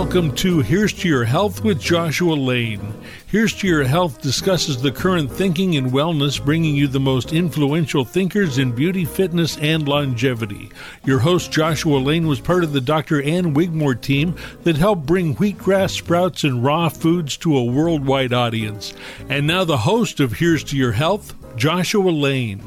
Welcome 0.00 0.34
to 0.36 0.60
Here's 0.60 0.94
to 0.94 1.08
Your 1.08 1.24
Health 1.24 1.62
with 1.62 1.78
Joshua 1.78 2.32
Lane. 2.32 2.94
Here's 3.26 3.52
to 3.56 3.68
Your 3.68 3.84
Health 3.84 4.22
discusses 4.22 4.80
the 4.80 4.90
current 4.90 5.30
thinking 5.30 5.74
in 5.74 5.90
wellness, 5.90 6.42
bringing 6.42 6.74
you 6.74 6.88
the 6.88 6.98
most 6.98 7.34
influential 7.34 8.06
thinkers 8.06 8.56
in 8.56 8.72
beauty, 8.72 9.04
fitness, 9.04 9.58
and 9.58 9.86
longevity. 9.86 10.70
Your 11.04 11.18
host, 11.18 11.52
Joshua 11.52 11.98
Lane, 11.98 12.26
was 12.26 12.40
part 12.40 12.64
of 12.64 12.72
the 12.72 12.80
Dr. 12.80 13.22
Ann 13.22 13.52
Wigmore 13.52 13.94
team 13.94 14.36
that 14.62 14.78
helped 14.78 15.04
bring 15.04 15.36
wheatgrass 15.36 15.90
sprouts 15.90 16.44
and 16.44 16.64
raw 16.64 16.88
foods 16.88 17.36
to 17.36 17.54
a 17.54 17.62
worldwide 17.62 18.32
audience. 18.32 18.94
And 19.28 19.46
now, 19.46 19.64
the 19.64 19.76
host 19.76 20.18
of 20.18 20.32
Here's 20.32 20.64
to 20.64 20.78
Your 20.78 20.92
Health, 20.92 21.34
Joshua 21.56 22.10
Lane. 22.10 22.64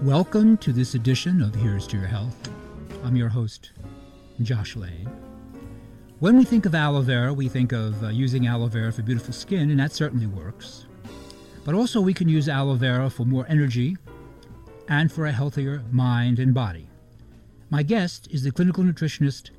Welcome 0.00 0.56
to 0.58 0.72
this 0.72 0.94
edition 0.94 1.40
of 1.40 1.54
Here's 1.54 1.86
to 1.86 1.96
Your 1.96 2.08
Health. 2.08 2.50
I'm 3.04 3.14
your 3.14 3.28
host, 3.28 3.70
Josh 4.42 4.74
Lane. 4.74 5.27
When 6.20 6.36
we 6.36 6.44
think 6.44 6.66
of 6.66 6.74
aloe 6.74 7.02
vera, 7.02 7.32
we 7.32 7.48
think 7.48 7.70
of 7.70 8.02
uh, 8.02 8.08
using 8.08 8.48
aloe 8.48 8.66
vera 8.66 8.92
for 8.92 9.02
beautiful 9.02 9.32
skin, 9.32 9.70
and 9.70 9.78
that 9.78 9.92
certainly 9.92 10.26
works. 10.26 10.86
But 11.64 11.76
also, 11.76 12.00
we 12.00 12.12
can 12.12 12.28
use 12.28 12.48
aloe 12.48 12.74
vera 12.74 13.08
for 13.08 13.24
more 13.24 13.46
energy 13.48 13.96
and 14.88 15.12
for 15.12 15.26
a 15.26 15.32
healthier 15.32 15.80
mind 15.92 16.40
and 16.40 16.52
body. 16.52 16.88
My 17.70 17.84
guest 17.84 18.26
is 18.32 18.42
the 18.42 18.50
clinical 18.50 18.82
nutritionist 18.82 19.50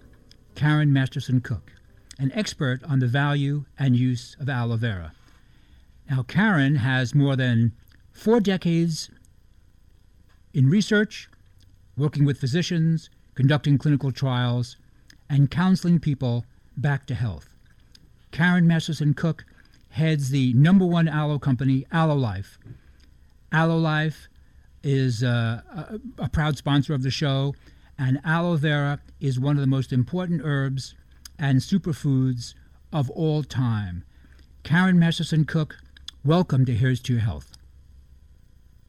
Karen 0.56 0.92
Masterson 0.92 1.40
Cook, 1.40 1.72
an 2.18 2.30
expert 2.34 2.84
on 2.84 3.00
the 3.00 3.08
value 3.08 3.64
and 3.78 3.96
use 3.96 4.36
of 4.38 4.50
aloe 4.50 4.76
vera. 4.76 5.14
Now, 6.10 6.24
Karen 6.24 6.76
has 6.76 7.16
more 7.16 7.38
than 7.38 7.72
four 8.12 8.42
decades 8.42 9.10
in 10.54 10.70
research, 10.70 11.30
working 11.96 12.26
with 12.26 12.38
physicians, 12.38 13.10
conducting 13.34 13.78
clinical 13.78 14.12
trials, 14.12 14.76
and 15.30 15.52
counseling 15.52 16.00
people 16.00 16.44
back 16.82 17.06
to 17.08 17.16
health. 17.16 17.50
Karen 18.32 18.68
Masterson 18.68 19.14
Cook 19.14 19.46
heads 19.90 20.30
the 20.30 20.54
number 20.54 20.86
one 20.86 21.08
aloe 21.08 21.40
company, 21.40 21.86
Aloe 21.92 22.16
Life. 22.16 22.60
Aloe 23.52 23.78
Life 23.78 24.28
is 24.84 25.24
uh, 25.24 25.62
a, 25.70 26.00
a 26.20 26.30
proud 26.30 26.58
sponsor 26.58 26.94
of 26.94 27.04
the 27.04 27.12
show, 27.12 27.56
and 27.98 28.20
aloe 28.24 28.56
vera 28.56 29.00
is 29.20 29.40
one 29.40 29.56
of 29.56 29.62
the 29.62 29.68
most 29.68 29.92
important 29.92 30.42
herbs 30.44 30.96
and 31.38 31.60
superfoods 31.60 32.54
of 32.94 33.10
all 33.10 33.44
time. 33.44 34.04
Karen 34.64 35.00
Masterson 35.00 35.46
Cook, 35.46 35.78
welcome 36.24 36.66
to 36.66 36.74
Here's 36.74 37.02
to 37.02 37.14
Your 37.14 37.22
Health. 37.22 37.58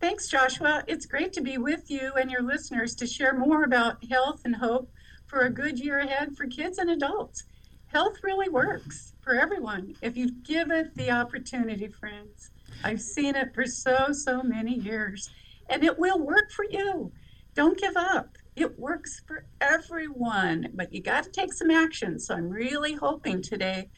Thanks, 0.01 0.29
Joshua. 0.29 0.83
It's 0.87 1.07
great 1.07 1.33
to 1.35 1.41
be 1.41 1.59
with 1.59 1.91
you 1.91 2.13
and 2.19 2.31
your 2.31 2.43
listeners 2.43 2.95
to 2.97 3.07
share 3.07 3.37
more 3.37 3.65
about 3.65 4.05
health 4.05 4.43
and 4.45 4.57
hope 4.57 4.91
for 5.27 5.41
a 5.41 5.51
good 5.51 5.79
year 5.79 5.99
ahead 6.01 6.37
for 6.37 6.47
kids 6.47 6.79
and 6.79 6.91
adults. 6.91 7.45
Health 7.93 8.19
really 8.23 8.49
works 8.49 9.15
for 9.21 9.35
everyone 9.35 9.97
if 10.01 10.17
you 10.17 10.31
give 10.45 10.71
it 10.71 10.95
the 10.95 11.11
opportunity, 11.11 11.89
friends. 11.89 12.51
I've 12.85 13.01
seen 13.01 13.35
it 13.35 13.53
for 13.53 13.67
so, 13.67 14.13
so 14.13 14.45
many 14.45 14.75
years, 14.75 15.29
and 15.69 15.83
it 15.83 15.99
will 15.99 16.21
work 16.21 16.53
for 16.53 16.65
you. 16.71 17.11
Don't 17.55 17.77
give 17.77 17.97
up. 17.97 18.39
It 18.55 18.79
works 18.79 19.21
for 19.27 19.45
everyone, 19.61 20.69
but 20.75 20.93
you 20.93 21.03
got 21.03 21.25
to 21.25 21.31
take 21.31 21.53
some 21.53 21.71
action. 21.71 22.21
So 22.21 22.37
I'm 22.37 22.49
really 22.49 22.95
hoping 22.95 23.43
today 23.43 23.89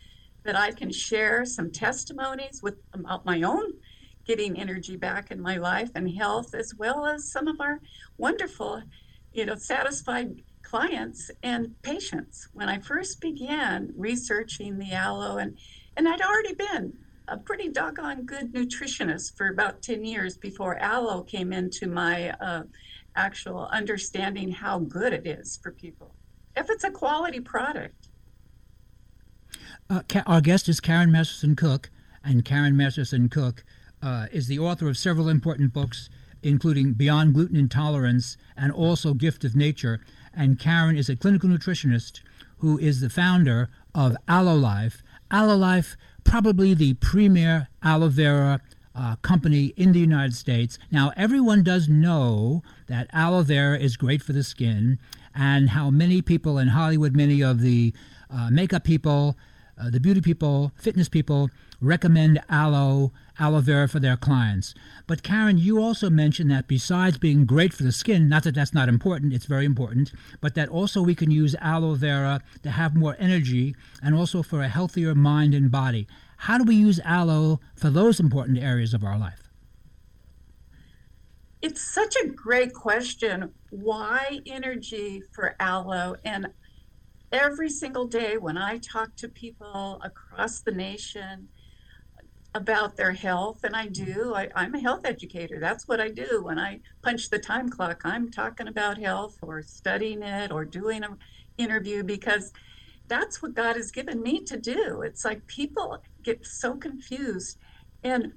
that 0.44 0.56
I 0.56 0.72
can 0.72 0.90
share 0.90 1.44
some 1.44 1.70
testimonies 1.70 2.60
with 2.62 2.77
about 2.94 3.27
my 3.27 3.42
own 3.42 3.74
getting 4.24 4.58
energy 4.58 4.96
back 4.96 5.30
in 5.30 5.38
my 5.38 5.58
life 5.58 5.90
and 5.94 6.16
health, 6.16 6.54
as 6.54 6.74
well 6.78 7.04
as 7.04 7.30
some 7.30 7.46
of 7.46 7.60
our 7.60 7.78
wonderful, 8.16 8.82
you 9.34 9.44
know, 9.44 9.56
satisfied 9.56 10.42
clients 10.72 11.30
and 11.42 11.74
patients. 11.83 12.48
When 12.55 12.70
I 12.70 12.78
first 12.78 13.20
began 13.20 13.92
researching 13.94 14.78
the 14.78 14.92
aloe, 14.92 15.36
and, 15.36 15.58
and 15.98 16.08
I'd 16.08 16.22
already 16.22 16.55
been 16.55 16.94
a 17.28 17.36
pretty 17.36 17.68
doggone 17.68 18.24
good 18.24 18.55
nutritionist 18.55 19.36
for 19.36 19.48
about 19.48 19.82
10 19.82 20.02
years 20.02 20.38
before 20.38 20.78
aloe 20.78 21.24
came 21.24 21.52
into 21.52 21.88
my 21.88 22.30
uh, 22.40 22.62
actual 23.14 23.66
understanding 23.66 24.50
how 24.50 24.78
good 24.78 25.12
it 25.12 25.27
is 25.27 25.58
for 25.62 25.72
people. 25.72 26.14
If 26.56 26.70
it's 26.70 26.84
a 26.84 26.90
quality 26.90 27.40
product. 27.40 28.08
Uh, 29.90 30.00
our 30.24 30.40
guest 30.40 30.70
is 30.70 30.80
Karen 30.80 31.12
Masterson 31.12 31.55
Cook, 31.55 31.90
and 32.24 32.46
Karen 32.46 32.78
Masterson 32.78 33.28
Cook 33.28 33.62
uh, 34.00 34.28
is 34.32 34.48
the 34.48 34.58
author 34.58 34.88
of 34.88 34.96
several 34.96 35.28
important 35.28 35.74
books, 35.74 36.08
including 36.42 36.94
Beyond 36.94 37.34
Gluten 37.34 37.56
Intolerance 37.56 38.38
and 38.56 38.72
also 38.72 39.12
Gift 39.12 39.44
of 39.44 39.55
Nature 39.55 40.00
and 40.34 40.58
Karen 40.58 40.96
is 40.96 41.08
a 41.08 41.16
clinical 41.16 41.48
nutritionist 41.48 42.20
who 42.58 42.78
is 42.78 43.00
the 43.00 43.10
founder 43.10 43.68
of 43.94 44.16
Aloe 44.28 44.54
Life. 44.54 45.02
Aloe 45.30 45.56
Life, 45.56 45.96
probably 46.24 46.74
the 46.74 46.94
premier 46.94 47.68
aloe 47.82 48.08
vera 48.08 48.60
uh, 48.94 49.16
company 49.16 49.72
in 49.76 49.92
the 49.92 49.98
United 49.98 50.34
States. 50.34 50.78
Now, 50.90 51.12
everyone 51.16 51.62
does 51.62 51.88
know 51.88 52.62
that 52.86 53.08
aloe 53.12 53.42
vera 53.42 53.78
is 53.78 53.96
great 53.96 54.22
for 54.22 54.32
the 54.32 54.42
skin, 54.42 54.98
and 55.34 55.70
how 55.70 55.90
many 55.90 56.22
people 56.22 56.58
in 56.58 56.68
Hollywood, 56.68 57.16
many 57.16 57.42
of 57.42 57.60
the 57.60 57.92
uh, 58.30 58.50
makeup 58.50 58.84
people, 58.84 59.36
uh, 59.80 59.90
the 59.90 60.00
beauty 60.00 60.20
people, 60.20 60.72
fitness 60.76 61.08
people, 61.08 61.50
recommend 61.80 62.40
aloe 62.48 63.12
aloe 63.38 63.60
vera 63.60 63.88
for 63.88 64.00
their 64.00 64.16
clients. 64.16 64.74
But 65.06 65.22
Karen, 65.22 65.58
you 65.58 65.82
also 65.82 66.10
mentioned 66.10 66.50
that 66.50 66.68
besides 66.68 67.18
being 67.18 67.44
great 67.44 67.72
for 67.72 67.82
the 67.82 67.92
skin, 67.92 68.28
not 68.28 68.44
that 68.44 68.54
that's 68.54 68.74
not 68.74 68.88
important, 68.88 69.32
it's 69.32 69.46
very 69.46 69.64
important, 69.64 70.12
but 70.40 70.54
that 70.54 70.68
also 70.68 71.02
we 71.02 71.14
can 71.14 71.30
use 71.30 71.54
aloe 71.60 71.94
vera 71.94 72.42
to 72.62 72.70
have 72.70 72.94
more 72.94 73.16
energy 73.18 73.74
and 74.02 74.14
also 74.14 74.42
for 74.42 74.62
a 74.62 74.68
healthier 74.68 75.14
mind 75.14 75.54
and 75.54 75.70
body. 75.70 76.06
How 76.38 76.58
do 76.58 76.64
we 76.64 76.74
use 76.74 77.00
aloe 77.04 77.60
for 77.74 77.90
those 77.90 78.18
important 78.18 78.58
areas 78.58 78.94
of 78.94 79.04
our 79.04 79.18
life? 79.18 79.48
It's 81.60 81.80
such 81.80 82.16
a 82.16 82.26
great 82.26 82.72
question. 82.74 83.52
Why 83.70 84.40
energy 84.46 85.22
for 85.32 85.54
aloe? 85.60 86.16
And 86.24 86.48
every 87.30 87.70
single 87.70 88.08
day 88.08 88.36
when 88.36 88.58
I 88.58 88.78
talk 88.78 89.14
to 89.16 89.28
people 89.28 90.00
across 90.02 90.60
the 90.60 90.72
nation, 90.72 91.48
about 92.55 92.96
their 92.96 93.13
health, 93.13 93.64
and 93.64 93.74
I 93.74 93.86
do. 93.89 94.33
Mm-hmm. 94.35 94.57
I, 94.57 94.64
am 94.64 94.74
a 94.74 94.80
health 94.80 95.02
educator. 95.05 95.58
That's 95.58 95.89
what 95.89 96.01
I 96.01 96.08
do. 96.08 96.42
When 96.42 96.58
I 96.58 96.80
punch 97.02 97.30
the 97.30 97.39
time 97.39 97.68
clock, 97.68 98.02
I'm 98.05 98.30
talking 98.30 98.68
about 98.68 98.98
health 98.98 99.39
or 99.42 99.63
studying 99.63 100.23
it 100.23 100.52
or 100.52 100.64
doing 100.64 101.02
an 101.02 101.17
interview 101.58 102.02
because 102.02 102.52
that's 103.08 103.42
what 103.42 103.55
God 103.55 103.77
has 103.77 103.91
given 103.91 104.23
me 104.23 104.41
to 104.45 104.57
do. 104.57 105.02
It's 105.02 105.24
like 105.24 105.46
people 105.46 106.02
get 106.23 106.46
so 106.46 106.74
confused. 106.74 107.58
And 108.05 108.33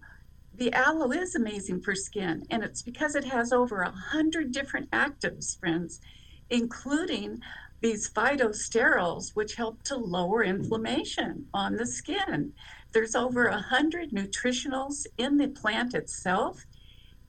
the 0.53 0.71
aloe 0.73 1.11
is 1.11 1.35
amazing 1.35 1.81
for 1.81 1.95
skin, 1.95 2.45
and 2.49 2.63
it's 2.63 2.81
because 2.81 3.15
it 3.15 3.25
has 3.25 3.51
over 3.51 3.81
a 3.81 3.91
hundred 3.91 4.53
different 4.53 4.89
actives, 4.91 5.59
friends, 5.59 5.99
including 6.49 7.41
these 7.81 8.09
phytosterols, 8.09 9.35
which 9.35 9.55
help 9.55 9.83
to 9.83 9.97
lower 9.97 10.45
mm-hmm. 10.45 10.61
inflammation 10.61 11.47
on 11.53 11.75
the 11.75 11.85
skin. 11.85 12.53
There's 12.95 13.13
over 13.13 13.49
100 13.49 14.11
nutritionals 14.11 15.05
in 15.17 15.35
the 15.35 15.49
plant 15.49 15.93
itself, 15.95 16.65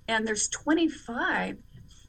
and 0.06 0.25
there's 0.25 0.47
25 0.47 1.59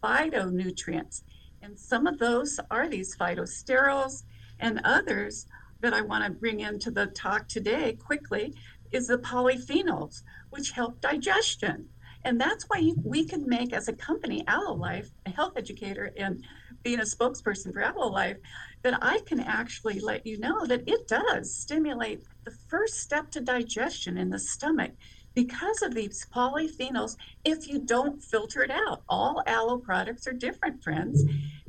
phytonutrients. 0.04 1.24
And 1.64 1.78
some 1.78 2.06
of 2.06 2.20
those 2.20 2.60
are 2.70 2.88
these 2.88 3.18
phytosterols, 3.18 4.26
and 4.60 4.80
others 4.84 5.48
that 5.80 5.92
I 5.92 6.02
want 6.02 6.24
to 6.24 6.30
bring 6.40 6.60
into 6.60 6.92
the 6.92 7.08
talk 7.08 7.48
today 7.48 7.94
quickly 7.94 8.54
is 8.92 9.08
the 9.08 9.18
polyphenols, 9.18 10.22
which 10.52 10.70
help 10.70 11.02
digestion. 11.02 11.90
And 12.26 12.40
that's 12.40 12.66
why 12.66 12.92
we 13.04 13.26
can 13.26 13.50
make, 13.50 13.74
as 13.74 13.88
a 13.88 13.94
company, 13.94 14.44
Aloe 14.48 14.76
Life, 14.76 15.10
a 15.26 15.32
health 15.32 15.54
educator, 15.56 16.12
and 16.16 16.44
being 16.84 17.00
a 17.00 17.04
spokesperson 17.04 17.74
for 17.74 17.82
Aloe 17.82 18.12
Life, 18.12 18.38
that 18.84 19.00
I 19.02 19.20
can 19.26 19.40
actually 19.40 20.00
let 20.00 20.26
you 20.26 20.40
know 20.40 20.66
that 20.66 20.88
it 20.88 21.08
does 21.08 21.56
stimulate 21.56 22.24
the 22.46 22.56
first 22.70 22.96
step 22.96 23.32
to 23.32 23.42
digestion 23.42 24.18
in 24.18 24.30
the 24.30 24.40
stomach 24.40 24.92
because 25.36 25.82
of 25.84 25.94
these 25.94 26.26
polyphenols 26.34 27.16
if 27.46 27.68
you 27.68 27.80
don't 27.86 28.24
filter 28.24 28.64
it 28.64 28.72
out. 28.72 29.04
All 29.08 29.44
aloe 29.46 29.78
products 29.78 30.26
are 30.26 30.34
different, 30.34 30.84
friends, 30.84 31.24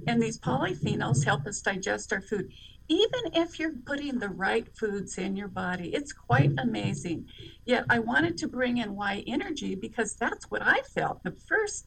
and 0.07 0.23
these 0.23 0.39
polyphenols 0.39 1.25
help 1.25 1.47
us 1.47 1.61
digest 1.61 2.13
our 2.13 2.23
food. 2.23 2.51
Even 2.89 3.21
if 3.35 3.59
you're 3.59 3.75
putting 3.85 4.19
the 4.19 4.31
right 4.31 4.67
foods 4.79 5.19
in 5.19 5.37
your 5.37 5.49
body, 5.49 5.95
it's 5.95 6.15
quite 6.15 6.53
amazing. 6.57 7.27
Yet 7.67 7.85
I 7.91 7.99
wanted 7.99 8.39
to 8.39 8.49
bring 8.49 8.79
in 8.79 8.97
why 8.97 9.23
energy 9.27 9.75
because 9.75 10.17
that's 10.17 10.47
what 10.51 10.63
I 10.63 10.81
felt. 10.95 11.23
The 11.23 11.37
first 11.47 11.85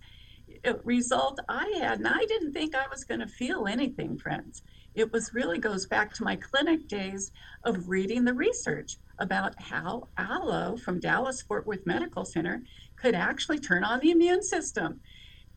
uh, 0.64 0.74
result 0.84 1.40
I 1.50 1.74
had, 1.80 1.98
and 1.98 2.08
I 2.08 2.26
didn't 2.28 2.54
think 2.54 2.76
I 2.76 2.86
was 2.92 3.04
going 3.04 3.22
to 3.22 3.28
feel 3.28 3.66
anything, 3.66 4.20
friends 4.20 4.62
it 4.94 5.12
was 5.12 5.34
really 5.34 5.58
goes 5.58 5.86
back 5.86 6.14
to 6.14 6.24
my 6.24 6.36
clinic 6.36 6.88
days 6.88 7.32
of 7.64 7.90
reading 7.90 8.26
the 8.26 8.34
research 8.34 8.98
about 9.20 9.54
how 9.62 10.10
aloe 10.18 10.76
from 10.78 11.00
Dallas 11.00 11.42
Fort 11.42 11.68
Worth 11.68 11.86
Medical 11.86 12.26
Center 12.26 12.64
could 12.98 13.16
actually 13.16 13.60
turn 13.60 13.84
on 13.84 14.00
the 14.00 14.12
immune 14.12 14.44
system 14.44 15.00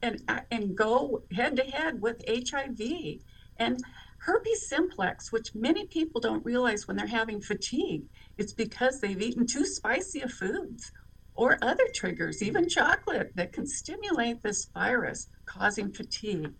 and 0.03 0.21
uh, 0.29 0.41
and 0.51 0.77
go 0.77 1.23
head 1.33 1.57
to 1.57 1.63
head 1.63 2.01
with 2.01 2.23
HIV 2.29 3.21
and 3.59 3.81
Herpes 4.19 4.69
simplex, 4.69 5.31
which 5.31 5.55
many 5.55 5.87
people 5.87 6.21
don't 6.21 6.45
realize 6.45 6.89
when 6.89 6.97
they're 6.97 7.07
having 7.07 7.43
fatigue, 7.43 8.05
it's 8.39 8.55
because 8.55 9.01
they've 9.01 9.21
eaten 9.21 9.47
too 9.47 9.67
spicy 9.67 10.23
of 10.23 10.33
foods 10.33 10.91
or 11.35 11.59
other 11.61 11.85
triggers, 11.95 12.43
even 12.43 12.69
chocolate, 12.69 13.33
that 13.35 13.53
can 13.53 13.67
stimulate 13.67 14.43
this 14.43 14.69
virus, 14.73 15.29
causing 15.45 15.93
fatigue. 15.93 16.53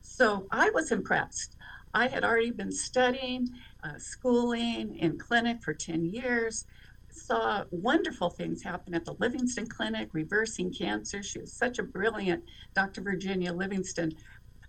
So 0.00 0.46
I 0.50 0.70
was 0.70 0.90
impressed. 0.90 1.54
I 1.94 2.08
had 2.08 2.24
already 2.24 2.50
been 2.50 2.72
studying, 2.72 3.48
uh, 3.84 3.98
schooling 3.98 4.96
in 4.96 5.18
clinic 5.18 5.62
for 5.62 5.74
10 5.74 6.04
years, 6.06 6.64
saw 7.10 7.64
wonderful 7.70 8.30
things 8.30 8.62
happen 8.62 8.94
at 8.94 9.04
the 9.04 9.14
Livingston 9.18 9.66
Clinic, 9.66 10.08
reversing 10.12 10.72
cancer. 10.72 11.22
She 11.22 11.40
was 11.40 11.54
such 11.54 11.78
a 11.78 11.82
brilliant 11.82 12.42
Dr. 12.74 13.02
Virginia 13.02 13.52
Livingston 13.52 14.12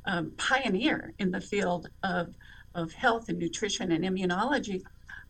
um, 0.06 0.34
pioneer 0.38 1.14
in 1.20 1.32
the 1.32 1.40
field 1.40 1.88
of, 2.04 2.36
of 2.76 2.92
health 2.94 3.30
and 3.30 3.40
nutrition 3.40 3.92
and 3.92 4.04
immunology. 4.04 4.82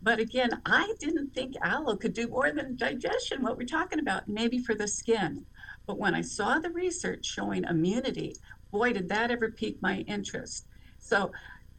But 0.02 0.20
again, 0.20 0.50
I 0.66 0.94
didn't 1.00 1.34
think 1.34 1.54
aloe 1.62 1.96
could 1.96 2.14
do 2.14 2.28
more 2.28 2.52
than 2.52 2.76
digestion, 2.76 3.44
what 3.44 3.58
we're 3.58 3.66
talking 3.66 4.00
about, 4.00 4.28
maybe 4.28 4.58
for 4.58 4.76
the 4.76 4.88
skin. 4.88 5.46
But 5.86 6.00
when 6.00 6.16
I 6.16 6.22
saw 6.22 6.60
the 6.60 6.72
research 6.72 7.26
showing 7.26 7.64
immunity, 7.64 8.36
boy, 8.72 8.94
did 8.94 9.10
that 9.10 9.32
ever 9.32 9.52
pique 9.52 9.78
my 9.82 10.00
interest. 10.08 10.66
So 11.00 11.32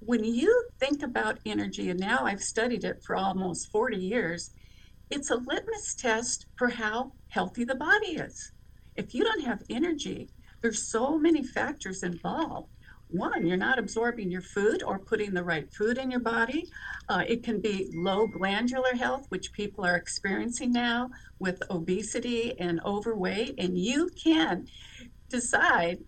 when 0.06 0.24
you 0.24 0.66
think 0.78 1.02
about 1.02 1.38
energy, 1.46 1.90
and 1.90 2.00
now 2.00 2.24
I've 2.24 2.42
studied 2.42 2.84
it 2.84 3.02
for 3.04 3.16
almost 3.16 3.70
40 3.70 3.96
years, 3.96 4.50
it's 5.10 5.30
a 5.30 5.36
litmus 5.36 5.94
test 5.94 6.46
for 6.56 6.68
how 6.68 7.12
healthy 7.28 7.64
the 7.64 7.74
body 7.74 8.16
is. 8.16 8.52
If 8.96 9.14
you 9.14 9.24
don't 9.24 9.44
have 9.44 9.62
energy, 9.68 10.30
there's 10.62 10.90
so 10.90 11.18
many 11.18 11.42
factors 11.42 12.02
involved 12.02 12.68
one, 13.14 13.46
you're 13.46 13.56
not 13.56 13.78
absorbing 13.78 14.30
your 14.30 14.42
food 14.42 14.82
or 14.82 14.98
putting 14.98 15.34
the 15.34 15.44
right 15.44 15.72
food 15.72 15.98
in 15.98 16.10
your 16.10 16.20
body. 16.20 16.68
Uh, 17.08 17.22
it 17.28 17.44
can 17.44 17.60
be 17.60 17.90
low 17.94 18.26
glandular 18.26 18.94
health, 18.94 19.26
which 19.28 19.52
people 19.52 19.84
are 19.84 19.96
experiencing 19.96 20.72
now 20.72 21.10
with 21.38 21.62
obesity 21.70 22.58
and 22.58 22.80
overweight. 22.84 23.54
And 23.58 23.78
you 23.78 24.10
can 24.22 24.66
decide 25.28 25.98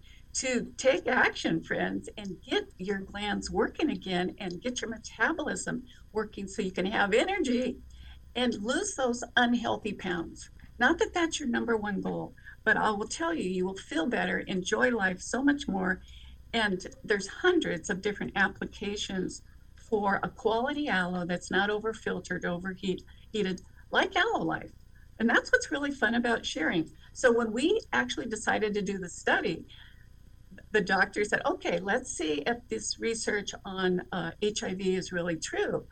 to 0.41 0.67
take 0.77 1.07
action, 1.07 1.63
friends, 1.63 2.09
and 2.19 2.37
get 2.49 2.65
your 2.79 2.99
glands 2.99 3.51
working 3.51 3.91
again 3.91 4.35
and 4.39 4.61
get 4.61 4.81
your 4.81 4.91
metabolism 4.91 5.83
working 6.13 6.47
so 6.47 6.63
you 6.63 6.73
can 6.73 6.87
have 6.87 7.15
energy 7.15 7.79
and 8.35 8.55
lose 8.61 8.95
those 8.97 9.25
unhealthy 9.37 9.95
pounds. 9.95 10.51
Not 10.79 10.99
that 10.99 11.15
that's 11.15 11.41
your 11.41 11.49
number 11.49 11.77
one 11.77 12.01
goal, 12.01 12.35
but 12.65 12.77
I 12.77 12.91
will 12.91 13.09
tell 13.09 13.33
you, 13.33 13.49
you 13.49 13.65
will 13.65 13.77
feel 13.77 14.07
better, 14.07 14.41
enjoy 14.41 14.91
life 14.91 15.21
so 15.21 15.43
much 15.43 15.67
more, 15.69 16.03
and 16.53 16.85
there's 17.03 17.29
hundreds 17.29 17.89
of 17.89 18.03
different 18.03 18.33
applications 18.37 19.43
for 19.89 20.21
a 20.23 20.29
quality 20.29 20.89
aloe 20.89 21.25
that's 21.25 21.51
not 21.51 21.71
over 21.71 21.95
filtered, 21.95 22.45
overheated, 22.45 23.61
like 23.91 24.17
Aloe 24.17 24.45
Life. 24.45 24.73
And 25.19 25.29
that's 25.29 25.51
what's 25.51 25.71
really 25.71 25.93
fun 25.93 26.15
about 26.15 26.45
sharing. 26.45 26.91
So 27.15 27.33
when 27.33 27.53
we 27.53 27.81
actually 27.93 28.27
decided 28.27 28.75
to 28.75 28.83
do 28.83 28.99
the 28.99 29.09
study, 29.09 29.65
the 30.77 30.83
doctor 30.83 31.25
said, 31.25 31.41
okay, 31.47 31.81
let's 31.81 32.15
see 32.15 32.43
if 32.47 32.59
this 32.69 32.99
research 33.01 33.53
on 33.65 34.03
uh, 34.13 34.33
HIV 34.45 34.83
is 34.83 35.11
really 35.11 35.37
true. 35.37 35.87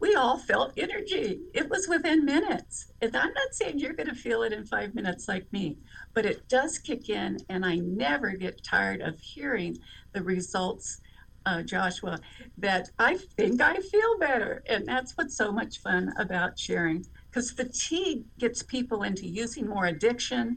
We 0.00 0.16
all 0.16 0.38
felt 0.38 0.72
energy. 0.76 1.38
It 1.54 1.70
was 1.70 1.86
within 1.86 2.24
minutes. 2.24 2.90
And 3.00 3.16
I'm 3.16 3.32
not 3.32 3.52
saying 3.52 3.78
you're 3.78 3.92
going 3.92 4.08
to 4.08 4.16
feel 4.16 4.42
it 4.42 4.52
in 4.52 4.66
five 4.66 4.92
minutes 4.96 5.28
like 5.28 5.46
me, 5.52 5.78
but 6.14 6.26
it 6.26 6.48
does 6.48 6.78
kick 6.78 7.08
in, 7.08 7.36
and 7.48 7.64
I 7.64 7.76
never 7.76 8.32
get 8.32 8.64
tired 8.64 9.02
of 9.02 9.20
hearing 9.20 9.76
the 10.12 10.22
results, 10.24 11.00
uh, 11.46 11.62
Joshua, 11.62 12.18
that 12.56 12.88
I 12.98 13.18
think 13.36 13.62
I 13.62 13.76
feel 13.76 14.18
better. 14.18 14.64
And 14.68 14.84
that's 14.84 15.12
what's 15.16 15.36
so 15.36 15.52
much 15.52 15.78
fun 15.78 16.12
about 16.18 16.58
sharing 16.58 17.04
because 17.30 17.52
fatigue 17.52 18.24
gets 18.40 18.64
people 18.64 19.04
into 19.04 19.28
using 19.28 19.68
more 19.68 19.86
addiction, 19.86 20.56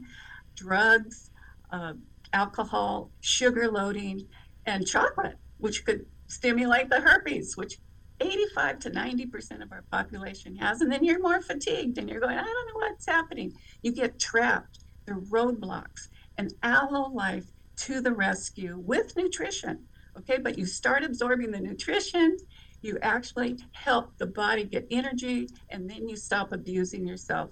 drugs, 0.56 1.30
uh, 1.70 1.92
alcohol, 2.32 3.10
sugar 3.20 3.70
loading, 3.70 4.26
and 4.66 4.86
chocolate, 4.86 5.36
which 5.58 5.84
could 5.84 6.06
stimulate 6.26 6.88
the 6.88 7.00
herpes, 7.00 7.56
which 7.56 7.78
85 8.20 8.78
to 8.80 8.90
90% 8.90 9.62
of 9.62 9.72
our 9.72 9.84
population 9.90 10.56
has. 10.56 10.80
And 10.80 10.90
then 10.90 11.04
you're 11.04 11.20
more 11.20 11.40
fatigued 11.40 11.98
and 11.98 12.08
you're 12.08 12.20
going, 12.20 12.38
I 12.38 12.44
don't 12.44 12.68
know 12.68 12.86
what's 12.88 13.06
happening. 13.06 13.52
You 13.82 13.92
get 13.92 14.20
trapped 14.20 14.78
the 15.06 15.12
roadblocks, 15.12 16.08
and 16.38 16.52
Aloe 16.62 17.10
Life 17.12 17.46
to 17.76 18.00
the 18.00 18.12
rescue 18.12 18.78
with 18.78 19.16
nutrition. 19.16 19.86
Okay, 20.18 20.38
but 20.38 20.58
you 20.58 20.66
start 20.66 21.04
absorbing 21.04 21.50
the 21.50 21.60
nutrition, 21.60 22.36
you 22.82 22.98
actually 23.02 23.58
help 23.72 24.16
the 24.18 24.26
body 24.26 24.64
get 24.64 24.86
energy, 24.90 25.48
and 25.70 25.88
then 25.88 26.08
you 26.08 26.16
stop 26.16 26.52
abusing 26.52 27.06
yourself. 27.06 27.50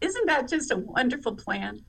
Isn't 0.00 0.26
that 0.26 0.48
just 0.48 0.70
a 0.70 0.76
wonderful 0.76 1.34
plan? 1.34 1.80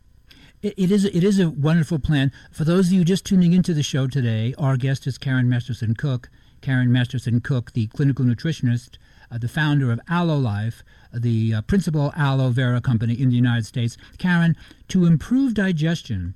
It 0.62 0.92
is. 0.92 1.06
It 1.06 1.24
is 1.24 1.40
a 1.40 1.50
wonderful 1.50 1.98
plan. 1.98 2.32
For 2.52 2.64
those 2.64 2.88
of 2.88 2.94
you 2.94 3.04
just 3.04 3.26
tuning 3.26 3.54
into 3.54 3.74
the 3.74 3.82
show 3.82 4.06
today, 4.08 4.54
our 4.60 4.78
guest 4.78 5.08
is 5.08 5.18
Karen 5.18 5.50
Masterson 5.50 5.96
Cook. 5.96 6.30
Karen 6.62 6.92
Masterson 6.92 7.42
Cook, 7.42 7.72
the 7.72 7.88
clinical 7.88 8.24
nutritionist, 8.24 8.98
uh, 9.32 9.40
the 9.40 9.48
founder 9.48 9.92
of 9.92 10.00
Aloe 10.08 10.38
Life, 10.38 10.84
the 11.12 11.56
uh, 11.56 11.62
principal 11.64 12.14
aloe 12.16 12.52
vera 12.52 12.80
company 12.80 13.20
in 13.20 13.30
the 13.30 13.36
United 13.36 13.66
States. 13.66 13.98
Karen, 14.20 14.56
to 14.90 15.06
improve 15.08 15.56
digestion, 15.56 16.36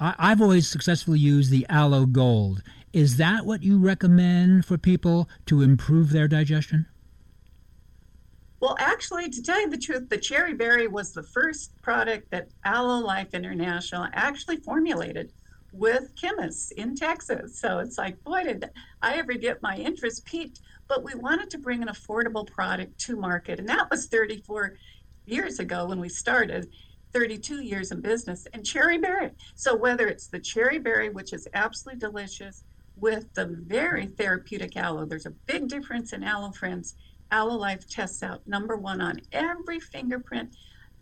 I- 0.00 0.14
I've 0.18 0.40
always 0.40 0.66
successfully 0.66 1.18
used 1.18 1.50
the 1.50 1.66
Aloe 1.68 2.06
Gold. 2.06 2.62
Is 2.94 3.18
that 3.18 3.44
what 3.44 3.62
you 3.62 3.76
recommend 3.76 4.64
for 4.64 4.78
people 4.78 5.28
to 5.44 5.60
improve 5.60 6.08
their 6.08 6.28
digestion? 6.28 6.86
Well, 8.60 8.76
actually, 8.78 9.28
to 9.30 9.42
tell 9.42 9.60
you 9.60 9.68
the 9.68 9.76
truth, 9.76 10.08
the 10.08 10.16
cherry 10.16 10.54
berry 10.54 10.88
was 10.88 11.12
the 11.12 11.22
first 11.22 11.72
product 11.82 12.30
that 12.30 12.48
Aloe 12.64 13.04
Life 13.04 13.34
International 13.34 14.06
actually 14.14 14.56
formulated 14.56 15.32
with 15.72 16.14
chemists 16.20 16.70
in 16.70 16.96
Texas. 16.96 17.60
So 17.60 17.80
it's 17.80 17.98
like, 17.98 18.22
boy, 18.24 18.44
did 18.44 18.70
I 19.02 19.16
ever 19.16 19.34
get 19.34 19.62
my 19.62 19.76
interest 19.76 20.24
piqued. 20.24 20.60
but 20.88 21.02
we 21.02 21.14
wanted 21.16 21.50
to 21.50 21.58
bring 21.58 21.82
an 21.82 21.88
affordable 21.88 22.46
product 22.46 22.96
to 23.00 23.16
market. 23.16 23.58
And 23.58 23.68
that 23.68 23.90
was 23.90 24.06
34 24.06 24.76
years 25.24 25.58
ago 25.58 25.86
when 25.86 25.98
we 25.98 26.08
started, 26.08 26.68
32 27.12 27.62
years 27.62 27.90
in 27.90 28.00
business, 28.00 28.46
and 28.52 28.64
cherry 28.64 28.96
berry. 28.96 29.32
So 29.56 29.74
whether 29.74 30.06
it's 30.06 30.28
the 30.28 30.38
cherry 30.38 30.78
berry, 30.78 31.08
which 31.08 31.32
is 31.32 31.48
absolutely 31.54 31.98
delicious, 31.98 32.62
with 32.94 33.32
the 33.34 33.46
very 33.46 34.06
therapeutic 34.06 34.76
aloe, 34.76 35.04
there's 35.04 35.26
a 35.26 35.34
big 35.46 35.68
difference 35.68 36.12
in 36.12 36.22
aloe 36.22 36.52
friends. 36.52 36.94
Aloe 37.30 37.56
Life 37.56 37.88
tests 37.88 38.22
out 38.22 38.46
number 38.46 38.76
one 38.76 39.00
on 39.00 39.20
every 39.32 39.80
fingerprint 39.80 40.56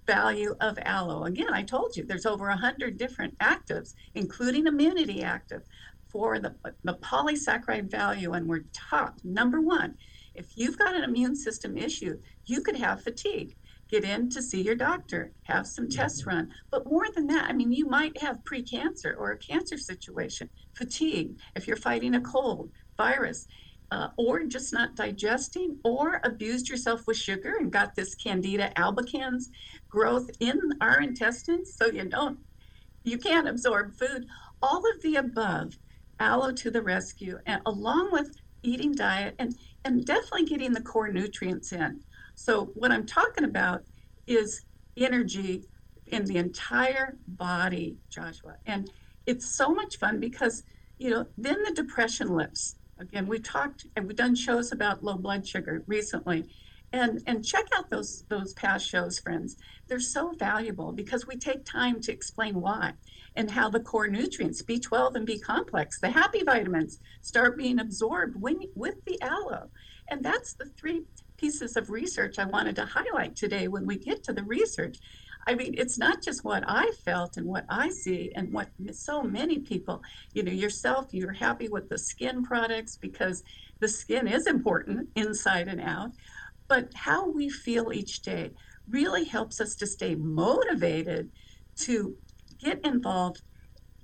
value 0.06 0.54
of 0.60 0.78
aloe. 0.82 1.24
Again, 1.24 1.52
I 1.52 1.62
told 1.62 1.96
you 1.96 2.04
there's 2.04 2.26
over 2.26 2.48
100 2.48 2.98
different 2.98 3.38
actives, 3.38 3.94
including 4.14 4.66
immunity 4.66 5.22
active 5.22 5.62
for 6.08 6.38
the, 6.38 6.54
the 6.84 6.94
polysaccharide 6.94 7.90
value, 7.90 8.32
and 8.32 8.46
we're 8.46 8.64
top 8.72 9.18
number 9.24 9.60
one. 9.60 9.96
If 10.34 10.56
you've 10.56 10.78
got 10.78 10.94
an 10.94 11.04
immune 11.04 11.36
system 11.36 11.76
issue, 11.76 12.18
you 12.46 12.60
could 12.60 12.76
have 12.76 13.02
fatigue. 13.02 13.56
Get 13.90 14.04
in 14.04 14.30
to 14.30 14.42
see 14.42 14.62
your 14.62 14.74
doctor, 14.74 15.32
have 15.42 15.66
some 15.66 15.88
tests 15.88 16.20
mm-hmm. 16.22 16.30
run. 16.30 16.52
But 16.70 16.86
more 16.86 17.06
than 17.14 17.26
that, 17.28 17.46
I 17.48 17.52
mean, 17.52 17.72
you 17.72 17.86
might 17.86 18.20
have 18.20 18.44
precancer 18.44 19.16
or 19.16 19.32
a 19.32 19.38
cancer 19.38 19.78
situation, 19.78 20.48
fatigue, 20.72 21.38
if 21.54 21.66
you're 21.66 21.76
fighting 21.76 22.14
a 22.14 22.20
cold, 22.20 22.70
virus, 22.96 23.46
uh, 23.90 24.08
or 24.16 24.44
just 24.44 24.72
not 24.72 24.96
digesting, 24.96 25.78
or 25.84 26.20
abused 26.24 26.68
yourself 26.68 27.02
with 27.06 27.16
sugar 27.16 27.54
and 27.58 27.72
got 27.72 27.94
this 27.94 28.14
Candida 28.14 28.72
albicans 28.76 29.44
growth 29.88 30.30
in 30.40 30.58
our 30.80 31.00
intestines, 31.00 31.74
so 31.76 31.86
you 31.86 32.04
don't, 32.04 32.38
you 33.04 33.18
can't 33.18 33.48
absorb 33.48 33.94
food. 33.94 34.26
All 34.62 34.78
of 34.78 35.02
the 35.02 35.16
above 35.16 35.74
aloe 36.18 36.52
to 36.52 36.70
the 36.70 36.82
rescue, 36.82 37.38
and 37.46 37.60
along 37.66 38.10
with 38.12 38.30
eating 38.62 38.94
diet 38.94 39.34
and, 39.38 39.54
and 39.84 40.04
definitely 40.04 40.46
getting 40.46 40.72
the 40.72 40.80
core 40.80 41.12
nutrients 41.12 41.72
in. 41.72 42.00
So, 42.34 42.72
what 42.74 42.90
I'm 42.90 43.06
talking 43.06 43.44
about 43.44 43.82
is 44.26 44.62
energy 44.96 45.64
in 46.06 46.24
the 46.24 46.36
entire 46.36 47.16
body, 47.26 47.98
Joshua. 48.10 48.56
And 48.66 48.90
it's 49.26 49.56
so 49.56 49.70
much 49.70 49.96
fun 49.98 50.20
because, 50.20 50.62
you 50.98 51.10
know, 51.10 51.26
then 51.36 51.62
the 51.62 51.72
depression 51.72 52.28
lifts. 52.28 52.76
Again, 52.98 53.26
we 53.26 53.38
talked 53.38 53.86
and 53.96 54.06
we've 54.06 54.16
done 54.16 54.34
shows 54.34 54.72
about 54.72 55.02
low 55.02 55.16
blood 55.16 55.46
sugar 55.46 55.82
recently. 55.86 56.46
And, 56.92 57.22
and 57.26 57.44
check 57.44 57.64
out 57.76 57.90
those 57.90 58.24
those 58.28 58.52
past 58.52 58.88
shows, 58.88 59.18
friends. 59.18 59.56
They're 59.88 59.98
so 59.98 60.32
valuable 60.38 60.92
because 60.92 61.26
we 61.26 61.36
take 61.36 61.64
time 61.64 62.00
to 62.02 62.12
explain 62.12 62.60
why 62.60 62.92
and 63.34 63.50
how 63.50 63.68
the 63.68 63.80
core 63.80 64.06
nutrients, 64.06 64.62
B12 64.62 65.16
and 65.16 65.26
B 65.26 65.40
complex, 65.40 65.98
the 65.98 66.10
happy 66.10 66.44
vitamins, 66.44 67.00
start 67.20 67.58
being 67.58 67.80
absorbed 67.80 68.40
when, 68.40 68.60
with 68.76 69.04
the 69.06 69.20
aloe. 69.22 69.70
And 70.08 70.24
that's 70.24 70.54
the 70.54 70.66
three 70.66 71.02
pieces 71.36 71.76
of 71.76 71.90
research 71.90 72.38
I 72.38 72.44
wanted 72.44 72.76
to 72.76 72.86
highlight 72.86 73.34
today 73.34 73.66
when 73.66 73.86
we 73.86 73.98
get 73.98 74.22
to 74.24 74.32
the 74.32 74.44
research. 74.44 74.98
I 75.46 75.54
mean, 75.54 75.74
it's 75.76 75.98
not 75.98 76.22
just 76.22 76.44
what 76.44 76.64
I 76.66 76.90
felt 77.04 77.36
and 77.36 77.46
what 77.46 77.66
I 77.68 77.90
see 77.90 78.32
and 78.34 78.52
what 78.52 78.70
so 78.92 79.22
many 79.22 79.58
people, 79.58 80.02
you 80.32 80.42
know, 80.42 80.52
yourself, 80.52 81.06
you're 81.12 81.32
happy 81.32 81.68
with 81.68 81.88
the 81.88 81.98
skin 81.98 82.42
products 82.42 82.96
because 82.96 83.42
the 83.80 83.88
skin 83.88 84.26
is 84.26 84.46
important 84.46 85.08
inside 85.16 85.68
and 85.68 85.80
out, 85.80 86.10
but 86.68 86.88
how 86.94 87.30
we 87.30 87.48
feel 87.50 87.92
each 87.92 88.22
day 88.22 88.52
really 88.88 89.24
helps 89.24 89.60
us 89.60 89.74
to 89.76 89.86
stay 89.86 90.14
motivated 90.14 91.30
to 91.76 92.14
get 92.62 92.84
involved, 92.84 93.42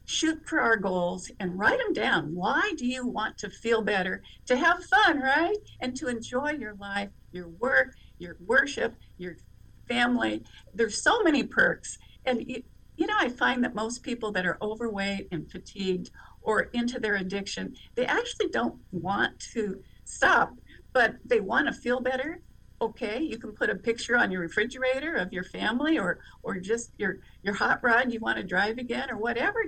shoot 0.04 0.38
for 0.46 0.60
our 0.60 0.76
goals, 0.76 1.30
and 1.40 1.58
write 1.58 1.78
them 1.78 1.92
down. 1.92 2.34
Why 2.34 2.72
do 2.76 2.86
you 2.86 3.06
want 3.06 3.38
to 3.38 3.50
feel 3.50 3.82
better? 3.82 4.22
To 4.46 4.56
have 4.56 4.84
fun, 4.84 5.20
right? 5.20 5.56
And 5.80 5.96
to 5.96 6.08
enjoy 6.08 6.52
your 6.52 6.74
life, 6.74 7.10
your 7.32 7.48
work, 7.48 7.94
your 8.18 8.36
worship, 8.44 8.94
your 9.18 9.36
family. 9.90 10.42
There's 10.72 11.02
so 11.02 11.22
many 11.22 11.42
perks. 11.42 11.98
And 12.24 12.44
you, 12.96 13.06
know, 13.06 13.16
I 13.18 13.28
find 13.28 13.64
that 13.64 13.74
most 13.74 14.02
people 14.02 14.30
that 14.32 14.46
are 14.46 14.56
overweight 14.62 15.28
and 15.32 15.50
fatigued 15.50 16.10
or 16.42 16.70
into 16.72 17.00
their 17.00 17.16
addiction, 17.16 17.74
they 17.96 18.06
actually 18.06 18.48
don't 18.48 18.76
want 18.92 19.38
to 19.54 19.82
stop, 20.04 20.54
but 20.92 21.16
they 21.24 21.40
want 21.40 21.66
to 21.66 21.72
feel 21.72 22.00
better. 22.00 22.40
Okay, 22.82 23.20
you 23.20 23.36
can 23.36 23.52
put 23.52 23.68
a 23.68 23.74
picture 23.74 24.16
on 24.16 24.30
your 24.30 24.40
refrigerator 24.40 25.16
of 25.16 25.32
your 25.32 25.44
family 25.44 25.98
or 25.98 26.20
or 26.42 26.58
just 26.58 26.92
your 26.96 27.18
your 27.42 27.52
hot 27.52 27.80
rod 27.82 28.10
you 28.10 28.20
want 28.20 28.38
to 28.38 28.42
drive 28.42 28.78
again 28.78 29.10
or 29.10 29.18
whatever 29.18 29.60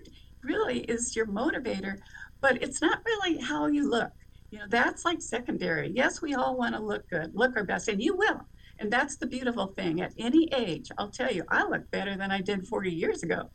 really 0.43 0.81
is 0.81 1.15
your 1.15 1.27
motivator, 1.27 1.99
but 2.41 2.63
it's 2.63 2.81
not 2.81 3.01
really 3.05 3.39
how 3.39 3.67
you 3.67 3.89
look. 3.89 4.11
You 4.51 4.59
know, 4.59 4.65
that's 4.69 5.05
like 5.05 5.23
secondary. 5.23 5.93
Yes, 5.95 6.21
we 6.21 6.35
all 6.35 6.57
want 6.57 6.75
to 6.75 6.83
look 6.83 7.09
good, 7.09 7.33
look 7.35 7.57
our 7.57 7.65
best, 7.65 7.89
and 7.89 8.03
you 8.03 8.17
will. 8.17 8.41
And 8.83 8.93
that's 8.93 9.17
the 9.17 9.29
beautiful 9.29 9.69
thing. 9.69 10.01
At 10.01 10.13
any 10.19 10.49
age, 10.53 10.91
I'll 10.99 11.09
tell 11.13 11.31
you, 11.31 11.45
I 11.49 11.63
look 11.63 11.89
better 11.93 12.17
than 12.17 12.33
I 12.33 12.41
did 12.41 12.67
40 12.67 12.91
years 12.91 13.23
ago. 13.23 13.49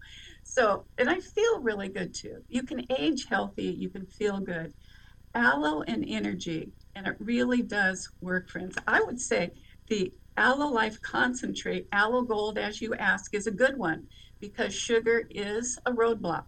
So, 0.45 0.85
and 0.97 1.09
I 1.09 1.19
feel 1.19 1.59
really 1.59 1.89
good 1.89 2.13
too. 2.13 2.37
You 2.47 2.63
can 2.63 2.85
age 2.97 3.25
healthy, 3.29 3.65
you 3.65 3.89
can 3.89 4.05
feel 4.05 4.39
good. 4.39 4.73
Aloe 5.35 5.81
and 5.81 6.05
energy, 6.07 6.71
and 6.95 7.05
it 7.07 7.17
really 7.19 7.61
does 7.61 8.09
work, 8.21 8.49
friends. 8.49 8.77
I 8.87 9.01
would 9.01 9.19
say 9.19 9.51
the 9.89 10.13
Aloe 10.37 10.71
Life 10.71 11.01
Concentrate, 11.01 11.87
Aloe 11.91 12.21
Gold, 12.21 12.57
as 12.57 12.81
you 12.81 12.95
ask, 12.95 13.35
is 13.35 13.47
a 13.47 13.51
good 13.51 13.77
one 13.77 14.05
because 14.39 14.73
sugar 14.73 15.27
is 15.29 15.77
a 15.85 15.91
roadblock. 15.91 16.45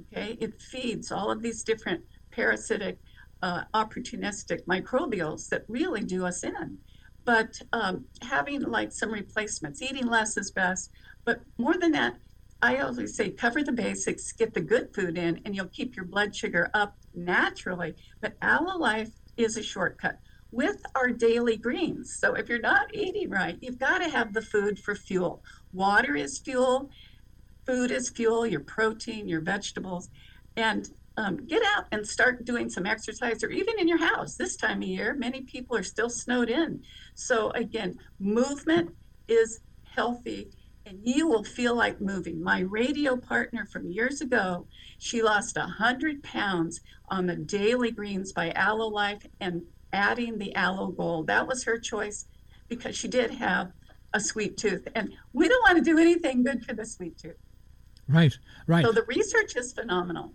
Okay, 0.00 0.36
it 0.40 0.60
feeds 0.60 1.12
all 1.12 1.30
of 1.30 1.42
these 1.42 1.62
different 1.62 2.02
parasitic, 2.32 2.98
uh, 3.40 3.62
opportunistic 3.72 4.62
microbials 4.68 5.48
that 5.50 5.62
really 5.68 6.02
do 6.02 6.26
us 6.26 6.42
in. 6.42 6.78
But 7.26 7.60
um, 7.72 8.06
having 8.22 8.62
like 8.62 8.92
some 8.92 9.10
replacements, 9.10 9.82
eating 9.82 10.06
less 10.06 10.36
is 10.36 10.52
best. 10.52 10.90
But 11.24 11.40
more 11.58 11.76
than 11.76 11.90
that, 11.92 12.16
I 12.62 12.78
always 12.78 13.16
say 13.16 13.30
cover 13.30 13.62
the 13.62 13.72
basics, 13.72 14.32
get 14.32 14.54
the 14.54 14.60
good 14.60 14.94
food 14.94 15.18
in, 15.18 15.40
and 15.44 15.54
you'll 15.54 15.66
keep 15.66 15.96
your 15.96 16.04
blood 16.04 16.34
sugar 16.34 16.70
up 16.72 16.96
naturally. 17.14 17.96
But 18.20 18.36
Aloe 18.40 18.78
Life 18.78 19.10
is 19.36 19.56
a 19.56 19.62
shortcut 19.62 20.20
with 20.52 20.80
our 20.94 21.10
daily 21.10 21.56
greens. 21.56 22.16
So 22.18 22.34
if 22.34 22.48
you're 22.48 22.60
not 22.60 22.94
eating 22.94 23.28
right, 23.28 23.58
you've 23.60 23.78
got 23.78 23.98
to 23.98 24.08
have 24.08 24.32
the 24.32 24.40
food 24.40 24.78
for 24.78 24.94
fuel. 24.94 25.42
Water 25.72 26.14
is 26.14 26.38
fuel, 26.38 26.90
food 27.66 27.90
is 27.90 28.08
fuel, 28.08 28.46
your 28.46 28.60
protein, 28.60 29.28
your 29.28 29.40
vegetables. 29.40 30.08
And 30.56 30.88
um, 31.16 31.46
get 31.46 31.62
out 31.74 31.86
and 31.92 32.06
start 32.06 32.44
doing 32.44 32.68
some 32.68 32.86
exercise 32.86 33.42
or 33.42 33.50
even 33.50 33.78
in 33.78 33.88
your 33.88 33.98
house. 33.98 34.36
This 34.36 34.56
time 34.56 34.82
of 34.82 34.88
year, 34.88 35.14
many 35.14 35.42
people 35.42 35.76
are 35.76 35.82
still 35.82 36.10
snowed 36.10 36.50
in. 36.50 36.82
So, 37.14 37.50
again, 37.50 37.98
movement 38.18 38.94
is 39.28 39.60
healthy 39.94 40.50
and 40.84 41.00
you 41.02 41.26
will 41.26 41.42
feel 41.42 41.74
like 41.74 42.00
moving. 42.00 42.42
My 42.42 42.60
radio 42.60 43.16
partner 43.16 43.66
from 43.66 43.90
years 43.90 44.20
ago, 44.20 44.66
she 44.98 45.22
lost 45.22 45.56
100 45.56 46.22
pounds 46.22 46.80
on 47.08 47.26
the 47.26 47.34
Daily 47.34 47.90
Greens 47.90 48.32
by 48.32 48.52
Aloe 48.52 48.88
Life 48.88 49.26
and 49.40 49.62
adding 49.92 50.38
the 50.38 50.54
Aloe 50.54 50.92
Gold. 50.92 51.26
That 51.26 51.48
was 51.48 51.64
her 51.64 51.78
choice 51.78 52.26
because 52.68 52.96
she 52.96 53.08
did 53.08 53.32
have 53.32 53.72
a 54.12 54.20
sweet 54.20 54.56
tooth. 54.56 54.86
And 54.94 55.12
we 55.32 55.48
don't 55.48 55.62
want 55.62 55.78
to 55.78 55.90
do 55.90 55.98
anything 55.98 56.44
good 56.44 56.64
for 56.64 56.74
the 56.74 56.86
sweet 56.86 57.18
tooth. 57.18 57.36
Right, 58.08 58.36
right. 58.68 58.84
So 58.84 58.92
the 58.92 59.02
research 59.02 59.56
is 59.56 59.72
phenomenal. 59.72 60.34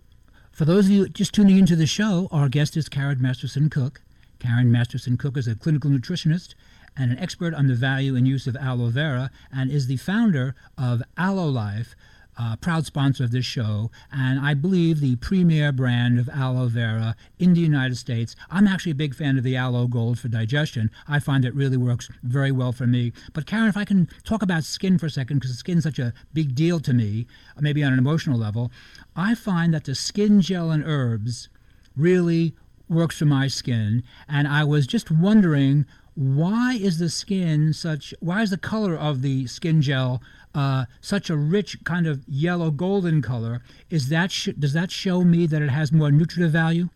For 0.52 0.66
those 0.66 0.84
of 0.84 0.90
you 0.90 1.08
just 1.08 1.32
tuning 1.32 1.56
into 1.56 1.74
the 1.74 1.86
show, 1.86 2.28
our 2.30 2.50
guest 2.50 2.76
is 2.76 2.90
Karen 2.90 3.22
Masterson 3.22 3.70
Cook. 3.70 4.02
Karen 4.38 4.70
Masterson 4.70 5.16
Cook 5.16 5.38
is 5.38 5.48
a 5.48 5.54
clinical 5.54 5.90
nutritionist 5.90 6.54
and 6.94 7.10
an 7.10 7.18
expert 7.18 7.54
on 7.54 7.68
the 7.68 7.74
value 7.74 8.16
and 8.16 8.28
use 8.28 8.46
of 8.46 8.54
aloe 8.56 8.90
vera 8.90 9.30
and 9.50 9.70
is 9.70 9.86
the 9.86 9.96
founder 9.96 10.54
of 10.76 11.02
Aloe 11.16 11.48
Life, 11.48 11.96
uh, 12.38 12.56
proud 12.56 12.86
sponsor 12.86 13.24
of 13.24 13.30
this 13.30 13.44
show, 13.44 13.90
and 14.10 14.40
I 14.40 14.54
believe 14.54 15.00
the 15.00 15.16
premier 15.16 15.72
brand 15.72 16.18
of 16.18 16.28
aloe 16.28 16.68
vera 16.68 17.14
in 17.38 17.54
the 17.54 17.60
United 17.60 17.96
States. 17.96 18.34
I'm 18.50 18.66
actually 18.66 18.92
a 18.92 18.96
big 18.96 19.14
fan 19.14 19.36
of 19.36 19.44
the 19.44 19.56
aloe 19.56 19.86
gold 19.86 20.18
for 20.18 20.28
digestion. 20.28 20.90
I 21.06 21.18
find 21.18 21.44
it 21.44 21.54
really 21.54 21.76
works 21.76 22.08
very 22.22 22.52
well 22.52 22.72
for 22.72 22.86
me. 22.86 23.12
But 23.32 23.46
Karen, 23.46 23.68
if 23.68 23.76
I 23.76 23.84
can 23.84 24.08
talk 24.24 24.42
about 24.42 24.64
skin 24.64 24.98
for 24.98 25.06
a 25.06 25.10
second, 25.10 25.38
because 25.40 25.56
skin's 25.56 25.84
such 25.84 25.98
a 25.98 26.14
big 26.32 26.54
deal 26.54 26.80
to 26.80 26.92
me, 26.92 27.26
maybe 27.60 27.82
on 27.82 27.92
an 27.92 27.98
emotional 27.98 28.38
level, 28.38 28.70
I 29.14 29.34
find 29.34 29.74
that 29.74 29.84
the 29.84 29.94
skin 29.94 30.40
gel 30.40 30.70
and 30.70 30.84
herbs 30.84 31.48
really 31.96 32.54
works 32.88 33.18
for 33.18 33.24
my 33.26 33.48
skin, 33.48 34.02
and 34.28 34.48
I 34.48 34.64
was 34.64 34.86
just 34.86 35.10
wondering 35.10 35.86
why 36.14 36.74
is 36.74 36.98
the 36.98 37.08
skin 37.08 37.72
such 37.72 38.12
why 38.20 38.42
is 38.42 38.50
the 38.50 38.58
color 38.58 38.94
of 38.94 39.22
the 39.22 39.46
skin 39.46 39.80
gel 39.80 40.20
uh, 40.54 40.84
such 41.00 41.30
a 41.30 41.36
rich 41.36 41.78
kind 41.84 42.06
of 42.06 42.24
yellow 42.26 42.70
golden 42.70 43.22
color 43.22 43.62
is 43.90 44.08
that 44.08 44.30
sh- 44.30 44.50
does 44.58 44.72
that 44.72 44.90
show 44.90 45.22
me 45.22 45.46
that 45.46 45.62
it 45.62 45.70
has 45.70 45.92
more 45.92 46.10
nutritive 46.10 46.52
value? 46.52 46.88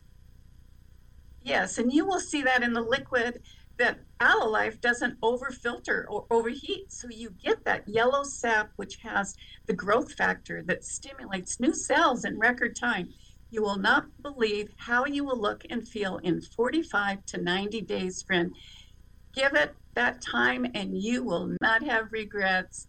Yes 1.42 1.78
and 1.78 1.92
you 1.92 2.04
will 2.04 2.20
see 2.20 2.42
that 2.42 2.62
in 2.62 2.72
the 2.72 2.80
liquid 2.80 3.40
that 3.78 4.00
aloe 4.20 4.70
doesn't 4.80 5.20
overfilter 5.20 6.04
or 6.08 6.26
overheat. 6.30 6.90
So 6.90 7.08
you 7.10 7.30
get 7.30 7.64
that 7.64 7.86
yellow 7.86 8.25
sap 8.25 8.70
which 8.76 8.98
has 9.02 9.34
the 9.66 9.75
growth 9.75 10.12
factor 10.14 10.62
that 10.64 10.84
stimulates 10.84 11.60
new 11.60 11.75
cells 11.75 12.25
in 12.25 12.38
record 12.38 12.75
time. 12.76 13.08
You 13.50 13.62
will 13.62 13.78
not 13.78 14.06
believe 14.22 14.70
how 14.78 15.04
you 15.04 15.25
will 15.25 15.40
look 15.40 15.64
and 15.70 15.86
feel 15.86 16.18
in 16.18 16.40
45 16.40 17.25
to 17.26 17.42
90 17.42 17.80
days 17.82 18.22
friend. 18.22 18.52
Give 19.34 19.54
it 19.54 19.75
that 19.94 20.20
time 20.20 20.66
and 20.75 20.96
you 20.96 21.22
will 21.22 21.54
not 21.60 21.82
have 21.82 22.12
regrets. 22.12 22.86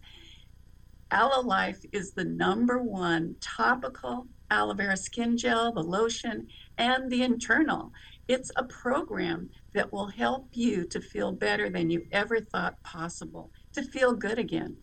Aloe 1.10 1.40
Life 1.40 1.82
is 1.92 2.12
the 2.12 2.24
number 2.24 2.82
one 2.82 3.36
topical 3.40 4.26
aloe 4.50 4.74
vera 4.74 4.96
skin 4.96 5.38
gel, 5.38 5.72
the 5.72 5.82
lotion, 5.82 6.46
and 6.76 7.10
the 7.10 7.22
internal. 7.22 7.92
It's 8.28 8.50
a 8.56 8.64
program 8.64 9.48
that 9.72 9.90
will 9.90 10.08
help 10.08 10.48
you 10.52 10.84
to 10.88 11.00
feel 11.00 11.32
better 11.32 11.70
than 11.70 11.88
you 11.90 12.06
ever 12.12 12.40
thought 12.40 12.82
possible, 12.82 13.50
to 13.72 13.82
feel 13.82 14.12
good 14.12 14.38
again. 14.38 14.76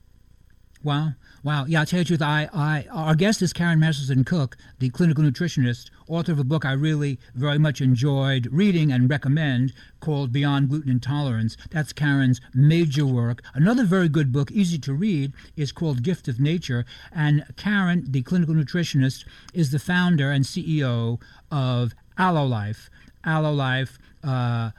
Wow. 0.83 1.13
Wow. 1.43 1.65
Yeah, 1.67 1.79
I'll 1.79 1.85
tell 1.85 1.99
you 1.99 2.03
the 2.03 2.07
truth. 2.09 2.21
I, 2.21 2.49
I, 2.53 2.85
our 2.91 3.15
guest 3.15 3.41
is 3.41 3.53
Karen 3.53 3.79
Masterson 3.79 4.23
Cook, 4.23 4.57
the 4.79 4.89
clinical 4.89 5.23
nutritionist, 5.23 5.89
author 6.07 6.31
of 6.31 6.39
a 6.39 6.43
book 6.43 6.65
I 6.65 6.73
really 6.73 7.19
very 7.33 7.57
much 7.57 7.81
enjoyed 7.81 8.47
reading 8.51 8.91
and 8.91 9.09
recommend 9.09 9.73
called 9.99 10.31
Beyond 10.31 10.69
Gluten 10.69 10.91
Intolerance. 10.91 11.57
That's 11.71 11.93
Karen's 11.93 12.39
major 12.53 13.05
work. 13.05 13.41
Another 13.53 13.83
very 13.83 14.09
good 14.09 14.31
book, 14.31 14.51
easy 14.51 14.77
to 14.79 14.93
read, 14.93 15.33
is 15.55 15.71
called 15.71 16.03
Gift 16.03 16.27
of 16.27 16.39
Nature. 16.39 16.85
And 17.11 17.45
Karen, 17.57 18.05
the 18.07 18.21
clinical 18.21 18.53
nutritionist, 18.53 19.25
is 19.53 19.71
the 19.71 19.79
founder 19.79 20.31
and 20.31 20.45
CEO 20.45 21.19
of 21.51 21.93
Aloe 22.17 22.45
Life. 22.45 22.89
Aloe 23.23 23.53
Life, 23.53 23.97
uh, 24.23 24.71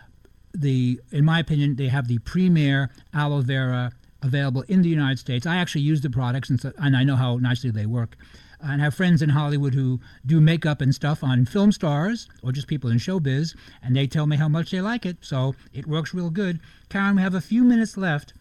the, 0.55 1.01
in 1.11 1.25
my 1.25 1.41
opinion, 1.41 1.77
they 1.77 1.89
have 1.89 2.09
the 2.09 2.19
premier 2.19 2.91
aloe 3.13 3.41
vera 3.41 3.93
available 4.27 4.63
in 4.69 4.83
the 4.83 4.89
United 4.89 5.19
States. 5.19 5.47
I 5.47 5.57
actually 5.57 5.83
use 5.83 6.01
the 6.01 6.11
products, 6.11 6.51
and, 6.51 6.61
so, 6.61 6.73
and 6.79 6.97
I 6.97 7.05
know 7.05 7.17
how 7.17 7.37
nicely 7.37 7.71
they 7.71 7.87
work. 7.87 8.17
And 8.61 8.81
have 8.81 8.95
friends 8.95 9.23
in 9.23 9.31
Hollywood 9.31 9.75
who 9.75 10.01
do 10.25 10.41
makeup 10.41 10.81
and 10.81 10.95
stuff 10.95 11.23
on 11.23 11.45
film 11.45 11.73
stars 11.73 12.29
or 12.43 12.53
just 12.53 12.67
people 12.67 12.91
in 12.91 12.99
showbiz, 12.99 13.55
and 13.83 13.95
they 13.95 14.07
tell 14.07 14.27
me 14.27 14.37
how 14.37 14.49
much 14.49 14.71
they 14.71 14.81
like 14.81 15.07
it. 15.07 15.19
So 15.21 15.55
it 15.73 15.87
works 15.87 16.15
real 16.15 16.31
good. 16.31 16.61
Karen, 16.89 17.17
we 17.17 17.23
have 17.23 17.35
a 17.35 17.41
few 17.41 17.63
minutes 17.63 17.97
left. 17.97 18.33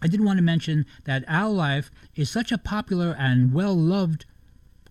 I 0.00 0.06
did 0.06 0.24
want 0.24 0.38
to 0.38 0.42
mention 0.42 0.86
that 1.04 1.24
Aloe 1.26 1.52
Life 1.52 1.90
is 2.14 2.30
such 2.30 2.52
a 2.52 2.58
popular 2.58 3.16
and 3.18 3.52
well 3.52 3.76
loved 3.76 4.24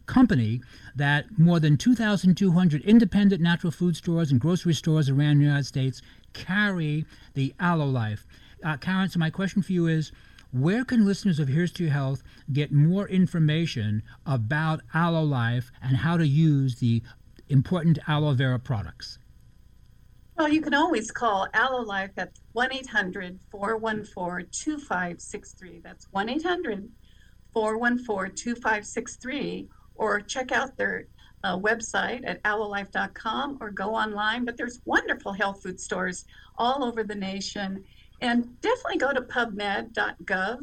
company 0.05 0.61
that 0.95 1.39
more 1.39 1.59
than 1.59 1.77
2,200 1.77 2.81
independent 2.81 3.41
natural 3.41 3.71
food 3.71 3.95
stores 3.95 4.31
and 4.31 4.39
grocery 4.39 4.73
stores 4.73 5.09
around 5.09 5.37
the 5.37 5.45
United 5.45 5.65
States 5.65 6.01
carry 6.33 7.05
the 7.33 7.53
Aloe 7.59 7.85
Life. 7.85 8.25
Uh, 8.63 8.77
Karen, 8.77 9.09
so 9.09 9.19
my 9.19 9.29
question 9.29 9.61
for 9.61 9.73
you 9.73 9.87
is 9.87 10.11
where 10.51 10.85
can 10.85 11.05
listeners 11.05 11.39
of 11.39 11.47
Here's 11.47 11.71
to 11.73 11.89
Health 11.89 12.23
get 12.51 12.71
more 12.71 13.07
information 13.07 14.03
about 14.25 14.81
Aloe 14.93 15.23
Life 15.23 15.71
and 15.81 15.97
how 15.97 16.15
to 16.15 16.27
use 16.27 16.75
the 16.75 17.01
important 17.49 17.99
aloe 18.07 18.33
vera 18.33 18.59
products? 18.59 19.17
Well, 20.37 20.49
you 20.49 20.61
can 20.61 20.73
always 20.73 21.11
call 21.11 21.47
Aloe 21.53 21.83
Life 21.83 22.11
at 22.17 22.31
1 22.53 22.73
800 22.73 23.39
414 23.51 24.47
2563. 24.51 25.81
That's 25.83 26.07
1 26.11 26.29
800 26.29 26.89
414 27.53 28.35
2563. 28.35 29.67
Or 29.95 30.21
check 30.21 30.51
out 30.51 30.75
their 30.75 31.05
uh, 31.43 31.57
website 31.57 32.21
at 32.25 32.41
aloelife.com 32.43 33.57
or 33.61 33.69
go 33.69 33.93
online. 33.93 34.45
But 34.45 34.57
there's 34.57 34.81
wonderful 34.85 35.33
health 35.33 35.61
food 35.61 35.79
stores 35.79 36.25
all 36.57 36.83
over 36.83 37.03
the 37.03 37.15
nation. 37.15 37.83
And 38.21 38.59
definitely 38.61 38.97
go 38.97 39.13
to 39.13 39.21
pubmed.gov. 39.21 40.59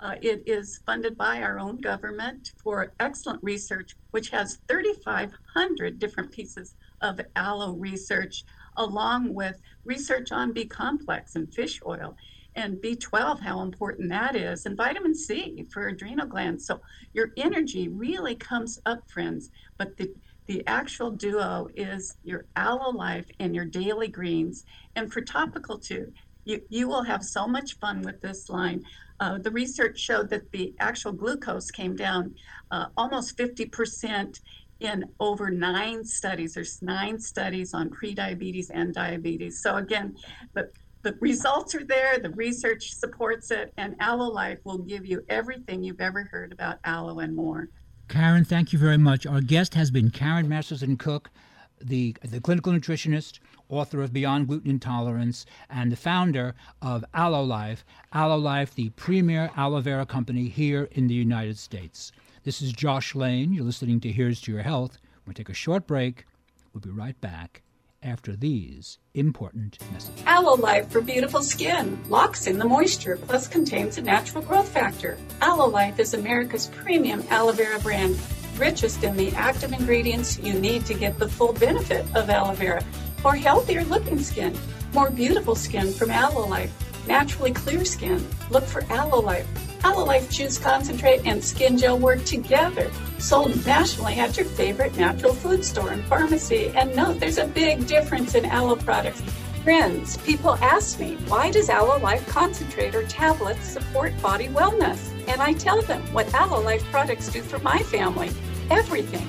Uh, 0.00 0.16
it 0.20 0.42
is 0.46 0.80
funded 0.84 1.16
by 1.16 1.40
our 1.40 1.58
own 1.58 1.80
government 1.80 2.50
for 2.62 2.94
excellent 2.98 3.42
research, 3.42 3.94
which 4.10 4.30
has 4.30 4.58
3,500 4.68 5.98
different 5.98 6.32
pieces 6.32 6.74
of 7.00 7.20
aloe 7.36 7.74
research, 7.74 8.44
along 8.76 9.32
with 9.32 9.60
research 9.84 10.32
on 10.32 10.52
B 10.52 10.66
complex 10.66 11.36
and 11.36 11.52
fish 11.54 11.80
oil 11.86 12.16
and 12.56 12.76
B12, 12.76 13.40
how 13.40 13.62
important 13.62 14.10
that 14.10 14.36
is, 14.36 14.66
and 14.66 14.76
vitamin 14.76 15.14
C 15.14 15.66
for 15.72 15.88
adrenal 15.88 16.26
glands. 16.26 16.66
So 16.66 16.80
your 17.12 17.30
energy 17.36 17.88
really 17.88 18.36
comes 18.36 18.78
up, 18.86 19.10
friends. 19.10 19.50
But 19.78 19.96
the 19.96 20.12
the 20.46 20.62
actual 20.66 21.10
duo 21.10 21.68
is 21.74 22.18
your 22.22 22.44
aloe 22.54 22.90
life 22.90 23.26
and 23.40 23.54
your 23.54 23.64
daily 23.64 24.08
greens. 24.08 24.64
And 24.94 25.10
for 25.10 25.22
topical 25.22 25.78
too, 25.78 26.12
you, 26.44 26.62
you 26.68 26.88
will 26.88 27.02
have 27.02 27.24
so 27.24 27.46
much 27.46 27.78
fun 27.78 28.02
with 28.02 28.20
this 28.20 28.48
line. 28.48 28.84
Uh, 29.20 29.38
the 29.38 29.50
research 29.50 29.98
showed 29.98 30.28
that 30.30 30.50
the 30.52 30.74
actual 30.80 31.12
glucose 31.12 31.70
came 31.70 31.94
down 31.96 32.34
uh, 32.70 32.86
almost 32.96 33.36
50% 33.38 34.40
in 34.80 35.04
over 35.20 35.50
nine 35.50 36.04
studies. 36.04 36.54
There's 36.54 36.82
nine 36.82 37.18
studies 37.18 37.74
on 37.74 37.90
prediabetes 37.90 38.70
and 38.72 38.92
diabetes. 38.92 39.62
So 39.62 39.76
again, 39.76 40.16
the 40.54 40.70
the 41.04 41.14
results 41.20 41.74
are 41.74 41.84
there, 41.84 42.18
the 42.18 42.30
research 42.30 42.94
supports 42.94 43.50
it, 43.50 43.74
and 43.76 43.94
Aloe 44.00 44.30
Life 44.30 44.58
will 44.64 44.78
give 44.78 45.04
you 45.04 45.22
everything 45.28 45.84
you've 45.84 46.00
ever 46.00 46.24
heard 46.24 46.50
about 46.50 46.78
aloe 46.84 47.18
and 47.18 47.36
more. 47.36 47.68
Karen, 48.08 48.44
thank 48.44 48.72
you 48.72 48.78
very 48.78 48.96
much. 48.96 49.26
Our 49.26 49.42
guest 49.42 49.74
has 49.74 49.90
been 49.90 50.10
Karen 50.10 50.48
Masterson 50.48 50.96
Cook, 50.96 51.30
the, 51.78 52.16
the 52.22 52.40
clinical 52.40 52.72
nutritionist, 52.72 53.38
author 53.74 54.02
of 54.02 54.12
Beyond 54.12 54.48
Gluten 54.48 54.70
Intolerance, 54.70 55.44
and 55.68 55.90
the 55.90 55.96
founder 55.96 56.54
of 56.80 57.04
Aloe 57.12 57.42
Life. 57.42 57.84
Aloe 58.12 58.38
Life, 58.38 58.74
the 58.74 58.90
premier 58.90 59.50
aloe 59.56 59.80
vera 59.80 60.06
company 60.06 60.48
here 60.48 60.88
in 60.92 61.08
the 61.08 61.14
United 61.14 61.58
States. 61.58 62.12
This 62.44 62.62
is 62.62 62.72
Josh 62.72 63.14
Lane. 63.14 63.52
You're 63.52 63.64
listening 63.64 64.00
to 64.00 64.12
Here's 64.12 64.40
to 64.42 64.52
Your 64.52 64.62
Health. 64.62 64.98
We'll 65.26 65.34
take 65.34 65.48
a 65.48 65.54
short 65.54 65.86
break. 65.86 66.26
We'll 66.72 66.82
be 66.82 66.90
right 66.90 67.20
back 67.20 67.62
after 68.02 68.36
these 68.36 68.98
important 69.14 69.78
messages. 69.92 70.22
Aloe 70.26 70.56
Life 70.56 70.90
for 70.90 71.00
beautiful 71.00 71.42
skin 71.42 71.98
locks 72.08 72.46
in 72.46 72.58
the 72.58 72.64
moisture 72.64 73.16
plus 73.16 73.48
contains 73.48 73.98
a 73.98 74.02
natural 74.02 74.42
growth 74.42 74.68
factor. 74.68 75.16
Aloe 75.40 75.68
Life 75.68 75.98
is 75.98 76.14
America's 76.14 76.66
premium 76.66 77.24
aloe 77.30 77.52
vera 77.52 77.80
brand, 77.80 78.18
richest 78.58 79.02
in 79.02 79.16
the 79.16 79.30
active 79.32 79.72
ingredients 79.72 80.38
you 80.38 80.52
need 80.54 80.84
to 80.86 80.94
get 80.94 81.18
the 81.18 81.28
full 81.28 81.54
benefit 81.54 82.04
of 82.14 82.28
aloe 82.28 82.54
vera 82.54 82.84
for 83.24 83.34
healthier 83.34 83.82
looking 83.84 84.18
skin, 84.18 84.54
more 84.92 85.08
beautiful 85.08 85.54
skin 85.54 85.90
from 85.90 86.10
Aloe 86.10 86.46
Life, 86.46 86.70
naturally 87.08 87.52
clear 87.52 87.82
skin. 87.82 88.22
Look 88.50 88.64
for 88.64 88.84
Aloe 88.90 89.22
Life 89.22 89.48
Aloe 89.82 90.04
Life 90.04 90.30
Juice 90.30 90.58
Concentrate 90.58 91.24
and 91.24 91.42
Skin 91.42 91.78
Gel 91.78 91.98
work 91.98 92.22
together. 92.24 92.90
Sold 93.16 93.64
nationally 93.64 94.16
at 94.16 94.36
your 94.36 94.44
favorite 94.44 94.94
natural 94.98 95.32
food 95.32 95.64
store 95.64 95.92
and 95.92 96.04
pharmacy. 96.04 96.70
And 96.76 96.94
note, 96.94 97.18
there's 97.18 97.38
a 97.38 97.46
big 97.46 97.86
difference 97.86 98.34
in 98.34 98.44
aloe 98.44 98.76
products. 98.76 99.22
Friends, 99.62 100.18
people 100.18 100.56
ask 100.56 101.00
me, 101.00 101.16
why 101.26 101.50
does 101.50 101.70
Aloe 101.70 102.00
Life 102.00 102.26
Concentrate 102.28 102.94
or 102.94 103.04
tablets 103.04 103.66
support 103.66 104.12
body 104.20 104.48
wellness? 104.48 105.10
And 105.28 105.40
I 105.40 105.54
tell 105.54 105.80
them 105.80 106.02
what 106.12 106.32
Aloe 106.34 106.60
Life 106.60 106.84
products 106.90 107.30
do 107.30 107.40
for 107.40 107.58
my 107.60 107.78
family. 107.78 108.30
Everything. 108.70 109.26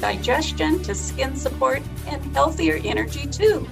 Digestion 0.00 0.82
to 0.82 0.94
skin 0.94 1.36
support 1.36 1.82
and 2.06 2.24
healthier 2.34 2.80
energy 2.84 3.26
too. 3.26 3.66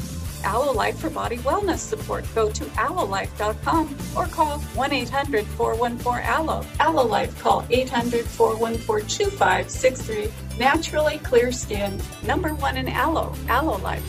Aloe 0.45 0.73
Life 0.73 0.99
for 0.99 1.11
body 1.11 1.39
wellness 1.39 1.79
support. 1.79 2.25
Go 2.35 2.51
to 2.51 2.65
aloelife.com 2.65 3.97
or 4.17 4.27
call 4.27 4.59
1 4.59 4.93
800 4.93 5.47
414 5.47 6.25
Aloe. 6.25 6.65
Aloe 6.81 7.07
Life, 7.07 7.39
call 7.41 7.65
800 7.71 8.25
414 8.25 9.09
2563. 9.09 10.31
Naturally 10.59 11.19
clear 11.19 11.51
skin, 11.51 12.01
number 12.25 12.55
one 12.55 12.77
in 12.77 12.89
aloe. 12.89 13.33
Aloe 13.49 13.79
Life. 13.79 14.05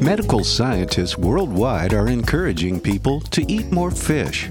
Medical 0.00 0.44
scientists 0.44 1.18
worldwide 1.18 1.92
are 1.92 2.08
encouraging 2.08 2.80
people 2.80 3.20
to 3.20 3.44
eat 3.52 3.70
more 3.70 3.90
fish. 3.90 4.50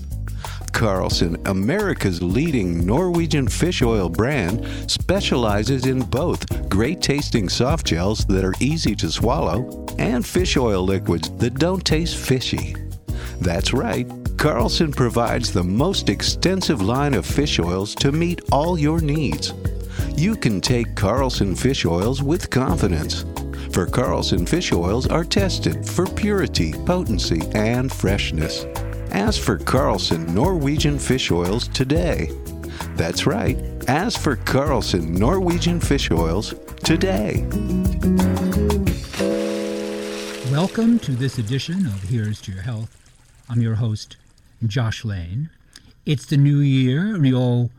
Carlson, 0.73 1.37
America's 1.45 2.21
leading 2.21 2.85
Norwegian 2.85 3.47
fish 3.47 3.81
oil 3.81 4.09
brand, 4.09 4.65
specializes 4.89 5.85
in 5.85 6.01
both 6.01 6.69
great 6.69 7.01
tasting 7.01 7.49
soft 7.49 7.85
gels 7.85 8.25
that 8.25 8.43
are 8.43 8.55
easy 8.59 8.95
to 8.95 9.11
swallow 9.11 9.85
and 9.97 10.25
fish 10.25 10.57
oil 10.57 10.83
liquids 10.83 11.29
that 11.37 11.55
don't 11.55 11.85
taste 11.85 12.15
fishy. 12.15 12.75
That's 13.39 13.73
right, 13.73 14.07
Carlson 14.37 14.91
provides 14.91 15.51
the 15.51 15.63
most 15.63 16.09
extensive 16.09 16.81
line 16.81 17.13
of 17.13 17.25
fish 17.25 17.59
oils 17.59 17.93
to 17.95 18.11
meet 18.11 18.41
all 18.51 18.77
your 18.77 19.01
needs. 19.01 19.53
You 20.15 20.35
can 20.35 20.61
take 20.61 20.95
Carlson 20.95 21.55
fish 21.55 21.85
oils 21.85 22.23
with 22.23 22.49
confidence. 22.49 23.25
For 23.71 23.85
Carlson 23.85 24.45
fish 24.45 24.71
oils 24.71 25.07
are 25.07 25.23
tested 25.23 25.87
for 25.87 26.05
purity, 26.05 26.73
potency, 26.85 27.41
and 27.53 27.91
freshness. 27.91 28.65
Ask 29.11 29.41
for 29.41 29.57
Carlson 29.57 30.33
Norwegian 30.33 30.97
fish 30.97 31.31
oils 31.31 31.67
today. 31.67 32.31
That's 32.95 33.27
right. 33.27 33.57
Ask 33.89 34.21
for 34.21 34.37
Carlson 34.37 35.13
Norwegian 35.13 35.81
fish 35.81 36.09
oils 36.09 36.53
today. 36.85 37.45
Welcome 40.49 40.97
to 40.99 41.11
this 41.11 41.37
edition 41.37 41.87
of 41.87 42.03
Here's 42.03 42.39
to 42.41 42.53
Your 42.53 42.61
Health. 42.61 43.11
I'm 43.49 43.61
your 43.61 43.75
host, 43.75 44.15
Josh 44.65 45.03
Lane. 45.03 45.49
It's 46.05 46.25
the 46.25 46.37
new 46.37 46.59
year, 46.59 47.13
and 47.13 47.21
we 47.21 47.33
all 47.33 47.69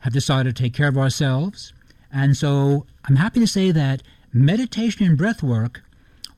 have 0.00 0.12
decided 0.12 0.54
to 0.54 0.62
take 0.62 0.74
care 0.74 0.88
of 0.88 0.98
ourselves. 0.98 1.72
And 2.12 2.36
so 2.36 2.84
I'm 3.06 3.16
happy 3.16 3.40
to 3.40 3.46
say 3.46 3.70
that 3.70 4.02
meditation 4.34 5.06
and 5.06 5.16
breath 5.16 5.42
work 5.42 5.82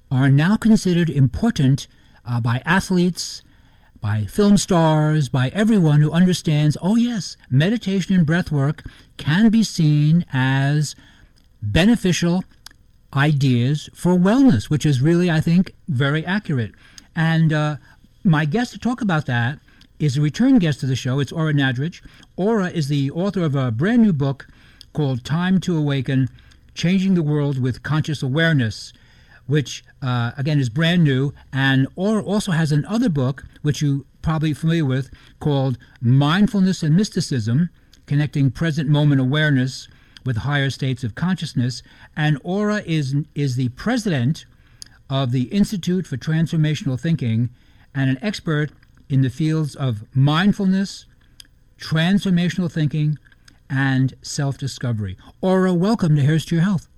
are 0.09 0.31
now 0.31 0.57
considered 0.57 1.11
important 1.11 1.89
uh, 2.25 2.41
by 2.41 2.63
athletes, 2.65 3.43
by 4.07 4.25
film 4.25 4.57
stars, 4.57 5.29
by 5.29 5.49
everyone 5.49 6.01
who 6.01 6.13
understands 6.13 6.77
oh, 6.81 6.95
yes, 6.95 7.37
meditation 7.51 8.15
and 8.15 8.25
breath 8.25 8.53
work 8.53 8.85
can 9.17 9.49
be 9.51 9.65
seen 9.65 10.25
as 10.33 10.95
beneficial 11.61 12.45
ideas 13.15 13.91
for 13.95 14.15
wellness, 14.15 14.71
which 14.71 14.87
is 14.87 15.03
really, 15.03 15.29
I 15.29 15.41
think, 15.41 15.75
very 15.89 16.25
accurate. 16.25 16.71
And 17.17 17.53
uh, 17.53 17.79
my 18.23 18.45
guest 18.45 18.71
to 18.75 18.79
talk 18.79 19.01
about 19.01 19.27
that 19.27 19.59
is 19.99 20.17
a 20.17 20.21
return 20.21 20.61
guest 20.61 20.79
to 20.81 20.87
the 20.87 20.95
show. 20.95 21.19
It's 21.19 21.33
Ora 21.33 21.53
Nadrich. 21.53 22.01
Ora 22.37 22.69
is 22.69 22.87
the 22.87 23.11
author 23.11 23.43
of 23.43 23.57
a 23.57 23.73
brand 23.73 24.03
new 24.03 24.13
book 24.13 24.47
called 24.93 25.25
Time 25.25 25.59
to 25.63 25.77
Awaken 25.77 26.29
Changing 26.75 27.15
the 27.15 27.25
World 27.25 27.61
with 27.61 27.83
Conscious 27.83 28.23
Awareness, 28.23 28.93
which, 29.47 29.85
uh, 30.03 30.33
again, 30.37 30.59
is 30.59 30.69
brand 30.69 31.05
new. 31.05 31.33
And 31.53 31.87
Ora 31.97 32.23
also 32.23 32.53
has 32.53 32.73
another 32.73 33.09
book, 33.09 33.45
which 33.63 33.83
you 33.83 34.07
probably 34.23 34.55
familiar 34.55 34.85
with, 34.85 35.11
called 35.41 35.79
Mindfulness 36.01 36.83
and 36.83 36.97
Mysticism 36.97 37.71
Connecting 38.07 38.51
Present 38.51 38.89
Moment 38.89 39.21
Awareness 39.21 39.89
with 40.25 40.39
Higher 40.39 40.71
States 40.71 41.05
of 41.05 41.15
Consciousness. 41.15 41.83
And 42.17 42.39
Ora 42.43 42.83
is, 42.85 43.15
is 43.35 43.57
the 43.57 43.69
president 43.71 44.45
of 45.09 45.31
the 45.31 45.45
Institute 45.45 46.07
for 46.07 46.17
Transformational 46.17 46.99
Thinking 46.99 47.51
and 47.95 48.11
an 48.11 48.19
expert 48.23 48.73
in 49.09 49.23
the 49.23 49.31
fields 49.31 49.77
of 49.77 50.05
mindfulness, 50.15 51.07
transformational 51.81 52.71
thinking, 52.71 53.19
and 53.71 54.15
self 54.23 54.59
discovery. 54.59 55.17
Ora, 55.41 55.73
welcome 55.73 56.17
to 56.17 56.23
Here's 56.23 56.45
to 56.47 56.57
Your 56.57 56.65
Health. 56.65 56.89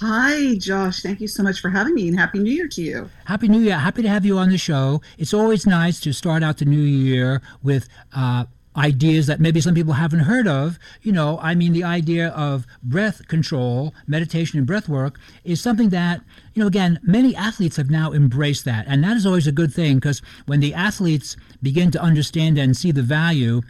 Hi, 0.00 0.56
Josh. 0.56 1.02
Thank 1.02 1.20
you 1.20 1.28
so 1.28 1.42
much 1.42 1.60
for 1.60 1.70
having 1.70 1.94
me 1.94 2.08
and 2.08 2.18
Happy 2.18 2.38
New 2.38 2.52
Year 2.52 2.68
to 2.68 2.82
you. 2.82 3.10
Happy 3.24 3.48
New 3.48 3.60
Year. 3.60 3.78
Happy 3.78 4.02
to 4.02 4.08
have 4.08 4.24
you 4.24 4.38
on 4.38 4.50
the 4.50 4.58
show. 4.58 5.00
It's 5.18 5.34
always 5.34 5.66
nice 5.66 6.00
to 6.00 6.12
start 6.12 6.42
out 6.42 6.58
the 6.58 6.64
new 6.64 6.80
year 6.80 7.42
with 7.62 7.88
uh, 8.14 8.46
ideas 8.76 9.26
that 9.26 9.38
maybe 9.38 9.60
some 9.60 9.74
people 9.74 9.92
haven't 9.92 10.20
heard 10.20 10.48
of. 10.48 10.78
You 11.02 11.12
know, 11.12 11.38
I 11.40 11.54
mean, 11.54 11.72
the 11.72 11.84
idea 11.84 12.28
of 12.28 12.66
breath 12.82 13.28
control, 13.28 13.94
meditation, 14.06 14.58
and 14.58 14.66
breath 14.66 14.88
work 14.88 15.20
is 15.44 15.60
something 15.60 15.90
that, 15.90 16.22
you 16.54 16.60
know, 16.62 16.66
again, 16.66 16.98
many 17.02 17.36
athletes 17.36 17.76
have 17.76 17.90
now 17.90 18.12
embraced 18.12 18.64
that. 18.64 18.86
And 18.88 19.04
that 19.04 19.16
is 19.16 19.26
always 19.26 19.46
a 19.46 19.52
good 19.52 19.72
thing 19.72 19.96
because 19.96 20.22
when 20.46 20.60
the 20.60 20.74
athletes 20.74 21.36
begin 21.62 21.90
to 21.90 22.00
understand 22.02 22.58
and 22.58 22.76
see 22.76 22.92
the 22.92 23.02
value, 23.02 23.62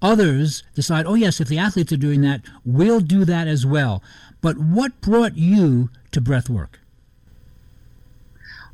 others 0.00 0.62
decide, 0.74 1.06
oh, 1.06 1.14
yes, 1.14 1.40
if 1.40 1.48
the 1.48 1.58
athletes 1.58 1.92
are 1.92 1.96
doing 1.98 2.22
that, 2.22 2.40
we'll 2.64 3.00
do 3.00 3.24
that 3.24 3.46
as 3.46 3.66
well. 3.66 4.02
But 4.40 4.58
what 4.58 5.00
brought 5.00 5.36
you 5.36 5.90
to 6.12 6.20
breath 6.20 6.48
work? 6.48 6.80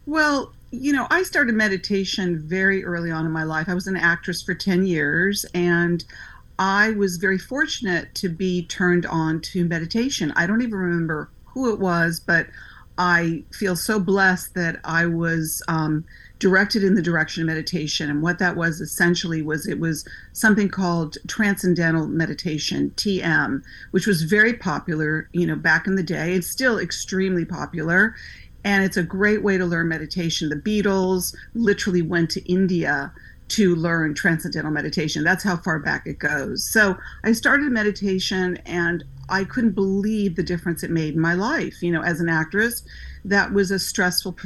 Well, 0.07 0.53
you 0.71 0.93
know, 0.93 1.07
I 1.11 1.23
started 1.23 1.55
meditation 1.55 2.39
very 2.39 2.85
early 2.85 3.11
on 3.11 3.27
in 3.27 3.33
my 3.33 3.45
life. 3.45 3.69
I 3.69 3.75
was 3.75 3.87
an 3.87 3.97
actress 3.97 4.43
for 4.43 4.55
10 4.55 4.87
years 4.87 5.47
and 5.55 6.05
I 6.59 6.91
was 6.91 7.17
very 7.17 7.39
fortunate 7.39 8.15
to 8.17 8.29
be 8.29 8.67
turned 8.67 9.07
on 9.07 9.41
to 9.43 9.65
meditation. 9.65 10.33
I 10.37 10.47
don't 10.47 10.63
even 10.63 10.75
remember 10.75 11.31
who 11.47 11.73
it 11.73 11.79
was, 11.79 12.21
but 12.21 12.49
I 12.99 13.45
feel 13.53 13.77
so 13.77 13.99
blessed 13.99 14.55
that 14.55 14.81
I 14.85 15.07
was 15.07 15.63
um, 15.69 16.05
directed 16.45 16.85
in 16.85 16.95
the 16.95 17.01
direction 17.01 17.43
of 17.43 17.47
meditation. 17.47 18.11
And 18.11 18.21
what 18.21 18.39
that 18.39 18.55
was 18.55 18.79
essentially 18.79 19.41
was 19.41 19.67
it 19.67 19.81
was 19.81 20.07
something 20.35 20.69
called 20.69 21.17
transcendental 21.27 22.07
meditation, 22.07 22.93
TM, 22.97 23.63
which 23.93 24.07
was 24.07 24.25
very 24.25 24.53
popular, 24.53 25.27
you 25.33 25.47
know, 25.47 25.57
back 25.57 25.87
in 25.87 25.95
the 25.95 26.03
day. 26.03 26.35
It's 26.35 26.47
still 26.47 26.79
extremely 26.79 27.47
popular 27.47 28.15
and 28.63 28.85
it's 28.85 28.99
a 28.99 29.03
great 29.03 29.43
way 29.43 29.57
to 29.57 29.65
learn 29.65 29.89
meditation. 29.89 30.51
The 30.51 30.57
Beatles 30.57 31.35
literally 31.55 32.03
went 32.03 32.29
to 32.33 32.47
India 32.47 33.11
to 33.49 33.75
learn 33.75 34.13
transcendental 34.13 34.71
meditation. 34.71 35.25
That's 35.25 35.45
how 35.45 35.57
far 35.57 35.79
back 35.79 36.07
it 36.07 36.19
goes. 36.19 36.63
So 36.63 36.99
I 37.25 37.33
started 37.33 37.73
meditation 37.73 38.59
and 38.67 39.03
I 39.31 39.45
couldn't 39.45 39.73
believe 39.73 40.37
the 40.37 40.43
difference 40.43 40.83
it 40.83 40.91
made 40.91 41.15
in 41.15 41.21
my 41.21 41.33
life. 41.33 41.83
You 41.83 41.93
know, 41.93 42.03
as 42.03 42.21
an 42.21 42.29
actress, 42.29 42.83
that 43.25 43.55
was 43.55 43.71
a 43.71 43.79
stressful 43.79 44.37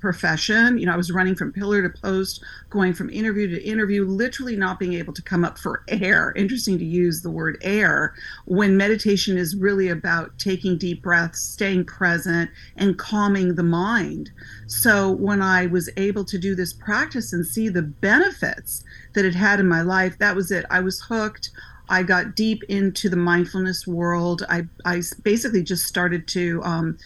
profession. 0.00 0.78
You 0.78 0.86
know, 0.86 0.92
I 0.92 0.96
was 0.96 1.12
running 1.12 1.34
from 1.34 1.52
pillar 1.52 1.82
to 1.82 2.00
post, 2.00 2.42
going 2.70 2.94
from 2.94 3.10
interview 3.10 3.48
to 3.48 3.62
interview, 3.62 4.04
literally 4.04 4.56
not 4.56 4.78
being 4.78 4.94
able 4.94 5.12
to 5.12 5.22
come 5.22 5.44
up 5.44 5.58
for 5.58 5.84
air. 5.88 6.32
Interesting 6.36 6.78
to 6.78 6.84
use 6.84 7.22
the 7.22 7.30
word 7.30 7.58
air 7.62 8.14
when 8.46 8.76
meditation 8.76 9.36
is 9.36 9.56
really 9.56 9.88
about 9.88 10.38
taking 10.38 10.78
deep 10.78 11.02
breaths, 11.02 11.40
staying 11.40 11.84
present, 11.84 12.50
and 12.76 12.98
calming 12.98 13.54
the 13.54 13.62
mind. 13.62 14.30
So 14.66 15.10
when 15.10 15.42
I 15.42 15.66
was 15.66 15.90
able 15.96 16.24
to 16.24 16.38
do 16.38 16.54
this 16.54 16.72
practice 16.72 17.32
and 17.32 17.46
see 17.46 17.68
the 17.68 17.82
benefits 17.82 18.84
that 19.14 19.24
it 19.24 19.34
had 19.34 19.60
in 19.60 19.68
my 19.68 19.82
life, 19.82 20.18
that 20.18 20.36
was 20.36 20.50
it. 20.50 20.64
I 20.70 20.80
was 20.80 21.00
hooked. 21.00 21.50
I 21.90 22.04
got 22.04 22.36
deep 22.36 22.62
into 22.68 23.08
the 23.08 23.16
mindfulness 23.16 23.84
world. 23.84 24.44
I, 24.48 24.68
I 24.84 25.02
basically 25.24 25.64
just 25.64 25.86
started 25.86 26.28
to 26.28 26.62
um, 26.62 26.98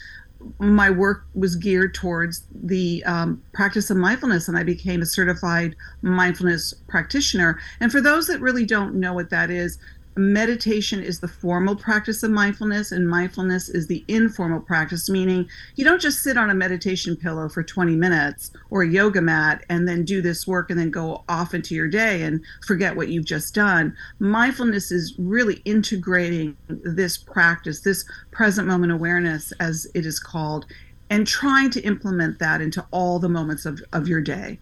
my 0.59 0.91
work 0.91 1.27
was 1.35 1.57
geared 1.57 1.95
towards 1.95 2.47
the 2.53 3.03
um, 3.05 3.43
practice 3.53 3.91
of 3.91 3.97
mindfulness, 3.97 4.49
and 4.49 4.57
I 4.57 4.63
became 4.63 5.03
a 5.03 5.07
certified 5.07 5.77
mindfulness 6.03 6.75
practitioner. 6.89 7.59
And 7.81 7.91
for 7.91 8.01
those 8.01 8.27
that 8.27 8.41
really 8.41 8.65
don't 8.65 8.95
know 8.95 9.13
what 9.13 9.31
that 9.31 9.51
is, 9.51 9.79
meditation 10.17 11.03
is 11.03 11.19
the 11.19 11.29
formal 11.29 11.75
practice 11.75 12.23
of 12.23 12.31
mindfulness 12.31 12.93
and 12.93 13.09
mindfulness 13.09 13.69
is 13.69 13.89
the 13.89 14.05
informal 14.07 14.61
practice 14.61 15.11
meaning 15.11 15.49
you 15.75 15.85
don't 15.85 16.01
just 16.01 16.23
sit 16.23 16.37
on 16.37 16.51
a 16.51 16.55
meditation 16.55 17.17
pillow 17.17 17.49
for 17.49 17.63
20 17.65 17.97
minutes 17.97 18.53
or 18.71 18.83
a 18.83 18.89
yoga 18.89 19.21
mat 19.21 19.65
and 19.69 19.89
then 19.89 20.05
do 20.05 20.23
this 20.23 20.47
work 20.47 20.71
and 20.71 20.79
then 20.79 20.91
go 20.91 21.25
off 21.29 21.53
into 21.53 21.75
your 21.75 21.89
day 21.89 22.23
and 22.23 22.41
forget 22.65 22.95
what 22.95 23.09
you've 23.09 23.25
just 23.25 23.55
done. 23.55 23.97
Mindfulness 24.21 24.93
is 24.93 25.15
really 25.19 25.61
integrating 25.65 26.57
this 26.69 27.17
practice 27.17 27.81
this 27.81 28.05
present 28.31 28.69
moment 28.69 28.93
awareness 28.93 29.53
as 29.59 29.87
it 29.95 30.07
is 30.07 30.21
called 30.21 30.67
and 31.11 31.27
trying 31.27 31.71
to 31.71 31.81
implement 31.83 32.39
that 32.39 32.61
into 32.61 32.87
all 32.91 33.19
the 33.19 33.29
moments 33.29 33.67
of, 33.67 33.83
of 33.93 34.07
your 34.07 34.21
day. 34.21 34.59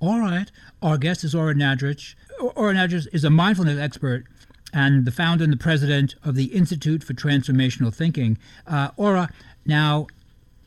All 0.00 0.20
right. 0.20 0.50
Our 0.82 0.98
guest 0.98 1.24
is 1.24 1.34
Ora 1.34 1.54
Nadrich. 1.54 2.14
Ora 2.40 2.74
Nadrich 2.74 3.08
is 3.12 3.24
a 3.24 3.30
mindfulness 3.30 3.78
expert 3.78 4.24
and 4.72 5.04
the 5.04 5.10
founder 5.10 5.44
and 5.44 5.52
the 5.52 5.58
president 5.58 6.14
of 6.24 6.34
the 6.34 6.46
Institute 6.46 7.02
for 7.02 7.14
Transformational 7.14 7.94
Thinking. 7.94 8.38
Uh, 8.66 8.90
Ora, 8.96 9.30
now, 9.64 10.06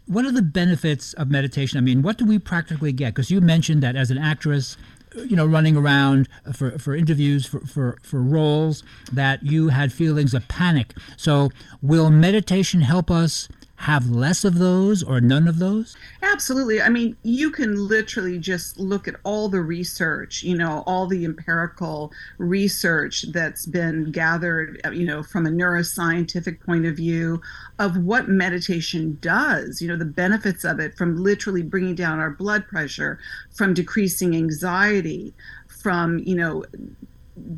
what 0.07 0.25
are 0.25 0.31
the 0.31 0.41
benefits 0.41 1.13
of 1.13 1.29
meditation? 1.29 1.77
I 1.77 1.81
mean, 1.81 2.01
what 2.01 2.17
do 2.17 2.25
we 2.25 2.39
practically 2.39 2.91
get? 2.91 3.13
Because 3.13 3.31
you 3.31 3.41
mentioned 3.41 3.81
that 3.83 3.95
as 3.95 4.11
an 4.11 4.17
actress, 4.17 4.77
you 5.15 5.35
know, 5.35 5.45
running 5.45 5.77
around 5.77 6.27
for, 6.53 6.77
for 6.79 6.95
interviews, 6.95 7.45
for, 7.45 7.59
for, 7.61 7.97
for 8.01 8.21
roles, 8.21 8.83
that 9.11 9.43
you 9.43 9.69
had 9.69 9.93
feelings 9.93 10.33
of 10.33 10.47
panic. 10.47 10.93
So, 11.17 11.49
will 11.81 12.09
meditation 12.09 12.81
help 12.81 13.11
us 13.11 13.47
have 13.81 14.11
less 14.11 14.45
of 14.45 14.59
those 14.59 15.01
or 15.01 15.19
none 15.19 15.47
of 15.47 15.57
those? 15.57 15.97
Absolutely. 16.21 16.79
I 16.81 16.89
mean, 16.89 17.17
you 17.23 17.49
can 17.49 17.87
literally 17.87 18.37
just 18.37 18.79
look 18.79 19.07
at 19.07 19.15
all 19.23 19.49
the 19.49 19.61
research, 19.61 20.43
you 20.43 20.55
know, 20.55 20.83
all 20.85 21.07
the 21.07 21.25
empirical 21.25 22.11
research 22.37 23.25
that's 23.31 23.65
been 23.65 24.11
gathered, 24.11 24.79
uh, 24.85 24.91
you 24.91 25.03
know, 25.03 25.23
from 25.23 25.47
a 25.47 25.49
neuroscientific 25.49 26.61
point 26.63 26.85
of 26.85 26.95
view 26.95 27.41
of 27.79 27.97
what 27.97 28.29
meditation 28.29 29.17
does, 29.19 29.81
you 29.81 29.87
know, 29.87 29.97
the 29.97 30.05
benefits 30.05 30.63
of 30.63 30.79
it 30.79 30.95
from 30.95 31.17
literally 31.17 31.63
bringing 31.63 31.95
down 31.95 32.19
our 32.19 32.29
blood 32.29 32.67
pressure, 32.67 33.17
from 33.49 33.73
decreasing 33.73 34.35
anxiety, 34.35 35.33
from, 35.67 36.19
you 36.19 36.35
know, 36.35 36.63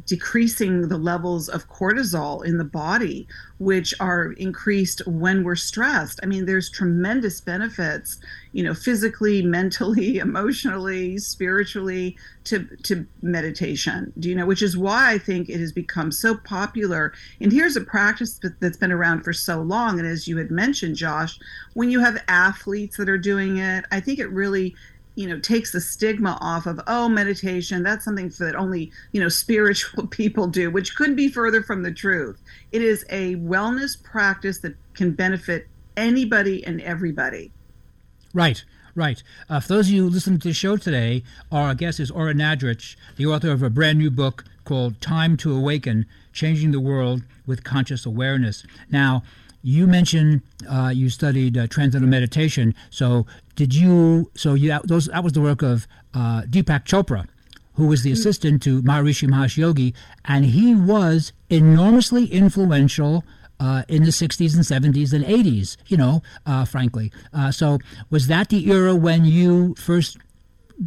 decreasing 0.06 0.88
the 0.88 0.98
levels 0.98 1.50
of 1.50 1.70
cortisol 1.70 2.46
in 2.46 2.58
the 2.58 2.64
body, 2.64 3.28
which 3.58 3.94
are 4.00 4.34
increased 4.34 5.06
when 5.08 5.44
we're 5.44 5.56
stressed. 5.56 6.20
I 6.24 6.26
mean, 6.26 6.46
there's 6.46 6.70
tremendous 6.70 7.40
benefits, 7.42 8.20
you 8.52 8.64
know, 8.64 8.74
physically, 8.74 9.42
mentally, 9.54 10.18
emotionally, 10.18 11.18
spiritually 11.18 12.18
to 12.46 12.66
to 12.84 13.06
meditation. 13.22 14.12
Do 14.20 14.30
you 14.30 14.36
know? 14.36 14.46
Which 14.46 14.62
is 14.62 14.78
why 14.78 15.14
I 15.14 15.18
think 15.18 15.50
it 15.50 15.60
has 15.60 15.72
become 15.72 16.12
so 16.12 16.36
popular. 16.36 17.14
And 17.40 17.52
here's 17.52 17.76
a 17.76 17.82
practice 17.82 18.40
that's 18.60 18.78
been 18.78 18.92
around 18.92 19.24
for 19.24 19.34
so 19.34 19.62
long. 19.62 20.00
And 20.00 20.08
as 20.08 20.28
you 20.28 20.38
had 20.38 20.52
mentioned, 20.52 20.96
Josh, 20.96 21.40
when 21.74 21.90
you 21.90 22.00
have 22.00 22.24
athletes 22.28 22.98
that 22.98 23.10
are 23.10 23.18
doing 23.18 23.58
it, 23.58 23.86
I 23.92 24.00
think 24.00 24.20
it 24.20 24.30
really 24.30 24.76
you 25.16 25.28
know 25.28 25.40
takes 25.40 25.72
the 25.72 25.82
stigma 25.82 26.38
off 26.42 26.66
of 26.66 26.80
oh 26.88 27.08
meditation 27.08 27.84
that's 27.84 28.06
something 28.06 28.30
that 28.40 28.56
only 28.56 28.92
you 29.12 29.22
know 29.22 29.30
spiritual 29.44 30.08
people 30.08 30.48
do 30.48 30.70
which 30.72 30.96
couldn't 30.96 31.16
be 31.16 31.30
further 31.30 31.62
from 31.62 31.84
the 31.84 31.92
truth 31.92 32.42
it 32.72 32.82
is 32.82 33.06
a 33.10 33.36
wellness 33.36 34.02
practice 34.02 34.60
that 34.60 34.76
can 34.94 35.12
benefit 35.12 35.68
anybody 35.98 36.66
and 36.66 36.82
everybody 36.82 37.52
right 38.34 38.64
Right. 38.96 39.24
Uh, 39.50 39.60
for 39.60 39.70
those 39.70 39.88
of 39.88 39.94
you 39.94 40.08
listening 40.08 40.40
to 40.40 40.50
the 40.50 40.54
show 40.54 40.78
today, 40.78 41.24
our 41.52 41.74
guest 41.74 42.00
is 42.00 42.12
Ora 42.12 42.36
Nadrich, 42.36 42.96
the 43.18 43.26
author 43.26 43.52
of 43.52 43.64
a 43.64 43.70
brand 43.72 43.98
new 43.98 44.12
book 44.12 44.46
called 44.66 45.02
Time 45.02 45.36
to 45.38 45.56
Awaken 45.56 46.06
Changing 46.32 46.72
the 46.72 46.80
World 46.80 47.24
with 47.48 47.64
Conscious 47.64 48.06
Awareness. 48.06 48.64
Now, 48.92 49.24
you 49.64 49.88
mentioned 49.88 50.42
uh, 50.70 50.92
you 50.94 51.10
studied 51.10 51.58
uh, 51.58 51.66
transcendental 51.68 52.10
meditation. 52.10 52.76
So 52.90 53.26
did 53.56 53.74
you? 53.74 54.30
So 54.36 54.54
you 54.54 54.78
those 54.84 55.06
that 55.08 55.24
was 55.24 55.34
the 55.34 55.42
work 55.42 55.62
of 55.62 55.88
uh, 56.14 56.42
Deepak 56.44 56.84
Chopra, 56.84 57.26
who 57.76 57.88
was 57.88 58.04
the 58.04 58.12
mm. 58.12 58.14
assistant 58.14 58.62
to 58.64 58.84
Maharishi 58.84 59.28
Mahesh 59.28 59.58
Yogi, 59.58 59.96
and 60.26 60.46
he 60.46 60.76
was 60.76 61.34
enormously 61.50 62.26
influential. 62.26 63.24
Uh, 63.60 63.84
in 63.88 64.04
the 64.04 64.10
60s 64.10 64.56
and 64.56 64.66
70s 64.94 65.14
and 65.14 65.24
80s, 65.24 65.78
you 65.88 65.96
know, 65.96 66.22
uh, 66.46 66.66
frankly. 66.66 67.14
Uh, 67.32 67.50
so, 67.50 67.78
was 68.10 68.28
that 68.28 68.50
the 68.50 68.70
era 68.70 68.94
when 68.94 69.24
you 69.24 69.74
first 69.76 70.18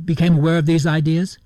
became 0.05 0.37
aware 0.37 0.59
of 0.59 0.67
these 0.67 0.85
ideas? 0.85 1.39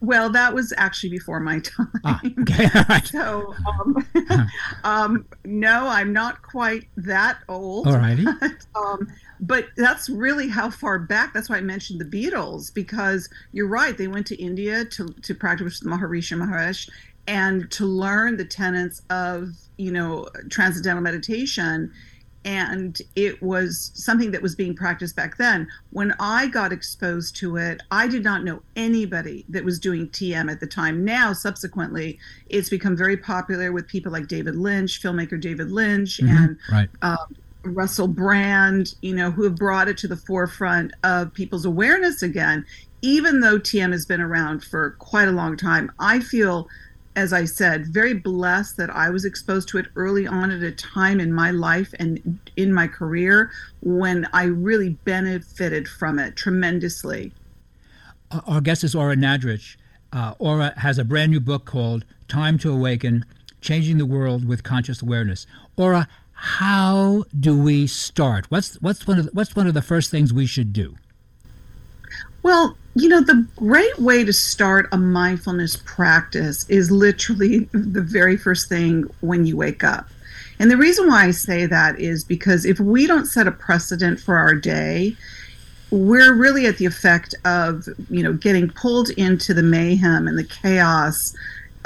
Well, 0.00 0.30
that 0.30 0.54
was 0.54 0.72
actually 0.76 1.10
before 1.10 1.40
my 1.40 1.58
time. 1.60 1.90
Ah, 2.04 2.20
okay, 2.40 2.68
right. 2.88 3.06
So, 3.06 3.54
um, 3.66 4.06
um, 4.84 5.26
no, 5.44 5.86
I'm 5.88 6.12
not 6.12 6.42
quite 6.42 6.88
that 6.96 7.38
old. 7.48 7.86
All 7.86 7.94
righty. 7.94 8.26
um, 8.74 9.08
but 9.40 9.66
that's 9.76 10.08
really 10.08 10.48
how 10.48 10.70
far 10.70 10.98
back. 10.98 11.32
That's 11.32 11.48
why 11.48 11.56
I 11.56 11.60
mentioned 11.60 12.00
the 12.00 12.04
Beatles 12.04 12.72
because 12.72 13.28
you're 13.52 13.68
right. 13.68 13.96
They 13.96 14.08
went 14.08 14.26
to 14.28 14.36
India 14.36 14.84
to 14.84 15.08
to 15.08 15.34
practice 15.34 15.80
with 15.80 15.90
Maharishi 15.90 16.36
Mahesh 16.38 16.88
and 17.26 17.70
to 17.72 17.84
learn 17.86 18.36
the 18.36 18.44
tenets 18.44 19.02
of 19.10 19.50
you 19.78 19.92
know 19.92 20.26
transcendental 20.50 21.02
meditation 21.02 21.92
and 22.46 23.02
it 23.16 23.42
was 23.42 23.90
something 23.94 24.30
that 24.30 24.40
was 24.40 24.54
being 24.54 24.74
practiced 24.74 25.16
back 25.16 25.36
then. 25.36 25.66
When 25.90 26.14
I 26.20 26.46
got 26.46 26.72
exposed 26.72 27.34
to 27.36 27.56
it, 27.56 27.82
I 27.90 28.06
did 28.06 28.22
not 28.22 28.44
know 28.44 28.62
anybody 28.76 29.44
that 29.48 29.64
was 29.64 29.80
doing 29.80 30.08
TM 30.08 30.50
at 30.50 30.60
the 30.60 30.66
time. 30.66 31.04
Now, 31.04 31.32
subsequently, 31.32 32.20
it's 32.48 32.68
become 32.68 32.96
very 32.96 33.16
popular 33.16 33.72
with 33.72 33.88
people 33.88 34.12
like 34.12 34.28
David 34.28 34.54
Lynch, 34.54 35.02
filmmaker 35.02 35.40
David 35.40 35.72
Lynch, 35.72 36.18
mm-hmm. 36.18 36.36
and 36.36 36.56
right. 36.70 36.88
uh, 37.02 37.16
Russell 37.64 38.06
Brand, 38.06 38.94
you 39.02 39.14
know, 39.14 39.32
who 39.32 39.42
have 39.42 39.56
brought 39.56 39.88
it 39.88 39.98
to 39.98 40.08
the 40.08 40.16
forefront 40.16 40.92
of 41.02 41.34
people's 41.34 41.64
awareness 41.64 42.22
again. 42.22 42.64
Even 43.02 43.40
though 43.40 43.58
TM 43.58 43.90
has 43.90 44.06
been 44.06 44.20
around 44.20 44.62
for 44.62 44.92
quite 45.00 45.26
a 45.26 45.32
long 45.32 45.56
time, 45.56 45.90
I 45.98 46.20
feel, 46.20 46.68
as 47.16 47.32
I 47.32 47.46
said, 47.46 47.86
very 47.86 48.12
blessed 48.12 48.76
that 48.76 48.90
I 48.90 49.08
was 49.08 49.24
exposed 49.24 49.68
to 49.70 49.78
it 49.78 49.86
early 49.96 50.26
on 50.26 50.50
at 50.50 50.62
a 50.62 50.70
time 50.70 51.18
in 51.18 51.32
my 51.32 51.50
life 51.50 51.94
and 51.98 52.38
in 52.56 52.72
my 52.72 52.86
career 52.86 53.50
when 53.80 54.28
I 54.34 54.44
really 54.44 54.90
benefited 54.90 55.88
from 55.88 56.18
it 56.18 56.36
tremendously. 56.36 57.32
Our 58.46 58.60
guest 58.60 58.84
is 58.84 58.94
Ora 58.94 59.16
Nadrich. 59.16 59.76
Uh, 60.12 60.34
Ora 60.38 60.74
has 60.76 60.98
a 60.98 61.04
brand 61.04 61.32
new 61.32 61.40
book 61.40 61.64
called 61.64 62.04
Time 62.28 62.58
to 62.58 62.70
Awaken 62.70 63.24
Changing 63.62 63.96
the 63.96 64.06
World 64.06 64.46
with 64.46 64.62
Conscious 64.62 65.00
Awareness. 65.00 65.46
Ora, 65.76 66.06
how 66.32 67.24
do 67.38 67.58
we 67.58 67.86
start? 67.86 68.50
What's 68.50 68.74
what's 68.82 69.06
one 69.06 69.18
of 69.18 69.24
the, 69.24 69.30
what's 69.32 69.56
one 69.56 69.66
of 69.66 69.72
the 69.72 69.80
first 69.80 70.10
things 70.10 70.34
we 70.34 70.44
should 70.44 70.74
do? 70.74 70.96
Well, 72.46 72.76
you 72.94 73.08
know, 73.08 73.22
the 73.22 73.44
great 73.56 73.98
way 73.98 74.22
to 74.22 74.32
start 74.32 74.88
a 74.92 74.96
mindfulness 74.96 75.82
practice 75.84 76.64
is 76.70 76.92
literally 76.92 77.64
the 77.72 78.00
very 78.00 78.36
first 78.36 78.68
thing 78.68 79.02
when 79.20 79.46
you 79.46 79.56
wake 79.56 79.82
up. 79.82 80.08
And 80.60 80.70
the 80.70 80.76
reason 80.76 81.08
why 81.08 81.24
I 81.24 81.32
say 81.32 81.66
that 81.66 81.98
is 81.98 82.22
because 82.22 82.64
if 82.64 82.78
we 82.78 83.08
don't 83.08 83.26
set 83.26 83.48
a 83.48 83.50
precedent 83.50 84.20
for 84.20 84.36
our 84.36 84.54
day, 84.54 85.16
we're 85.90 86.34
really 86.34 86.66
at 86.66 86.78
the 86.78 86.86
effect 86.86 87.34
of, 87.44 87.88
you 88.10 88.22
know, 88.22 88.34
getting 88.34 88.70
pulled 88.70 89.10
into 89.10 89.52
the 89.52 89.64
mayhem 89.64 90.28
and 90.28 90.38
the 90.38 90.44
chaos 90.44 91.34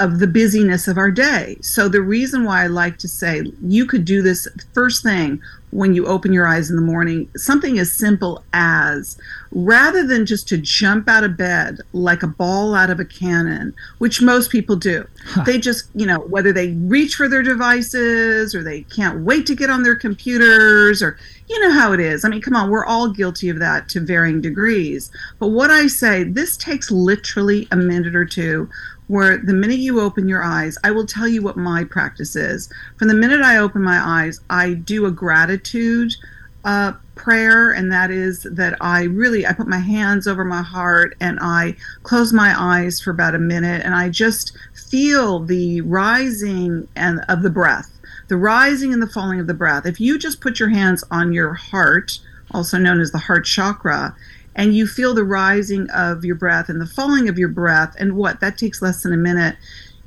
of 0.01 0.17
the 0.17 0.27
busyness 0.27 0.87
of 0.87 0.97
our 0.97 1.11
day. 1.11 1.57
So 1.61 1.87
the 1.87 2.01
reason 2.01 2.43
why 2.43 2.63
I 2.63 2.67
like 2.67 2.97
to 2.99 3.07
say 3.07 3.43
you 3.61 3.85
could 3.85 4.03
do 4.03 4.23
this 4.23 4.47
first 4.73 5.03
thing 5.03 5.39
when 5.69 5.93
you 5.93 6.05
open 6.07 6.33
your 6.33 6.47
eyes 6.47 6.69
in 6.69 6.75
the 6.75 6.81
morning, 6.81 7.29
something 7.37 7.77
as 7.79 7.95
simple 7.95 8.43
as 8.51 9.17
rather 9.51 10.05
than 10.05 10.25
just 10.25 10.47
to 10.49 10.57
jump 10.57 11.07
out 11.07 11.23
of 11.23 11.37
bed 11.37 11.77
like 11.93 12.23
a 12.23 12.27
ball 12.27 12.73
out 12.73 12.89
of 12.89 12.99
a 12.99 13.05
cannon, 13.05 13.73
which 13.99 14.21
most 14.21 14.49
people 14.49 14.75
do. 14.75 15.07
Huh. 15.23 15.43
They 15.43 15.59
just, 15.59 15.85
you 15.93 16.05
know, 16.05 16.19
whether 16.19 16.51
they 16.51 16.73
reach 16.73 17.15
for 17.15 17.29
their 17.29 17.43
devices 17.43 18.55
or 18.55 18.63
they 18.63 18.81
can't 18.83 19.23
wait 19.23 19.45
to 19.45 19.55
get 19.55 19.69
on 19.69 19.83
their 19.83 19.95
computers 19.95 21.01
or 21.01 21.17
you 21.47 21.59
know 21.61 21.71
how 21.71 21.93
it 21.93 21.99
is. 21.99 22.25
I 22.25 22.29
mean, 22.29 22.41
come 22.41 22.55
on, 22.55 22.69
we're 22.69 22.85
all 22.85 23.09
guilty 23.09 23.49
of 23.49 23.59
that 23.59 23.87
to 23.89 23.99
varying 23.99 24.41
degrees. 24.41 25.11
But 25.37 25.49
what 25.49 25.69
I 25.69 25.87
say, 25.87 26.23
this 26.23 26.57
takes 26.57 26.89
literally 26.89 27.67
a 27.71 27.75
minute 27.75 28.15
or 28.15 28.25
two 28.25 28.69
where 29.11 29.37
the 29.37 29.53
minute 29.53 29.79
you 29.79 29.99
open 29.99 30.29
your 30.29 30.41
eyes, 30.41 30.77
I 30.85 30.91
will 30.91 31.05
tell 31.05 31.27
you 31.27 31.41
what 31.41 31.57
my 31.57 31.83
practice 31.83 32.33
is. 32.33 32.69
From 32.97 33.09
the 33.09 33.13
minute 33.13 33.41
I 33.41 33.57
open 33.57 33.83
my 33.83 33.99
eyes, 33.99 34.39
I 34.49 34.75
do 34.75 35.05
a 35.05 35.11
gratitude 35.11 36.15
uh, 36.63 36.93
prayer, 37.15 37.71
and 37.71 37.91
that 37.91 38.09
is 38.09 38.43
that 38.43 38.77
I 38.79 39.03
really 39.03 39.45
I 39.45 39.51
put 39.51 39.67
my 39.67 39.79
hands 39.79 40.27
over 40.27 40.45
my 40.45 40.61
heart 40.61 41.17
and 41.19 41.39
I 41.41 41.75
close 42.03 42.31
my 42.31 42.55
eyes 42.57 43.01
for 43.01 43.11
about 43.11 43.35
a 43.35 43.39
minute, 43.39 43.83
and 43.83 43.93
I 43.93 44.07
just 44.07 44.57
feel 44.89 45.41
the 45.41 45.81
rising 45.81 46.87
and 46.95 47.19
of 47.27 47.41
the 47.41 47.49
breath, 47.49 47.91
the 48.29 48.37
rising 48.37 48.93
and 48.93 49.01
the 49.01 49.07
falling 49.07 49.41
of 49.41 49.47
the 49.47 49.53
breath. 49.53 49.85
If 49.85 49.99
you 49.99 50.17
just 50.17 50.39
put 50.39 50.57
your 50.57 50.69
hands 50.69 51.03
on 51.11 51.33
your 51.33 51.53
heart, 51.53 52.17
also 52.51 52.77
known 52.77 53.01
as 53.01 53.11
the 53.11 53.17
heart 53.17 53.43
chakra, 53.43 54.15
and 54.55 54.75
you 54.75 54.87
feel 54.87 55.13
the 55.13 55.23
rising 55.23 55.89
of 55.91 56.25
your 56.25 56.35
breath 56.35 56.69
and 56.69 56.81
the 56.81 56.85
falling 56.85 57.29
of 57.29 57.37
your 57.37 57.49
breath 57.49 57.95
and 57.99 58.15
what? 58.15 58.39
That 58.39 58.57
takes 58.57 58.81
less 58.81 59.03
than 59.03 59.13
a 59.13 59.17
minute. 59.17 59.55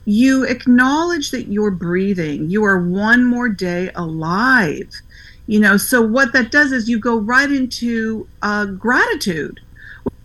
You 0.04 0.44
acknowledge 0.44 1.30
that 1.30 1.48
you're 1.48 1.70
breathing. 1.70 2.50
You 2.50 2.64
are 2.64 2.78
one 2.78 3.24
more 3.24 3.48
day 3.48 3.90
alive. 3.94 4.90
You 5.46 5.60
know 5.60 5.76
so 5.76 6.00
what 6.00 6.32
that 6.32 6.50
does 6.50 6.72
is 6.72 6.88
you 6.88 6.98
go 6.98 7.18
right 7.18 7.50
into 7.50 8.26
uh, 8.42 8.66
gratitude 8.66 9.60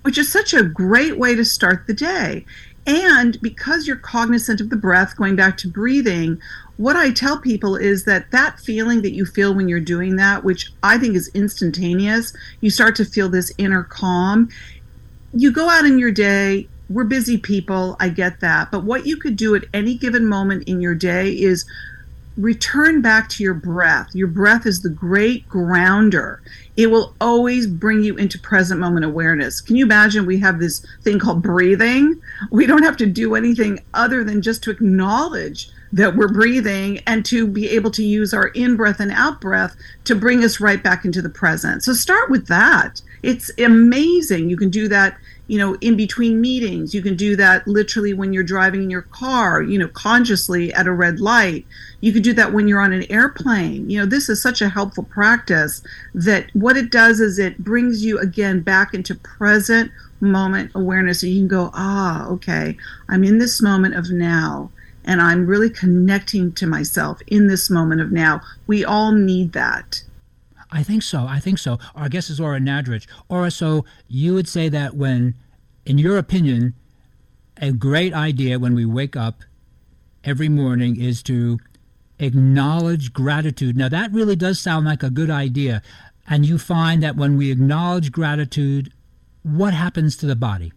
which 0.01 0.17
is 0.17 0.32
such 0.32 0.53
a 0.53 0.63
great 0.63 1.17
way 1.17 1.36
to 1.36 1.45
start 1.45 1.86
the 1.88 1.93
day. 1.93 2.45
And 2.88 3.39
because 3.41 3.86
you're 3.86 3.97
cognizant 3.97 4.62
of 4.62 4.69
the 4.69 4.75
breath 4.75 5.15
going 5.15 5.36
back 5.36 5.58
to 5.58 5.67
breathing 5.67 6.41
what 6.80 6.96
I 6.96 7.12
tell 7.12 7.38
people 7.38 7.76
is 7.76 8.06
that 8.06 8.32
that 8.32 8.58
feeling 8.58 9.02
that 9.02 9.12
you 9.12 9.26
feel 9.26 9.54
when 9.54 9.68
you're 9.68 9.82
doing 9.82 10.15
that, 10.15 10.46
which 10.46 10.72
I 10.82 10.98
think 10.98 11.13
is 11.13 11.30
instantaneous, 11.34 12.32
you 12.62 12.70
start 12.70 12.96
to 12.96 13.06
feel 13.06 13.28
this 13.28 13.52
inner 13.58 13.84
calm. 13.84 14.48
You 15.34 15.52
go 15.52 15.68
out 15.68 15.84
in 15.84 16.00
your 16.00 16.13
day, 16.13 16.70
we're 16.89 17.04
busy 17.04 17.38
people, 17.38 17.98
I 18.00 18.08
get 18.08 18.39
that. 18.39 18.72
But 18.72 18.86
what 18.86 19.06
you 19.06 19.18
could 19.18 19.36
do 19.36 19.56
at 19.56 19.65
any 19.74 19.96
given 19.96 20.26
moment 20.26 20.70
in 20.70 20.80
your 20.80 20.96
day 20.96 21.34
is 21.34 21.65
return 22.38 23.02
back 23.02 23.28
to 23.32 23.44
your 23.44 23.56
breath. 23.56 24.15
Your 24.15 24.30
breath 24.30 24.65
is 24.65 24.82
the 24.82 24.89
great 24.89 25.50
grounder. 25.50 26.42
It 26.78 26.88
will 26.88 27.13
always 27.20 27.68
bring 27.68 28.06
you 28.06 28.15
into 28.15 28.39
present 28.39 28.80
moment 28.80 29.04
awareness. 29.04 29.60
Can 29.60 29.76
you 29.76 29.84
imagine 29.84 30.26
we 30.26 30.39
have 30.39 30.60
this 30.60 30.86
thing 31.02 31.20
called 31.20 31.44
breathing? 31.44 32.22
We 32.52 32.65
don't 32.65 32.84
have 32.84 32.96
to 32.98 33.06
do 33.06 33.36
anything 33.36 33.82
other 33.94 34.24
than 34.24 34.42
just 34.42 34.63
to 34.63 34.72
acknowledge 34.72 35.70
that 35.91 36.15
we're 36.15 36.32
breathing 36.32 36.99
and 37.08 37.25
to 37.25 37.47
be 37.47 37.69
able 37.69 37.91
to 37.91 38.04
use 38.04 38.34
our 38.34 38.47
in 38.49 38.75
breath 38.75 38.99
and 38.99 39.12
out 39.12 39.41
breath 39.41 39.75
to 40.04 40.15
bring 40.15 40.43
us 40.43 40.60
right 40.60 40.84
back 40.84 41.06
into 41.06 41.21
the 41.21 41.30
present. 41.30 41.84
So 41.84 41.93
start 41.93 42.30
with 42.30 42.47
that. 42.47 43.02
It's 43.23 43.52
amazing. 43.58 44.49
You 44.49 44.58
can 44.58 44.69
do 44.69 44.88
that, 44.88 45.17
you 45.47 45.58
know, 45.58 45.75
in 45.82 45.97
between 45.97 46.39
meetings. 46.39 46.93
You 46.93 47.02
can 47.02 47.15
do 47.15 47.36
that 47.36 47.67
literally 47.67 48.13
when 48.13 48.34
you're 48.34 48.43
driving 48.43 48.84
in 48.84 48.89
your 48.89 49.02
car, 49.02 49.62
you 49.62 49.78
know, 49.78 49.88
consciously 49.89 50.71
at 50.73 50.88
a 50.88 50.93
red 50.93 51.19
light. 51.19 51.65
You 52.02 52.13
can 52.13 52.21
do 52.21 52.34
that 52.34 52.54
when 52.54 52.67
you're 52.67 52.82
on 52.82 52.93
an 52.93 53.12
airplane. 53.12 53.89
You 53.89 53.99
know, 53.99 54.06
this 54.06 54.30
is 54.30 54.41
such 54.41 54.62
a 54.62 54.69
helpful 54.69 55.04
practice 55.04 55.82
that 56.13 56.49
what 56.54 56.78
it 56.78 56.91
does 56.91 57.19
is 57.19 57.39
it 57.39 57.58
brings 57.58 58.06
you 58.06 58.19
again 58.19 58.62
back 58.62 58.93
into 58.93 59.15
present 59.15 59.91
moment 60.21 60.71
awareness. 60.75 61.21
So 61.21 61.28
you 61.28 61.39
can 61.39 61.47
go, 61.47 61.71
ah, 61.73 62.28
okay, 62.28 62.78
I'm 63.10 63.23
in 63.23 63.39
this 63.39 63.62
moment 63.62 63.95
of 63.95 64.12
now 64.12 64.69
and 65.10 65.24
I'm 65.24 65.48
really 65.48 65.72
connecting 65.72 66.54
to 66.54 66.67
myself 66.67 67.19
in 67.26 67.48
this 67.48 67.67
moment 67.67 68.00
of 68.00 68.12
now. 68.12 68.41
We 68.67 68.86
all 68.86 69.12
need 69.12 69.54
that. 69.54 70.04
I 70.69 70.84
think 70.84 71.02
so. 71.02 71.26
I 71.28 71.39
think 71.39 71.58
so. 71.58 71.80
Our 71.95 72.10
guest 72.10 72.30
is 72.30 72.39
Ora 72.39 72.60
Nadrich. 72.60 73.08
Ora, 73.28 73.50
so 73.50 73.86
you 74.08 74.36
would 74.36 74.48
say 74.48 74.69
that 74.69 74.95
when, 74.95 75.34
in 75.84 75.98
your 75.98 76.19
opinion, 76.19 76.76
a 77.58 77.72
great 77.72 78.13
idea 78.13 78.60
when 78.60 78.76
we 78.76 78.86
wake 78.86 79.15
up 79.15 79.41
every 80.24 80.48
morning 80.48 81.02
is 81.02 81.24
to 81.24 81.58
acknowledge 82.19 83.12
gratitude. 83.12 83.76
Now, 83.76 83.89
that 83.89 84.12
really 84.12 84.36
does 84.36 84.60
sound 84.60 84.86
like 84.86 85.02
a 85.02 85.10
good 85.10 85.32
idea. 85.32 85.82
And 86.28 86.45
you 86.45 86.60
find 86.60 87.02
that 87.02 87.15
when 87.15 87.36
we 87.36 87.50
acknowledge 87.50 88.12
gratitude, 88.12 88.93
what 89.41 89.74
happens 89.74 90.15
to 90.17 90.28
the 90.28 90.36
body? 90.36 90.72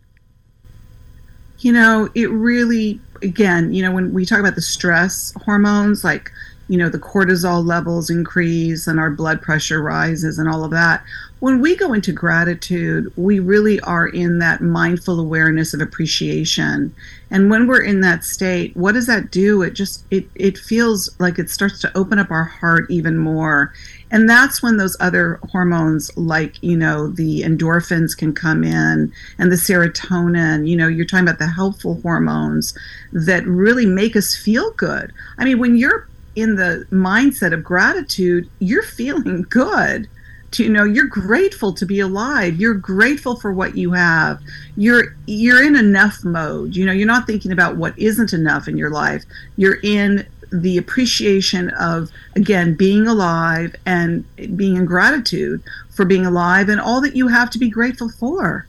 You 1.63 1.73
know, 1.73 2.09
it 2.15 2.31
really 2.31 3.01
again, 3.23 3.73
you 3.73 3.83
know, 3.83 3.93
when 3.93 4.13
we 4.13 4.27
talk 4.27 4.41
about 4.41 4.57
the 4.57 4.63
stress 4.63 5.33
hormones, 5.45 6.05
like, 6.05 6.31
you 6.69 6.79
know, 6.79 6.89
the 6.89 6.99
cortisol 6.99 7.65
levels 7.65 8.11
increase 8.11 8.87
and 8.87 8.99
our 8.99 9.11
blood 9.11 9.43
pressure 9.43 9.83
rises 9.83 10.39
and 10.39 10.49
all 10.49 10.65
of 10.65 10.71
that. 10.71 11.03
When 11.41 11.61
we 11.61 11.75
go 11.77 11.93
into 11.93 12.13
gratitude, 12.13 13.13
we 13.17 13.41
really 13.41 13.81
are 13.81 14.07
in 14.07 14.39
that 14.39 14.61
mindful 14.61 15.19
awareness 15.19 15.75
of 15.75 15.81
appreciation. 15.81 16.95
And 17.31 17.51
when 17.51 17.67
we're 17.67 17.83
in 17.83 18.01
that 18.03 18.23
state, 18.25 18.77
what 18.77 18.93
does 18.93 19.07
that 19.07 19.33
do? 19.33 19.63
It 19.63 19.75
just 19.75 20.05
it 20.11 20.29
it 20.37 20.57
feels 20.57 21.11
like 21.19 21.39
it 21.39 21.51
starts 21.51 21.81
to 21.81 21.97
open 21.97 22.19
up 22.21 22.31
our 22.31 22.45
heart 22.45 22.89
even 22.91 23.19
more 23.19 23.73
and 24.13 24.29
that's 24.29 24.63
when 24.63 24.77
those 24.77 24.97
other 25.01 25.41
hormones 25.51 26.17
like 26.17 26.63
you 26.63 26.77
know 26.77 27.09
the 27.09 27.41
endorphins 27.41 28.17
can 28.17 28.33
come 28.33 28.63
in 28.63 29.13
and 29.39 29.51
the 29.51 29.57
serotonin 29.57 30.69
you 30.69 30.77
know 30.77 30.87
you're 30.87 31.07
talking 31.07 31.27
about 31.27 31.41
the 31.41 31.49
helpful 31.49 32.01
hormones 32.03 32.79
that 33.13 33.45
really 33.47 33.87
make 33.87 34.15
us 34.15 34.37
feel 34.37 34.71
good. 34.73 35.13
I 35.39 35.45
mean 35.45 35.59
when 35.59 35.77
you're 35.77 36.09
in 36.37 36.57
the 36.57 36.87
mindset 36.93 37.53
of 37.53 37.65
gratitude 37.65 38.49
you're 38.61 38.85
feeling 38.85 39.43
good. 39.49 40.09
To, 40.53 40.65
you 40.65 40.69
know 40.69 40.85
you're 40.85 41.07
grateful 41.07 41.73
to 41.73 41.87
be 41.87 42.01
alive. 42.01 42.61
You're 42.61 42.75
grateful 42.75 43.37
for 43.37 43.55
what 43.55 43.75
you 43.75 43.93
have. 43.93 44.39
You're 44.77 45.17
you're 45.27 45.63
in 45.63 45.77
enough 45.77 46.23
mode. 46.25 46.77
You 46.77 46.85
know 46.85 46.93
you're 46.93 47.07
not 47.07 47.27
thinking 47.27 47.53
about 47.53 47.79
what 47.79 47.99
isn't 47.99 48.35
enough 48.35 48.69
in 48.69 48.77
your 48.77 48.91
life. 48.91 49.25
You're 49.57 49.79
in 49.83 50.27
the 50.53 50.77
appreciation 50.77 51.71
of 51.71 52.11
again 52.37 52.75
being 52.75 53.07
alive 53.07 53.75
and 53.87 54.25
being 54.57 54.77
in 54.77 54.85
gratitude 54.85 55.63
for 55.91 56.05
being 56.05 56.27
alive 56.27 56.69
and 56.69 56.81
all 56.81 57.01
that 57.01 57.17
you 57.17 57.29
have 57.29 57.51
to 57.51 57.59
be 57.59 57.71
grateful 57.71 58.09
for. 58.09 58.67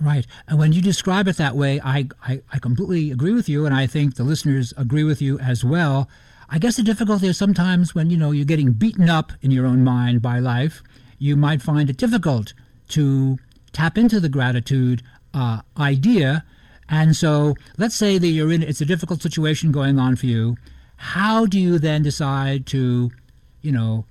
Right. 0.00 0.26
And 0.48 0.58
when 0.58 0.72
you 0.72 0.82
describe 0.82 1.28
it 1.28 1.36
that 1.36 1.56
way 1.56 1.80
I, 1.82 2.08
I, 2.22 2.42
I 2.52 2.58
completely 2.58 3.10
agree 3.10 3.32
with 3.32 3.48
you 3.48 3.66
and 3.66 3.74
i 3.74 3.86
think 3.86 4.16
the 4.16 4.24
listeners 4.24 4.72
agree 4.76 5.04
with 5.04 5.22
you 5.22 5.38
as 5.38 5.64
well. 5.64 6.08
I 6.48 6.58
guess 6.58 6.76
the 6.76 6.82
difficulty 6.82 7.28
is 7.28 7.38
sometimes 7.38 7.94
when 7.94 8.10
you 8.10 8.16
know 8.16 8.30
you're 8.30 8.44
getting 8.44 8.72
beaten 8.72 9.08
up 9.08 9.32
in 9.40 9.50
your 9.50 9.66
own 9.66 9.84
mind 9.84 10.20
by 10.22 10.38
life 10.38 10.82
you 11.18 11.36
might 11.36 11.62
find 11.62 11.88
it 11.88 11.96
difficult 11.96 12.52
to 12.88 13.38
tap 13.72 13.96
into 13.96 14.18
the 14.20 14.28
gratitude 14.28 15.02
uh, 15.32 15.60
idea. 15.78 16.44
And 16.88 17.16
so 17.16 17.54
let's 17.78 17.94
say 17.94 18.18
that 18.18 18.26
you're 18.26 18.52
in 18.52 18.62
it's 18.62 18.80
a 18.80 18.84
difficult 18.84 19.22
situation 19.22 19.72
going 19.72 19.98
on 19.98 20.16
for 20.16 20.26
you 20.26 20.56
how 21.02 21.46
do 21.46 21.58
you 21.58 21.80
then 21.80 22.00
decide 22.00 22.64
to, 22.64 23.10
you 23.60 23.72
know, 23.72 24.04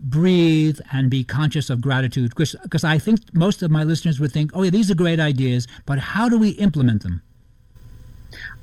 breathe 0.00 0.80
and 0.90 1.10
be 1.10 1.22
conscious 1.22 1.68
of 1.68 1.82
gratitude? 1.82 2.32
Because 2.34 2.84
I 2.84 2.98
think 2.98 3.20
most 3.34 3.62
of 3.62 3.70
my 3.70 3.84
listeners 3.84 4.18
would 4.18 4.32
think, 4.32 4.52
oh, 4.54 4.62
yeah, 4.62 4.70
these 4.70 4.90
are 4.90 4.94
great 4.94 5.20
ideas, 5.20 5.68
but 5.84 5.98
how 5.98 6.26
do 6.26 6.38
we 6.38 6.50
implement 6.52 7.02
them? 7.02 7.20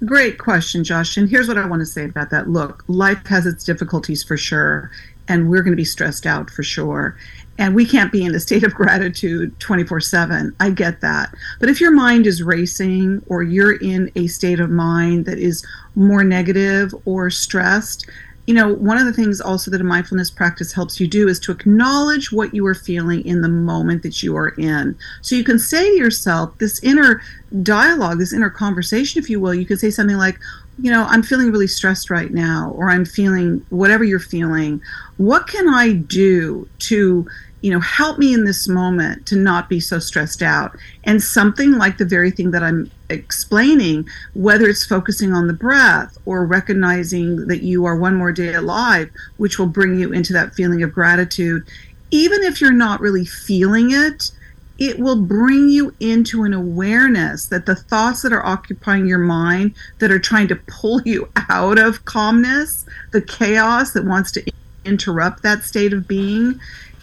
Great 0.04 0.40
question, 0.40 0.84
Josh. 0.84 1.16
And 1.16 1.30
here's 1.30 1.48
what 1.48 1.60
I 1.60 1.68
want 1.68 1.82
to 1.82 1.86
say 1.86 2.06
about 2.06 2.32
that. 2.32 2.50
Look, 2.50 2.84
life 2.88 3.24
has 3.28 3.46
its 3.46 3.64
difficulties 3.64 4.24
for 4.24 4.36
sure, 4.36 4.90
and 5.28 5.48
we're 5.48 5.62
going 5.62 5.72
to 5.72 5.78
be 5.78 5.86
stressed 5.86 6.26
out 6.26 6.50
for 6.50 6.64
sure. 6.64 7.16
And 7.58 7.74
we 7.74 7.86
can't 7.86 8.12
be 8.12 8.26
in 8.26 8.36
a 8.36 8.40
state 8.40 8.64
of 8.64 8.74
gratitude 8.74 9.58
24 9.60 10.02
7. 10.02 10.56
I 10.60 10.70
get 10.72 11.02
that. 11.02 11.34
But 11.60 11.70
if 11.70 11.80
your 11.80 11.92
mind 11.92 12.28
is 12.28 12.44
racing 12.44 13.24
or 13.28 13.44
you're 13.44 13.78
in 13.78 14.12
a 14.16 14.28
state 14.28 14.60
of 14.60 14.70
mind 14.70 15.26
that 15.26 15.38
is 15.38 15.66
more 15.96 16.24
negative 16.24 16.94
or 17.06 17.30
stressed, 17.30 18.10
you 18.48 18.54
know, 18.54 18.74
one 18.74 18.98
of 18.98 19.06
the 19.06 19.14
things 19.14 19.42
also 19.42 19.72
that 19.72 19.82
a 19.82 19.86
mindfulness 19.86 20.30
practice 20.30 20.72
helps 20.72 21.00
you 21.00 21.08
do 21.08 21.28
is 21.28 21.40
to 21.40 21.52
acknowledge 21.52 22.32
what 22.32 22.54
you 22.54 22.66
are 22.68 22.76
feeling 22.76 23.26
in 23.26 23.42
the 23.42 23.50
moment 23.50 24.04
that 24.04 24.22
you 24.22 24.38
are 24.38 24.50
in. 24.50 24.96
So 25.22 25.36
you 25.36 25.44
can 25.44 25.58
say 25.58 25.90
to 25.90 25.98
yourself, 25.98 26.56
this 26.60 26.82
inner 26.84 27.22
dialogue, 27.64 28.20
this 28.20 28.34
inner 28.34 28.52
conversation, 28.52 29.22
if 29.22 29.30
you 29.30 29.40
will, 29.40 29.56
you 29.56 29.66
can 29.66 29.78
say 29.78 29.90
something 29.90 30.18
like, 30.18 30.40
you 30.80 30.92
know, 30.92 31.06
I'm 31.10 31.24
feeling 31.24 31.52
really 31.52 31.68
stressed 31.68 32.10
right 32.10 32.32
now, 32.32 32.72
or 32.76 32.90
I'm 32.90 33.06
feeling 33.06 33.66
whatever 33.70 34.04
you're 34.04 34.20
feeling. 34.20 34.82
What 35.18 35.48
can 35.48 35.70
I 35.70 35.94
do 35.94 36.68
to 36.80 37.28
you 37.66 37.72
know, 37.72 37.80
help 37.80 38.20
me 38.20 38.32
in 38.32 38.44
this 38.44 38.68
moment 38.68 39.26
to 39.26 39.36
not 39.36 39.70
be 39.70 39.80
so 39.80 39.98
stressed 39.98 40.44
out. 40.44 40.78
And 41.04 41.20
something 41.20 41.72
like 41.72 41.98
the 41.98 42.06
very 42.06 42.30
thing 42.30 42.52
that 42.52 42.62
I'm 42.62 42.92
explaining, 43.10 44.08
whether 44.36 44.68
it's 44.68 44.86
focusing 44.86 45.34
on 45.34 45.48
the 45.48 45.54
breath 45.54 46.16
or 46.26 46.46
recognizing 46.46 47.48
that 47.48 47.64
you 47.64 47.84
are 47.86 47.96
one 47.96 48.18
more 48.18 48.32
day 48.32 48.54
alive, 48.54 49.10
which 49.38 49.58
will 49.58 49.66
bring 49.66 50.00
you 50.00 50.14
into 50.14 50.32
that 50.34 50.54
feeling 50.54 50.84
of 50.84 50.94
gratitude, 50.94 51.66
even 52.12 52.44
if 52.44 52.62
you're 52.62 52.72
not 52.72 53.02
really 53.02 53.26
feeling 53.26 53.90
it, 53.90 54.30
it 54.78 55.00
will 55.00 55.24
bring 55.24 55.68
you 55.68 55.92
into 56.00 56.44
an 56.44 56.54
awareness 56.54 57.48
that 57.48 57.66
the 57.66 57.76
thoughts 57.76 58.22
that 58.22 58.32
are 58.32 58.46
occupying 58.46 59.08
your 59.08 59.18
mind 59.18 59.74
that 59.98 60.12
are 60.12 60.20
trying 60.20 60.48
to 60.50 60.56
pull 60.68 61.02
you 61.02 61.28
out 61.50 61.80
of 61.80 62.06
calmness, 62.06 62.86
the 63.12 63.24
chaos 63.24 63.94
that 63.94 64.06
wants 64.06 64.32
to 64.34 64.52
interrupt 64.86 65.42
that 65.42 65.64
state 65.64 65.94
of 65.94 66.08
being, 66.08 66.60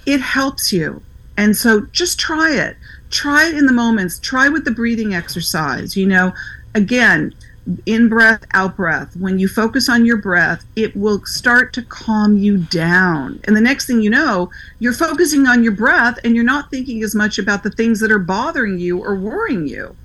it 0.07 0.21
helps 0.21 0.73
you. 0.73 1.03
And 1.37 1.57
so 1.57 1.83
just 1.93 2.19
try 2.19 2.53
it. 2.53 2.77
Try 3.11 3.49
it 3.49 3.55
in 3.55 3.67
the 3.67 3.73
moments. 3.73 4.19
Try 4.19 4.49
with 4.49 4.65
the 4.65 4.71
breathing 4.71 5.15
exercise. 5.15 5.97
You 5.97 6.07
know, 6.07 6.33
again, 6.75 7.35
in 7.87 8.09
breath, 8.09 8.45
out 8.55 8.77
breath. 8.77 9.17
When 9.17 9.39
you 9.39 9.49
focus 9.49 9.89
on 9.89 10.05
your 10.05 10.17
breath, 10.17 10.65
it 10.77 10.97
will 10.97 11.25
start 11.25 11.73
to 11.75 11.83
calm 11.83 12.37
you 12.37 12.59
down. 12.59 13.41
And 13.45 13.57
the 13.57 13.61
next 13.61 13.87
thing 13.87 14.01
you 14.03 14.11
know, 14.11 14.51
you're 14.79 14.93
focusing 14.93 15.47
on 15.47 15.63
your 15.63 15.73
breath 15.73 16.19
and 16.25 16.35
you're 16.35 16.45
not 16.45 16.71
thinking 16.71 17.03
as 17.03 17.15
much 17.15 17.39
about 17.39 17.63
the 17.63 17.71
things 17.71 18.01
that 18.01 18.11
are 18.11 18.19
bothering 18.19 18.79
you 18.79 18.99
or 18.99 19.15
worrying 19.15 19.67
you. 19.67 19.97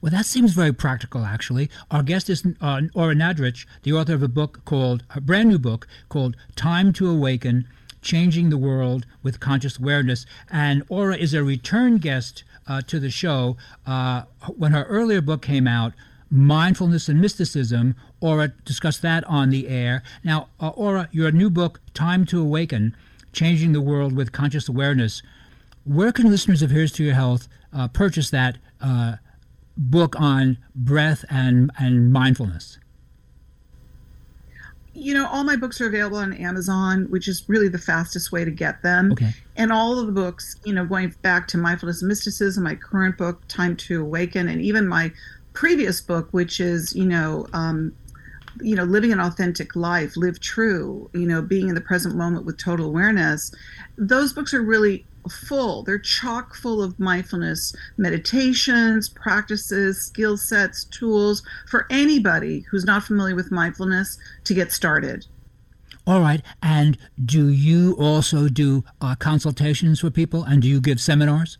Well, 0.00 0.12
that 0.12 0.26
seems 0.26 0.52
very 0.52 0.72
practical, 0.72 1.24
actually. 1.24 1.70
Our 1.90 2.02
guest 2.02 2.30
is 2.30 2.44
uh, 2.60 2.80
Nadrich, 2.94 3.66
the 3.82 3.92
author 3.94 4.14
of 4.14 4.22
a 4.22 4.28
book 4.28 4.60
called, 4.64 5.02
a 5.14 5.20
brand 5.20 5.48
new 5.48 5.58
book 5.58 5.88
called 6.08 6.36
Time 6.54 6.92
to 6.94 7.10
Awaken 7.10 7.66
Changing 8.06 8.50
the 8.50 8.56
World 8.56 9.04
with 9.24 9.40
Conscious 9.40 9.80
Awareness. 9.80 10.26
And 10.48 10.84
Ora 10.88 11.16
is 11.16 11.34
a 11.34 11.42
return 11.42 11.98
guest 11.98 12.44
uh, 12.68 12.80
to 12.82 13.00
the 13.00 13.10
show. 13.10 13.56
Uh, 13.84 14.22
when 14.56 14.70
her 14.70 14.84
earlier 14.84 15.20
book 15.20 15.42
came 15.42 15.66
out, 15.66 15.92
Mindfulness 16.30 17.08
and 17.08 17.20
Mysticism, 17.20 17.96
Ora 18.20 18.52
discussed 18.64 19.02
that 19.02 19.24
on 19.24 19.50
the 19.50 19.66
air. 19.66 20.04
Now, 20.22 20.48
uh, 20.60 20.68
Ora, 20.68 21.08
your 21.10 21.32
new 21.32 21.50
book, 21.50 21.80
Time 21.94 22.24
to 22.26 22.40
Awaken 22.40 22.96
Changing 23.32 23.72
the 23.72 23.80
World 23.80 24.14
with 24.14 24.30
Conscious 24.30 24.68
Awareness, 24.68 25.20
where 25.82 26.12
can 26.12 26.30
listeners 26.30 26.62
of 26.62 26.70
Here's 26.70 26.92
to 26.92 27.04
Your 27.04 27.14
Health 27.14 27.48
uh, 27.72 27.88
purchase 27.88 28.30
that 28.30 28.58
uh, 28.80 29.16
book 29.76 30.14
on 30.18 30.58
breath 30.76 31.24
and, 31.28 31.72
and 31.76 32.12
mindfulness? 32.12 32.78
You 34.96 35.12
know, 35.14 35.26
all 35.28 35.44
my 35.44 35.56
books 35.56 35.80
are 35.80 35.86
available 35.86 36.16
on 36.16 36.32
Amazon, 36.32 37.06
which 37.10 37.28
is 37.28 37.44
really 37.48 37.68
the 37.68 37.78
fastest 37.78 38.32
way 38.32 38.44
to 38.44 38.50
get 38.50 38.82
them. 38.82 39.12
Okay. 39.12 39.32
And 39.56 39.72
all 39.72 39.98
of 39.98 40.06
the 40.06 40.12
books, 40.12 40.56
you 40.64 40.72
know, 40.72 40.84
going 40.84 41.14
back 41.22 41.46
to 41.48 41.58
Mindfulness 41.58 42.00
and 42.00 42.08
Mysticism, 42.08 42.64
my 42.64 42.74
current 42.74 43.18
book, 43.18 43.46
Time 43.48 43.76
to 43.76 44.00
Awaken, 44.02 44.48
and 44.48 44.60
even 44.62 44.88
my 44.88 45.12
previous 45.52 46.00
book, 46.00 46.28
which 46.32 46.60
is, 46.60 46.94
you 46.94 47.06
know, 47.06 47.46
um, 47.52 47.94
you 48.60 48.74
know, 48.74 48.84
living 48.84 49.12
an 49.12 49.20
authentic 49.20 49.76
life, 49.76 50.16
live 50.16 50.40
true, 50.40 51.10
you 51.12 51.26
know, 51.26 51.42
being 51.42 51.68
in 51.68 51.74
the 51.74 51.80
present 51.80 52.16
moment 52.16 52.46
with 52.46 52.56
total 52.56 52.86
awareness. 52.86 53.54
Those 53.96 54.32
books 54.32 54.54
are 54.54 54.62
really 54.62 55.04
full. 55.28 55.82
They're 55.82 55.98
chock 55.98 56.54
full 56.54 56.82
of 56.82 56.98
mindfulness 56.98 57.74
meditations, 57.96 59.08
practices, 59.08 59.98
skill 59.98 60.36
sets, 60.36 60.84
tools 60.84 61.42
for 61.68 61.86
anybody 61.90 62.64
who's 62.70 62.84
not 62.84 63.04
familiar 63.04 63.34
with 63.34 63.50
mindfulness 63.50 64.18
to 64.44 64.54
get 64.54 64.72
started. 64.72 65.26
All 66.06 66.20
right. 66.20 66.42
And 66.62 66.96
do 67.24 67.48
you 67.48 67.96
also 67.98 68.48
do 68.48 68.84
uh, 69.00 69.16
consultations 69.16 70.02
with 70.02 70.14
people 70.14 70.44
and 70.44 70.62
do 70.62 70.68
you 70.68 70.80
give 70.80 71.00
seminars? 71.00 71.58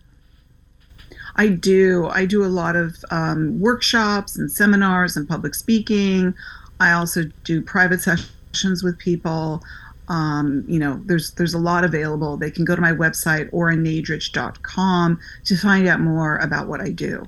I 1.36 1.48
do. 1.48 2.06
I 2.06 2.26
do 2.26 2.44
a 2.44 2.48
lot 2.48 2.76
of 2.76 2.96
um, 3.10 3.60
workshops 3.60 4.36
and 4.36 4.50
seminars 4.50 5.16
and 5.16 5.28
public 5.28 5.54
speaking. 5.54 6.34
I 6.80 6.92
also 6.92 7.24
do 7.44 7.60
private 7.60 8.00
sessions 8.00 8.82
with 8.82 8.98
people. 8.98 9.62
Um, 10.08 10.64
you 10.68 10.78
know, 10.78 11.00
there's 11.04 11.32
there's 11.32 11.54
a 11.54 11.58
lot 11.58 11.84
available. 11.84 12.36
They 12.36 12.50
can 12.50 12.64
go 12.64 12.76
to 12.76 12.80
my 12.80 12.92
website 12.92 13.50
oranadrich.com 13.50 15.20
to 15.44 15.56
find 15.56 15.88
out 15.88 16.00
more 16.00 16.36
about 16.38 16.68
what 16.68 16.80
I 16.80 16.90
do. 16.90 17.26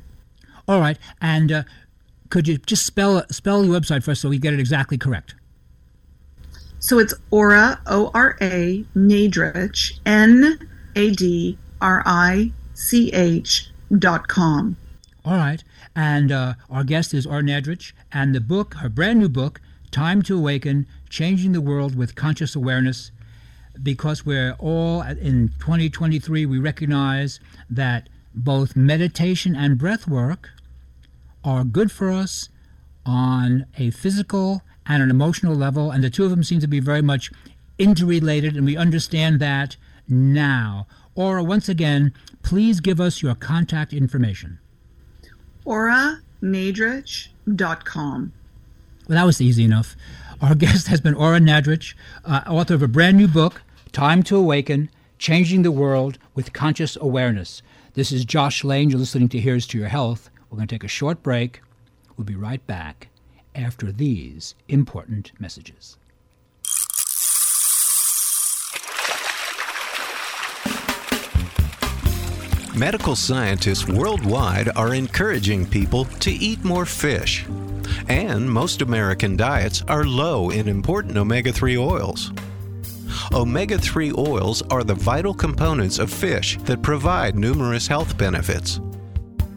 All 0.69 0.81
right, 0.81 0.99
and 1.21 1.51
uh, 1.51 1.63
could 2.31 2.47
you 2.47 2.59
just 2.59 2.87
spell 2.87 3.25
spell 3.31 3.65
your 3.65 3.81
website 3.81 4.05
for 4.05 4.13
us 4.13 4.21
so 4.21 4.29
we 4.29 4.39
get 4.39 4.55
it 4.55 4.61
exactly 4.61 4.99
correct? 4.99 5.35
So 6.79 6.99
it's 6.99 7.15
Ora 7.31 7.81
O 7.87 8.11
R 8.15 8.37
A 8.41 8.85
Nadrich 8.95 9.99
N 10.07 10.59
A 10.95 11.11
D 11.11 11.59
R 11.81 12.03
I 12.07 12.53
C 12.75 13.11
H 13.13 13.71
dot 13.97 14.29
com. 14.29 14.77
All 15.25 15.37
right, 15.37 15.65
and 15.97 16.31
uh, 16.31 16.55
our 16.71 16.85
guest 16.85 17.13
is 17.13 17.27
Ora 17.27 17.43
Nadrich, 17.43 17.93
and 18.13 18.35
the 18.35 18.41
book, 18.41 18.75
her 18.75 18.89
brand 18.89 19.19
new 19.19 19.29
book, 19.29 19.61
Time 19.91 20.23
to 20.23 20.37
Awaken 20.37 20.87
changing 21.09 21.53
the 21.53 21.61
world 21.61 21.97
with 21.97 22.15
conscious 22.15 22.55
awareness 22.55 23.11
because 23.83 24.25
we're 24.27 24.55
all 24.59 25.03
in 25.03 25.51
2023 25.61 26.45
we 26.47 26.59
recognize 26.59 27.39
that 27.71 28.09
both 28.35 28.75
meditation 28.77 29.55
and 29.57 29.79
breath 29.79 30.09
work 30.09 30.51
are 31.45 31.63
good 31.65 31.93
for 31.93 32.11
us 32.11 32.49
on 33.07 33.65
a 33.79 33.91
physical 33.91 34.63
and 34.87 35.03
an 35.03 35.11
emotional 35.11 35.55
level 35.55 35.91
and 35.91 36.05
the 36.05 36.11
two 36.11 36.25
of 36.25 36.31
them 36.31 36.43
seem 36.43 36.61
to 36.61 36.67
be 36.67 36.81
very 36.81 37.03
much 37.03 37.31
interrelated 37.79 38.57
and 38.57 38.67
we 38.67 38.77
understand 38.77 39.41
that 39.41 39.77
now. 40.09 40.87
Ora 41.15 41.45
once 41.45 41.69
again 41.69 42.13
please 42.43 42.81
give 42.81 43.01
us 43.01 43.23
your 43.23 43.35
contact 43.35 43.93
information. 43.93 44.59
Oranadrich.com 45.67 48.33
well 49.09 49.17
that 49.17 49.25
was 49.25 49.41
easy 49.41 49.65
enough 49.65 49.97
our 50.41 50.55
guest 50.55 50.87
has 50.87 51.01
been 51.01 51.15
Ora 51.15 51.41
Nadrich, 51.41 51.95
uh, 52.25 52.43
author 52.47 52.75
of 52.75 52.83
a 52.83 52.89
brand 52.89 53.17
new 53.17 53.27
book, 53.27 53.63
Time 53.91 54.23
to 54.25 54.37
Awaken 54.37 54.89
Changing 55.19 55.63
the 55.63 55.73
World 55.73 56.17
with 56.35 56.53
Conscious 56.53 56.97
Awareness. 57.01 57.61
This 57.95 58.13
is 58.13 58.25
Josh 58.25 58.63
Lane. 58.63 58.89
You're 58.89 59.01
listening 59.01 59.29
to 59.31 59.41
Here's 59.41 59.67
to 59.69 59.79
Your 59.79 59.89
Health. 59.89 60.31
We're 60.49 60.57
going 60.57 60.69
to 60.69 60.75
take 60.75 60.85
a 60.85 60.89
short 60.89 61.25
break. 61.25 61.61
We'll 62.17 62.25
be 62.25 62.37
right 62.37 62.65
back 62.69 63.09
after 63.57 63.91
these 63.91 64.55
important 64.69 65.33
messages. 65.41 65.98
Medical 72.77 73.17
scientists 73.17 73.89
worldwide 73.89 74.69
are 74.77 74.95
encouraging 74.95 75.67
people 75.67 76.05
to 76.21 76.31
eat 76.31 76.63
more 76.65 76.85
fish. 76.85 77.47
And 78.09 78.49
most 78.49 78.83
American 78.83 79.37
diets 79.37 79.83
are 79.89 80.05
low 80.05 80.51
in 80.51 80.69
important 80.69 81.17
omega 81.17 81.51
3 81.51 81.77
oils. 81.79 82.31
Omega 83.33 83.79
3 83.79 84.13
oils 84.17 84.63
are 84.71 84.85
the 84.85 84.95
vital 84.95 85.35
components 85.35 85.99
of 85.99 86.13
fish 86.13 86.59
that 86.65 86.83
provide 86.83 87.37
numerous 87.37 87.87
health 87.87 88.17
benefits. 88.17 88.81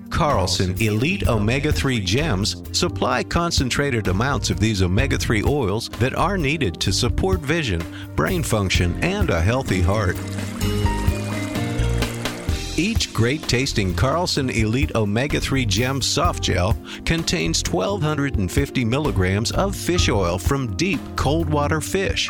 Carlson 0.10 0.76
Elite 0.82 1.28
Omega 1.28 1.72
3 1.72 2.00
Gems 2.00 2.64
supply 2.78 3.24
concentrated 3.24 4.08
amounts 4.08 4.50
of 4.50 4.60
these 4.60 4.82
omega 4.82 5.18
3 5.18 5.44
oils 5.44 5.90
that 6.00 6.16
are 6.16 6.38
needed 6.38 6.80
to 6.80 6.92
support 6.92 7.40
vision, 7.40 7.82
brain 8.16 8.42
function, 8.42 8.98
and 9.04 9.30
a 9.30 9.42
healthy 9.42 9.82
heart. 9.82 10.18
Each 12.78 13.14
great 13.14 13.42
tasting 13.50 13.94
Carlson 13.94 14.50
Elite 14.50 14.96
Omega 14.96 15.42
3 15.42 15.66
Gem 15.66 16.02
Soft 16.02 16.42
Gel 16.42 16.76
contains 17.04 17.62
1,250 17.70 18.86
milligrams 18.86 19.52
of 19.52 19.76
fish 19.76 20.08
oil 20.08 20.38
from 20.38 20.76
deep 20.78 21.02
cold 21.18 21.50
water 21.50 21.82
fish. 21.82 22.30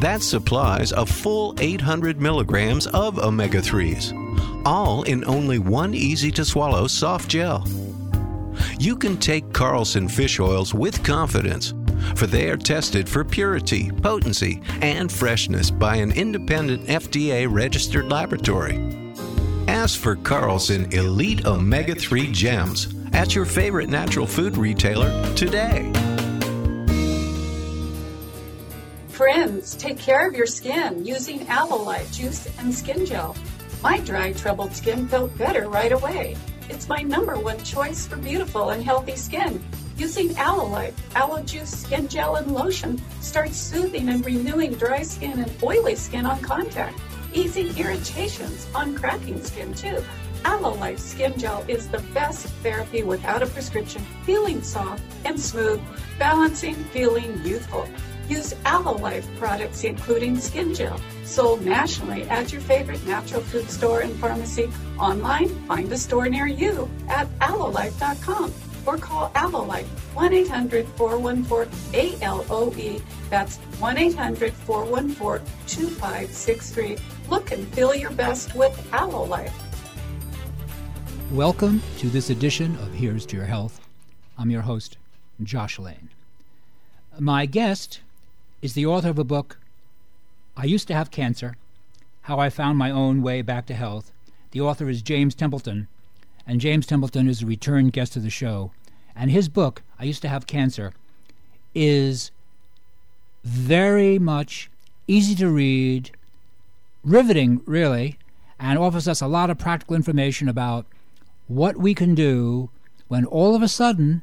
That 0.00 0.22
supplies 0.22 0.92
a 0.92 1.04
full 1.04 1.54
800 1.60 2.22
milligrams 2.22 2.86
of 2.88 3.18
omega 3.18 3.60
3s, 3.60 4.64
all 4.64 5.02
in 5.02 5.24
only 5.26 5.58
one 5.58 5.94
easy 5.94 6.30
to 6.32 6.44
swallow 6.44 6.86
soft 6.86 7.28
gel. 7.28 7.66
You 8.78 8.96
can 8.96 9.18
take 9.18 9.52
Carlson 9.52 10.08
fish 10.08 10.40
oils 10.40 10.72
with 10.72 11.04
confidence, 11.04 11.74
for 12.16 12.26
they 12.26 12.48
are 12.48 12.56
tested 12.56 13.06
for 13.06 13.24
purity, 13.24 13.90
potency, 13.90 14.62
and 14.80 15.12
freshness 15.12 15.70
by 15.70 15.96
an 15.96 16.12
independent 16.12 16.86
FDA 16.86 17.46
registered 17.50 18.10
laboratory. 18.10 19.09
Ask 19.70 20.00
for 20.00 20.16
Carlson 20.16 20.92
Elite 20.92 21.46
Omega 21.46 21.94
3 21.94 22.32
Gems 22.32 22.92
at 23.12 23.36
your 23.36 23.44
favorite 23.44 23.88
natural 23.88 24.26
food 24.26 24.56
retailer 24.56 25.08
today. 25.36 25.92
Friends, 29.10 29.76
take 29.76 29.96
care 29.96 30.26
of 30.26 30.34
your 30.34 30.48
skin 30.48 31.06
using 31.06 31.46
Aloe 31.46 31.84
Life 31.84 32.12
juice 32.12 32.48
and 32.58 32.74
skin 32.74 33.06
gel. 33.06 33.36
My 33.80 34.00
dry, 34.00 34.32
troubled 34.32 34.74
skin 34.74 35.06
felt 35.06 35.38
better 35.38 35.68
right 35.68 35.92
away. 35.92 36.36
It's 36.68 36.88
my 36.88 37.02
number 37.02 37.38
one 37.38 37.62
choice 37.62 38.08
for 38.08 38.16
beautiful 38.16 38.70
and 38.70 38.82
healthy 38.82 39.14
skin. 39.14 39.62
Using 39.96 40.36
Aloe 40.36 40.66
Life, 40.66 40.96
aloe 41.14 41.44
juice, 41.44 41.70
skin 41.70 42.08
gel, 42.08 42.34
and 42.34 42.52
lotion 42.52 43.00
starts 43.20 43.56
soothing 43.56 44.08
and 44.08 44.26
renewing 44.26 44.74
dry 44.74 45.02
skin 45.02 45.38
and 45.38 45.52
oily 45.62 45.94
skin 45.94 46.26
on 46.26 46.40
contact, 46.40 46.98
easing 47.32 47.76
irritations 47.76 48.66
on 48.74 48.94
cracking 48.94 49.42
skin 49.42 49.74
too. 49.74 50.02
Aloe 50.44 50.74
Life 50.74 50.98
Skin 50.98 51.36
Gel 51.38 51.64
is 51.68 51.88
the 51.88 51.98
best 52.14 52.46
therapy 52.62 53.02
without 53.02 53.42
a 53.42 53.46
prescription, 53.46 54.02
feeling 54.24 54.62
soft 54.62 55.02
and 55.24 55.38
smooth, 55.38 55.80
balancing, 56.18 56.74
feeling 56.74 57.40
youthful. 57.44 57.86
Use 58.28 58.54
Aloe 58.64 58.96
Life 58.96 59.28
products, 59.38 59.84
including 59.84 60.38
Skin 60.38 60.72
Gel, 60.72 61.00
sold 61.24 61.64
nationally 61.64 62.22
at 62.30 62.52
your 62.52 62.60
favorite 62.62 63.04
natural 63.06 63.42
food 63.42 63.68
store 63.68 64.00
and 64.00 64.14
pharmacy. 64.16 64.70
Online, 64.98 65.48
find 65.66 65.92
a 65.92 65.98
store 65.98 66.28
near 66.28 66.46
you 66.46 66.88
at 67.08 67.26
aloelife.com 67.40 68.52
or 68.86 68.96
call 68.96 69.30
Aloe 69.34 69.64
Life 69.64 69.88
1 70.14 70.32
800 70.32 70.86
414 70.96 72.22
ALOE. 72.22 73.02
That's 73.28 73.56
1 73.56 73.98
800 73.98 74.52
414 74.52 75.46
2563. 75.66 76.96
Look 77.30 77.52
and 77.52 77.66
feel 77.68 77.94
your 77.94 78.10
best 78.10 78.56
with 78.56 78.92
Aloe 78.92 79.22
Life. 79.22 79.54
Welcome 81.30 81.80
to 81.98 82.08
this 82.08 82.28
edition 82.28 82.74
of 82.78 82.92
Here's 82.92 83.24
to 83.26 83.36
Your 83.36 83.44
Health. 83.44 83.80
I'm 84.36 84.50
your 84.50 84.62
host, 84.62 84.96
Josh 85.40 85.78
Lane. 85.78 86.08
My 87.20 87.46
guest 87.46 88.00
is 88.62 88.74
the 88.74 88.84
author 88.84 89.10
of 89.10 89.18
a 89.20 89.22
book, 89.22 89.58
I 90.56 90.64
Used 90.64 90.88
to 90.88 90.94
Have 90.94 91.12
Cancer 91.12 91.54
How 92.22 92.40
I 92.40 92.50
Found 92.50 92.78
My 92.78 92.90
Own 92.90 93.22
Way 93.22 93.42
Back 93.42 93.64
to 93.66 93.74
Health. 93.74 94.10
The 94.50 94.60
author 94.60 94.88
is 94.88 95.00
James 95.00 95.36
Templeton, 95.36 95.86
and 96.48 96.60
James 96.60 96.84
Templeton 96.84 97.28
is 97.28 97.42
a 97.42 97.46
return 97.46 97.90
guest 97.90 98.16
of 98.16 98.24
the 98.24 98.30
show. 98.30 98.72
And 99.14 99.30
his 99.30 99.48
book, 99.48 99.82
I 100.00 100.04
Used 100.04 100.22
to 100.22 100.28
Have 100.28 100.48
Cancer, 100.48 100.94
is 101.76 102.32
very 103.44 104.18
much 104.18 104.68
easy 105.06 105.36
to 105.36 105.48
read, 105.48 106.10
riveting, 107.04 107.62
really, 107.66 108.18
and 108.58 108.78
offers 108.78 109.08
us 109.08 109.20
a 109.20 109.26
lot 109.26 109.50
of 109.50 109.58
practical 109.58 109.96
information 109.96 110.48
about 110.48 110.86
what 111.48 111.76
we 111.76 111.94
can 111.94 112.14
do 112.14 112.70
when 113.08 113.24
all 113.24 113.54
of 113.56 113.62
a 113.62 113.68
sudden 113.68 114.22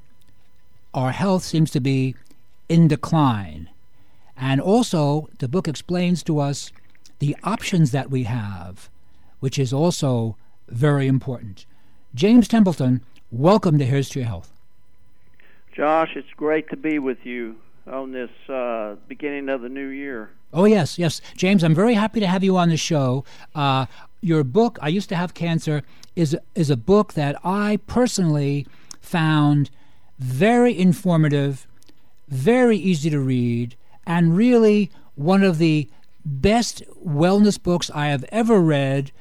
our 0.93 1.11
health 1.11 1.43
seems 1.43 1.71
to 1.71 1.79
be 1.79 2.15
in 2.69 2.87
decline. 2.87 3.69
And 4.37 4.61
also, 4.61 5.29
the 5.39 5.47
book 5.47 5.67
explains 5.67 6.23
to 6.23 6.39
us 6.39 6.71
the 7.19 7.35
options 7.43 7.91
that 7.91 8.11
we 8.11 8.23
have, 8.23 8.89
which 9.39 9.57
is 9.57 9.73
also 9.73 10.37
very 10.67 11.07
important. 11.07 11.65
James 12.13 12.47
Templeton, 12.47 13.01
welcome 13.31 13.77
to 13.77 13.85
Here's 13.85 14.09
to 14.09 14.19
Your 14.19 14.27
Health. 14.27 14.53
Josh, 15.75 16.11
it's 16.15 16.33
great 16.35 16.69
to 16.69 16.77
be 16.77 16.99
with 16.99 17.19
you 17.23 17.55
on 17.85 18.11
this 18.11 18.31
uh, 18.49 18.95
beginning 19.07 19.49
of 19.49 19.61
the 19.61 19.69
new 19.69 19.87
year. 19.87 20.29
Oh, 20.53 20.65
yes, 20.65 20.97
yes. 20.97 21.21
James, 21.35 21.63
I'm 21.63 21.75
very 21.75 21.93
happy 21.93 22.19
to 22.19 22.27
have 22.27 22.43
you 22.43 22.57
on 22.57 22.69
the 22.69 22.77
show. 22.77 23.25
Uh, 23.53 23.85
your 24.21 24.43
book, 24.43 24.79
I 24.81 24.87
Used 24.87 25.09
to 25.09 25.15
Have 25.15 25.33
Cancer, 25.33 25.83
is, 26.15 26.37
is 26.55 26.69
a 26.69 26.77
book 26.77 27.13
that 27.13 27.35
I 27.43 27.79
personally 27.85 28.65
found 29.01 29.69
very 30.19 30.77
informative, 30.77 31.67
very 32.27 32.77
easy 32.77 33.09
to 33.09 33.19
read, 33.19 33.75
and 34.05 34.35
really 34.35 34.89
one 35.15 35.43
of 35.43 35.57
the 35.57 35.89
best 36.25 36.83
wellness 37.05 37.61
books 37.61 37.91
I 37.93 38.07
have 38.07 38.25
ever 38.31 38.59
read. 38.59 39.11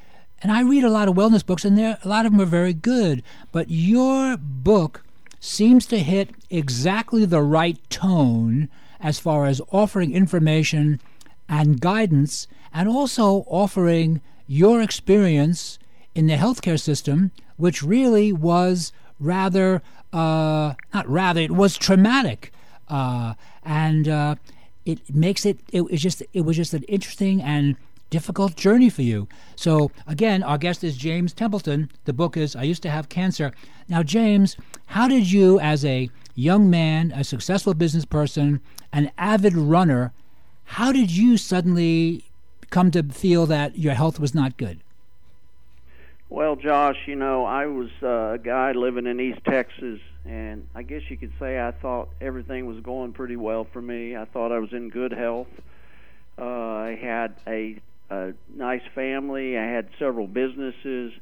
And 0.42 0.52
I 0.52 0.62
read 0.62 0.84
a 0.84 0.90
lot 0.90 1.08
of 1.08 1.14
wellness 1.14 1.44
books, 1.44 1.64
and 1.64 1.78
a 1.78 1.98
lot 2.04 2.24
of 2.24 2.32
them 2.32 2.40
are 2.40 2.46
very 2.46 2.72
good. 2.72 3.22
But 3.52 3.70
your 3.70 4.36
book 4.36 5.04
seems 5.40 5.86
to 5.86 5.98
hit 5.98 6.30
exactly 6.50 7.24
the 7.24 7.42
right 7.42 7.78
tone 7.90 8.68
as 9.00 9.18
far 9.18 9.46
as 9.46 9.60
offering 9.70 10.12
information 10.14 11.00
and 11.48 11.80
guidance, 11.80 12.48
and 12.72 12.88
also 12.88 13.44
offering 13.48 14.20
your 14.46 14.82
experience 14.82 15.78
in 16.14 16.26
the 16.26 16.34
healthcare 16.36 16.80
system, 16.80 17.30
which 17.56 17.82
really 17.82 18.32
was 18.32 18.92
rather, 19.18 19.82
uh, 20.12 20.74
not 20.94 21.08
rather, 21.08 21.40
it 21.40 21.50
was 21.50 21.76
traumatic. 21.76 22.52
Uh, 22.88 23.34
and 23.64 24.08
uh, 24.08 24.36
it 24.84 25.14
makes 25.14 25.44
it 25.44 25.58
it 25.72 25.82
was 25.82 26.00
just 26.00 26.22
it 26.32 26.42
was 26.42 26.56
just 26.56 26.72
an 26.72 26.84
interesting 26.84 27.42
and 27.42 27.76
difficult 28.08 28.54
journey 28.54 28.88
for 28.88 29.02
you. 29.02 29.26
So 29.56 29.90
again, 30.06 30.42
our 30.42 30.58
guest 30.58 30.84
is 30.84 30.96
James 30.96 31.32
Templeton. 31.32 31.90
The 32.04 32.12
book 32.12 32.36
is 32.36 32.54
I 32.54 32.62
used 32.62 32.82
to 32.82 32.90
have 32.90 33.08
cancer. 33.08 33.52
Now, 33.88 34.02
James, 34.02 34.56
how 34.86 35.08
did 35.08 35.30
you, 35.30 35.58
as 35.58 35.84
a 35.84 36.08
young 36.34 36.70
man, 36.70 37.12
a 37.12 37.24
successful 37.24 37.74
business 37.74 38.04
person, 38.04 38.60
an 38.92 39.10
avid 39.18 39.56
runner, 39.56 40.12
how 40.66 40.92
did 40.92 41.10
you 41.10 41.36
suddenly 41.36 42.24
come 42.70 42.90
to 42.90 43.02
feel 43.02 43.46
that 43.46 43.78
your 43.78 43.94
health 43.94 44.20
was 44.20 44.34
not 44.34 44.56
good? 44.56 44.80
Well, 46.28 46.56
Josh, 46.56 46.98
you 47.06 47.14
know, 47.14 47.44
I 47.44 47.66
was 47.66 47.88
uh, 48.02 48.32
a 48.34 48.38
guy 48.38 48.72
living 48.72 49.06
in 49.06 49.20
East 49.20 49.40
Texas, 49.44 50.00
and 50.24 50.66
I 50.74 50.82
guess 50.82 51.02
you 51.08 51.16
could 51.16 51.32
say 51.38 51.60
I 51.60 51.70
thought 51.70 52.08
everything 52.20 52.66
was 52.66 52.80
going 52.80 53.12
pretty 53.12 53.36
well 53.36 53.66
for 53.72 53.80
me. 53.80 54.16
I 54.16 54.24
thought 54.24 54.50
I 54.50 54.58
was 54.58 54.72
in 54.72 54.90
good 54.90 55.12
health. 55.12 55.46
Uh, 56.36 56.44
I 56.44 56.98
had 57.00 57.36
a, 57.46 57.80
a 58.10 58.32
nice 58.54 58.82
family. 58.92 59.56
I 59.56 59.64
had 59.64 59.88
several 60.00 60.26
businesses. 60.26 61.12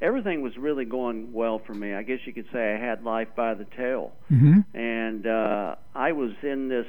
Everything 0.00 0.40
was 0.40 0.56
really 0.56 0.86
going 0.86 1.34
well 1.34 1.58
for 1.58 1.74
me. 1.74 1.92
I 1.92 2.02
guess 2.02 2.20
you 2.24 2.32
could 2.32 2.48
say 2.50 2.74
I 2.74 2.78
had 2.78 3.04
life 3.04 3.28
by 3.36 3.52
the 3.52 3.64
tail. 3.64 4.12
Mm-hmm. 4.32 4.60
And 4.76 5.26
uh, 5.26 5.76
I 5.94 6.12
was 6.12 6.32
in 6.42 6.68
this 6.68 6.86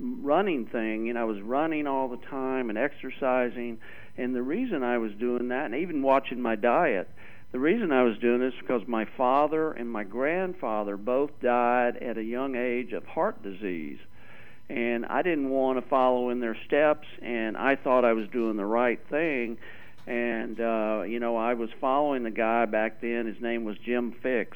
running 0.00 0.66
thing, 0.66 1.08
and 1.10 1.18
I 1.18 1.24
was 1.24 1.40
running 1.40 1.86
all 1.86 2.08
the 2.08 2.24
time 2.28 2.70
and 2.70 2.78
exercising 2.78 3.78
and 4.20 4.34
the 4.34 4.42
reason 4.42 4.82
I 4.82 4.98
was 4.98 5.12
doing 5.18 5.48
that, 5.48 5.66
and 5.66 5.74
even 5.74 6.02
watching 6.02 6.42
my 6.42 6.54
diet, 6.54 7.08
the 7.52 7.58
reason 7.58 7.90
I 7.90 8.02
was 8.02 8.18
doing 8.18 8.40
this 8.40 8.52
because 8.60 8.82
my 8.86 9.06
father 9.16 9.72
and 9.72 9.90
my 9.90 10.04
grandfather 10.04 10.98
both 10.98 11.30
died 11.40 11.96
at 11.96 12.18
a 12.18 12.22
young 12.22 12.54
age 12.54 12.92
of 12.92 13.06
heart 13.06 13.42
disease. 13.42 13.98
And 14.68 15.06
I 15.06 15.22
didn't 15.22 15.48
want 15.48 15.82
to 15.82 15.88
follow 15.88 16.28
in 16.28 16.40
their 16.40 16.56
steps, 16.66 17.08
and 17.22 17.56
I 17.56 17.76
thought 17.76 18.04
I 18.04 18.12
was 18.12 18.28
doing 18.28 18.56
the 18.56 18.66
right 18.66 19.00
thing. 19.08 19.56
And, 20.06 20.60
uh, 20.60 21.02
you 21.06 21.18
know, 21.18 21.36
I 21.36 21.54
was 21.54 21.70
following 21.80 22.22
the 22.22 22.30
guy 22.30 22.66
back 22.66 23.00
then. 23.00 23.26
His 23.26 23.40
name 23.40 23.64
was 23.64 23.76
Jim 23.78 24.14
Fixx. 24.22 24.52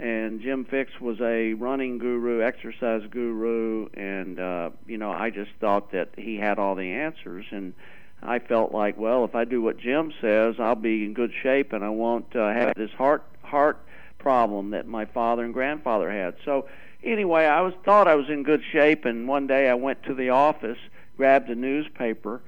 And 0.00 0.40
Jim 0.40 0.64
Fixx 0.64 0.98
was 0.98 1.20
a 1.20 1.52
running 1.52 1.98
guru, 1.98 2.42
exercise 2.42 3.02
guru, 3.10 3.88
and, 3.92 4.40
uh, 4.40 4.70
you 4.86 4.96
know, 4.96 5.10
I 5.10 5.28
just 5.28 5.50
thought 5.60 5.92
that 5.92 6.08
he 6.16 6.36
had 6.36 6.58
all 6.58 6.74
the 6.74 6.90
answers. 6.90 7.44
And, 7.50 7.74
I 8.22 8.38
felt 8.38 8.72
like, 8.72 8.98
well, 8.98 9.24
if 9.24 9.34
I 9.34 9.44
do 9.44 9.62
what 9.62 9.78
Jim 9.78 10.12
says, 10.20 10.56
I'll 10.58 10.74
be 10.74 11.04
in 11.04 11.14
good 11.14 11.32
shape, 11.42 11.72
and 11.72 11.84
I 11.84 11.88
won't 11.88 12.36
uh, 12.36 12.52
have 12.52 12.74
this 12.76 12.90
heart 12.92 13.24
heart 13.42 13.78
problem 14.18 14.70
that 14.70 14.86
my 14.86 15.06
father 15.06 15.44
and 15.44 15.54
grandfather 15.54 16.10
had. 16.10 16.34
So 16.44 16.68
anyway, 17.02 17.46
I 17.46 17.62
was 17.62 17.72
thought 17.84 18.06
I 18.06 18.14
was 18.14 18.28
in 18.28 18.42
good 18.42 18.62
shape, 18.70 19.06
and 19.06 19.26
one 19.26 19.46
day 19.46 19.68
I 19.68 19.74
went 19.74 20.02
to 20.04 20.14
the 20.14 20.30
office, 20.30 20.78
grabbed 21.16 21.48
a 21.48 21.54
newspaper, 21.54 22.42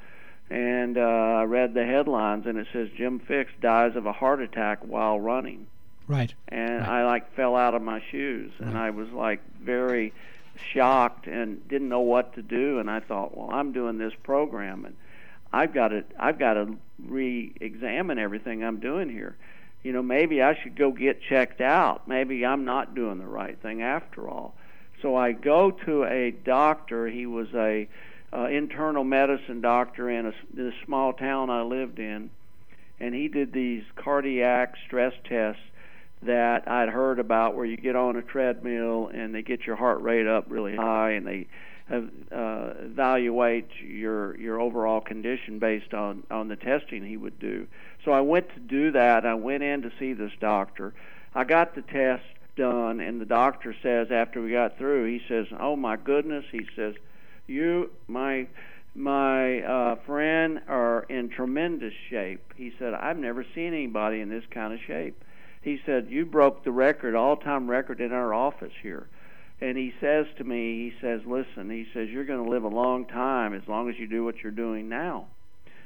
and 0.51 0.99
uh, 0.99 1.45
read 1.47 1.73
the 1.73 1.87
headlines, 1.87 2.45
and 2.47 2.59
it 2.59 2.67
says 2.73 2.89
Jim 2.97 3.19
Fixx 3.19 3.47
dies 3.61 3.97
of 3.97 4.05
a 4.05 4.13
heart 4.13 4.43
attack 4.43 4.81
while 4.83 5.19
running. 5.19 5.67
Right. 6.13 6.35
And 6.49 6.81
right. 6.81 6.89
I 6.89 7.05
like 7.07 7.35
fell 7.35 7.57
out 7.57 7.75
of 7.75 7.81
my 7.81 8.03
shoes, 8.11 8.53
and 8.59 8.77
I 8.77 8.91
was 8.91 9.09
like 9.11 9.41
very 9.61 10.13
shocked 10.73 11.27
and 11.27 11.67
didn't 11.69 11.89
know 11.89 12.01
what 12.01 12.35
to 12.35 12.43
do. 12.43 12.79
And 12.79 12.91
I 12.91 13.01
thought, 13.01 13.37
well, 13.37 13.51
I'm 13.51 13.73
doing 13.73 13.97
this 13.97 14.13
program, 14.23 14.85
and 14.85 14.95
I've 15.53 15.73
got 15.73 15.89
to 15.89 16.05
I've 16.19 16.39
got 16.39 16.55
to 16.55 16.77
re-examine 17.03 18.19
everything 18.19 18.63
I'm 18.63 18.79
doing 18.79 19.09
here. 19.09 19.37
You 19.83 19.93
know, 19.93 20.03
maybe 20.03 20.43
I 20.43 20.55
should 20.63 20.77
go 20.77 20.93
get 20.93 21.23
checked 21.23 21.61
out. 21.61 22.07
Maybe 22.07 22.45
I'm 22.45 22.65
not 22.65 22.95
doing 22.95 23.19
the 23.19 23.27
right 23.27 23.59
thing 23.61 23.83
after 23.83 24.29
all. 24.29 24.55
So 25.01 25.17
I 25.17 25.33
go 25.33 25.71
to 25.71 26.05
a 26.05 26.31
doctor. 26.31 27.09
He 27.09 27.27
was 27.27 27.49
a 27.55 27.89
uh, 28.33 28.45
internal 28.45 29.03
medicine 29.03 29.61
doctor 29.61 30.09
in 30.11 30.27
a, 30.27 30.33
this 30.53 30.75
small 30.85 31.13
town 31.15 31.51
I 31.51 31.63
lived 31.63 31.99
in, 31.99 32.31
and 33.01 33.15
he 33.15 33.29
did 33.29 33.53
these 33.53 33.83
cardiac 33.97 34.77
stress 34.87 35.15
tests 35.25 35.63
that 36.25 36.69
I'd 36.69 36.89
heard 36.89 37.19
about, 37.19 37.57
where 37.57 37.65
you 37.65 37.77
get 37.77 37.97
on 37.97 38.17
a 38.17 38.23
treadmill 38.23 39.11
and 39.13 39.35
they 39.35 39.43
get 39.43 39.67
your 39.67 39.77
heart 39.77 40.01
rate 40.03 40.27
up 40.27 40.47
really 40.49 40.77
high, 40.77 41.13
and 41.13 41.27
they 41.27 41.47
uh, 41.91 42.75
evaluate 42.81 43.69
your 43.81 44.37
your 44.39 44.61
overall 44.61 45.01
condition 45.01 45.59
based 45.59 45.95
on 45.95 46.23
on 46.31 46.49
the 46.49 46.57
testing 46.57 47.05
he 47.05 47.17
would 47.17 47.39
do. 47.39 47.67
So 48.05 48.13
I 48.13 48.21
went 48.21 48.49
to 48.55 48.61
do 48.61 48.93
that. 48.93 49.27
I 49.27 49.35
went 49.35 49.63
in 49.63 49.83
to 49.83 49.93
see 49.99 50.13
this 50.13 50.33
doctor. 50.41 50.95
I 51.35 51.45
got 51.45 51.75
the 51.75 51.83
test 51.83 52.25
done, 52.57 53.01
and 53.01 53.21
the 53.21 53.27
doctor 53.27 53.75
says 53.83 54.09
after 54.11 54.43
we 54.43 54.53
got 54.53 54.79
through, 54.79 55.07
he 55.07 55.21
says, 55.29 55.47
"Oh 55.59 55.77
my 55.77 55.97
goodness," 55.97 56.45
he 56.51 56.67
says, 56.77 56.95
"You 57.47 57.91
my." 58.07 58.47
my 58.95 59.63
uh, 59.63 59.97
friend 60.05 60.61
are 60.69 61.05
in 61.09 61.31
tremendous 61.31 61.95
shape. 62.11 62.53
He 62.57 62.75
said, 62.79 62.93
I've 62.93 63.17
never 63.17 63.43
seen 63.55 63.69
anybody 63.73 64.21
in 64.21 64.29
this 64.29 64.45
kind 64.51 64.75
of 64.75 64.81
shape. 64.87 65.25
He 65.63 65.81
said, 65.87 66.09
You 66.11 66.27
broke 66.27 66.65
the 66.65 66.73
record, 66.73 67.15
all 67.15 67.37
time 67.37 67.71
record 67.71 68.01
in 68.01 68.13
our 68.13 68.35
office 68.35 68.73
here 68.83 69.09
and 69.63 69.79
he 69.79 69.95
says 70.01 70.27
to 70.39 70.45
me, 70.45 70.91
he 70.91 70.93
says, 71.01 71.21
"Listen," 71.25 71.71
he 71.71 71.87
says, 71.95 72.09
"You're 72.11 72.25
going 72.25 72.45
to 72.45 72.51
live 72.51 72.65
a 72.65 72.69
long 72.69 73.05
time 73.07 73.55
as 73.55 73.63
long 73.69 73.89
as 73.89 73.97
you 73.97 74.09
do 74.09 74.25
what 74.25 74.43
you're 74.43 74.51
doing 74.51 74.89
now." 74.89 75.27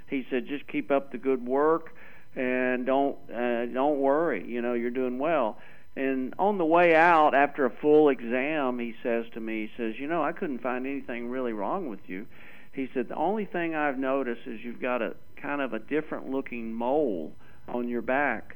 He 0.09 0.27
said, 0.31 0.47
"Just 0.47 0.67
keep 0.67 0.91
up 0.91 1.13
the 1.13 1.19
good 1.19 1.47
work 1.47 1.95
and 2.35 2.87
don't 2.87 3.19
uh, 3.31 3.67
don't 3.67 3.99
worry. 3.99 4.47
You 4.47 4.63
know, 4.63 4.73
you're 4.73 4.91
doing 4.91 5.19
well." 5.19 5.59
And 5.95 6.35
on 6.39 6.57
the 6.57 6.65
way 6.65 6.95
out, 6.95 7.35
after 7.35 7.67
a 7.67 7.71
full 7.71 8.09
exam, 8.09 8.79
he 8.79 8.95
says 9.03 9.27
to 9.35 9.41
me, 9.41 9.67
he 9.67 9.73
says, 9.77 9.99
"You 9.99 10.07
know, 10.07 10.23
I 10.23 10.33
couldn't 10.33 10.63
find 10.63 10.87
anything 10.87 11.29
really 11.29 11.53
wrong 11.53 11.91
with 11.91 12.09
you." 12.09 12.27
He 12.73 12.89
said, 12.95 13.09
"The 13.09 13.15
only 13.15 13.45
thing 13.45 13.75
I've 13.75 13.99
noticed 13.99 14.47
is 14.47 14.65
you've 14.65 14.81
got 14.81 15.03
a 15.03 15.17
kind 15.37 15.61
of 15.61 15.75
a 15.75 15.79
different 15.79 16.31
looking 16.31 16.73
mole 16.73 17.35
on 17.69 17.89
your 17.89 18.03
back." 18.03 18.56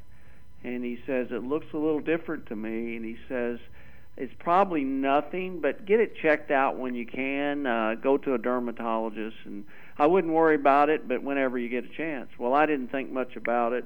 And 0.62 0.84
he 0.84 1.00
says, 1.06 1.28
"It 1.30 1.42
looks 1.42 1.72
a 1.72 1.78
little 1.78 2.00
different 2.00 2.46
to 2.46 2.56
me." 2.56 2.96
And 2.96 3.04
he 3.04 3.16
says 3.28 3.58
it's 4.16 4.34
probably 4.38 4.84
nothing, 4.84 5.60
but 5.60 5.86
get 5.86 5.98
it 5.98 6.14
checked 6.14 6.50
out 6.50 6.76
when 6.76 6.94
you 6.94 7.06
can. 7.06 7.66
Uh, 7.66 7.94
go 7.94 8.18
to 8.18 8.34
a 8.34 8.38
dermatologist, 8.38 9.36
and 9.46 9.64
I 9.98 10.06
wouldn't 10.06 10.32
worry 10.34 10.56
about 10.56 10.90
it, 10.90 11.08
but 11.08 11.22
whenever 11.22 11.58
you 11.58 11.70
get 11.70 11.84
a 11.84 11.88
chance. 11.88 12.28
Well, 12.38 12.52
I 12.52 12.66
didn't 12.66 12.88
think 12.88 13.10
much 13.10 13.36
about 13.36 13.72
it, 13.72 13.84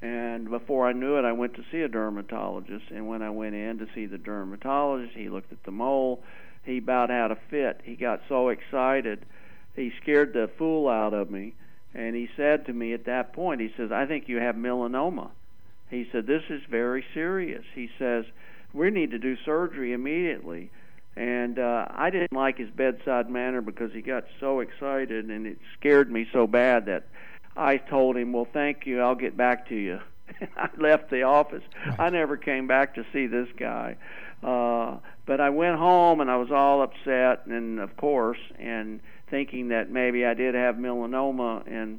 and 0.00 0.48
before 0.48 0.86
I 0.86 0.92
knew 0.92 1.16
it, 1.16 1.24
I 1.24 1.32
went 1.32 1.54
to 1.54 1.64
see 1.72 1.80
a 1.80 1.88
dermatologist. 1.88 2.90
And 2.90 3.08
when 3.08 3.20
I 3.20 3.30
went 3.30 3.56
in 3.56 3.78
to 3.78 3.88
see 3.94 4.06
the 4.06 4.18
dermatologist, 4.18 5.16
he 5.16 5.28
looked 5.28 5.52
at 5.52 5.64
the 5.64 5.72
mole. 5.72 6.22
He 6.64 6.78
about 6.78 7.10
had 7.10 7.32
a 7.32 7.38
fit. 7.50 7.80
He 7.82 7.96
got 7.96 8.20
so 8.28 8.50
excited, 8.50 9.24
he 9.74 9.92
scared 10.00 10.34
the 10.34 10.48
fool 10.56 10.88
out 10.88 11.14
of 11.14 11.30
me. 11.30 11.54
And 11.94 12.14
he 12.14 12.28
said 12.36 12.66
to 12.66 12.72
me 12.72 12.92
at 12.92 13.06
that 13.06 13.32
point, 13.32 13.60
he 13.60 13.72
says, 13.76 13.90
"I 13.90 14.06
think 14.06 14.28
you 14.28 14.38
have 14.38 14.54
melanoma." 14.54 15.30
He 15.90 16.08
said, 16.12 16.26
"This 16.26 16.44
is 16.50 16.62
very 16.70 17.04
serious." 17.14 17.64
He 17.74 17.90
says 17.98 18.24
we 18.72 18.90
need 18.90 19.10
to 19.12 19.18
do 19.18 19.36
surgery 19.44 19.92
immediately. 19.92 20.70
And 21.16 21.58
uh, 21.58 21.86
I 21.90 22.10
didn't 22.10 22.32
like 22.32 22.58
his 22.58 22.70
bedside 22.70 23.28
manner 23.28 23.60
because 23.60 23.92
he 23.92 24.02
got 24.02 24.24
so 24.38 24.60
excited 24.60 25.30
and 25.30 25.46
it 25.46 25.58
scared 25.78 26.12
me 26.12 26.28
so 26.32 26.46
bad 26.46 26.86
that 26.86 27.06
I 27.56 27.78
told 27.78 28.16
him, 28.16 28.32
"Well, 28.32 28.46
thank 28.52 28.86
you. 28.86 29.00
I'll 29.00 29.16
get 29.16 29.36
back 29.36 29.68
to 29.68 29.74
you." 29.74 30.00
I 30.56 30.68
left 30.76 31.10
the 31.10 31.22
office. 31.22 31.64
Right. 31.86 31.98
I 31.98 32.10
never 32.10 32.36
came 32.36 32.66
back 32.66 32.94
to 32.94 33.04
see 33.12 33.26
this 33.26 33.48
guy. 33.58 33.96
Uh, 34.42 34.98
but 35.26 35.40
I 35.40 35.50
went 35.50 35.76
home 35.76 36.20
and 36.20 36.30
I 36.30 36.36
was 36.36 36.52
all 36.52 36.82
upset, 36.82 37.46
and 37.46 37.80
of 37.80 37.96
course, 37.96 38.38
and 38.58 39.00
thinking 39.28 39.68
that 39.68 39.90
maybe 39.90 40.24
I 40.24 40.34
did 40.34 40.54
have 40.54 40.76
melanoma, 40.76 41.66
and 41.66 41.98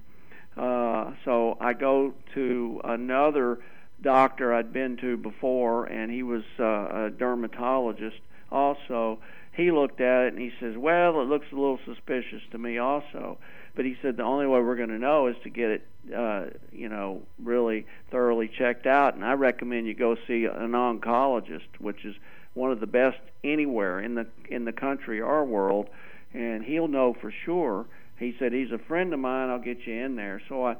uh, 0.55 1.11
so 1.25 1.57
I 1.59 1.73
go 1.73 2.13
to 2.35 2.81
another 2.85 3.59
doctor 4.01 4.53
I'd 4.53 4.73
been 4.73 4.97
to 4.97 5.17
before, 5.17 5.85
and 5.85 6.11
he 6.11 6.23
was 6.23 6.43
uh, 6.59 6.63
a 7.05 7.09
dermatologist 7.09 8.19
also. 8.51 9.19
He 9.53 9.71
looked 9.71 9.99
at 9.99 10.27
it 10.27 10.33
and 10.33 10.41
he 10.41 10.51
says, 10.59 10.77
"Well, 10.77 11.21
it 11.21 11.25
looks 11.25 11.47
a 11.51 11.55
little 11.55 11.79
suspicious 11.85 12.41
to 12.51 12.57
me 12.57 12.77
also." 12.77 13.37
But 13.75 13.85
he 13.85 13.95
said 14.01 14.17
the 14.17 14.23
only 14.23 14.47
way 14.47 14.59
we're 14.61 14.75
going 14.75 14.89
to 14.89 14.99
know 14.99 15.27
is 15.27 15.35
to 15.43 15.49
get 15.49 15.69
it, 15.69 15.87
uh, 16.15 16.45
you 16.71 16.89
know, 16.89 17.21
really 17.41 17.85
thoroughly 18.11 18.47
checked 18.47 18.85
out. 18.85 19.15
And 19.15 19.23
I 19.23 19.33
recommend 19.33 19.87
you 19.87 19.93
go 19.93 20.15
see 20.27 20.45
an 20.45 20.71
oncologist, 20.71 21.67
which 21.79 22.03
is 22.03 22.15
one 22.53 22.71
of 22.71 22.79
the 22.79 22.87
best 22.87 23.19
anywhere 23.43 23.99
in 23.99 24.15
the 24.15 24.27
in 24.49 24.65
the 24.65 24.73
country 24.73 25.21
or 25.21 25.45
world, 25.45 25.89
and 26.33 26.63
he'll 26.63 26.87
know 26.87 27.13
for 27.13 27.31
sure. 27.45 27.85
He 28.17 28.35
said 28.37 28.51
he's 28.51 28.71
a 28.71 28.77
friend 28.77 29.13
of 29.13 29.19
mine. 29.19 29.49
I'll 29.49 29.59
get 29.59 29.87
you 29.87 29.93
in 29.93 30.15
there. 30.15 30.41
So 30.49 30.65
I 30.65 30.75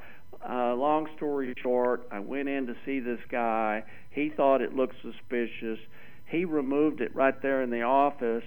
uh, 0.48 0.74
long 0.76 1.08
story 1.18 1.54
short, 1.62 2.08
I 2.12 2.20
went 2.20 2.48
in 2.50 2.68
to 2.68 2.76
see 2.86 3.00
this 3.00 3.20
guy. 3.30 3.84
He 4.12 4.30
thought 4.30 4.62
it 4.62 4.76
looked 4.76 4.96
suspicious. 5.02 5.80
He 6.26 6.46
removed 6.46 7.02
it 7.02 7.14
right 7.16 7.40
there 7.42 7.62
in 7.62 7.70
the 7.70 7.82
office, 7.82 8.44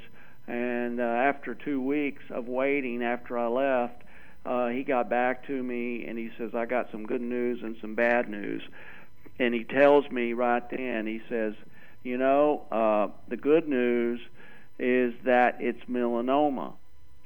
and 0.46 1.00
uh, 1.00 1.04
after 1.04 1.54
two 1.54 1.80
weeks 1.80 2.22
of 2.30 2.48
waiting, 2.48 3.02
after 3.02 3.36
I 3.38 3.48
left, 3.48 4.02
uh, 4.44 4.68
he 4.68 4.82
got 4.82 5.08
back 5.08 5.46
to 5.46 5.62
me 5.62 6.06
and 6.06 6.18
he 6.18 6.30
says, 6.38 6.54
"I 6.54 6.66
got 6.66 6.90
some 6.90 7.04
good 7.04 7.20
news 7.20 7.62
and 7.62 7.76
some 7.80 7.94
bad 7.94 8.28
news." 8.28 8.62
And 9.38 9.54
he 9.54 9.64
tells 9.64 10.08
me 10.10 10.32
right 10.32 10.68
then, 10.70 11.06
he 11.06 11.20
says, 11.28 11.54
"You 12.02 12.18
know, 12.18 12.62
uh, 12.70 13.08
the 13.28 13.36
good 13.36 13.68
news 13.68 14.20
is 14.78 15.14
that 15.24 15.58
it's 15.60 15.84
melanoma." 15.84 16.72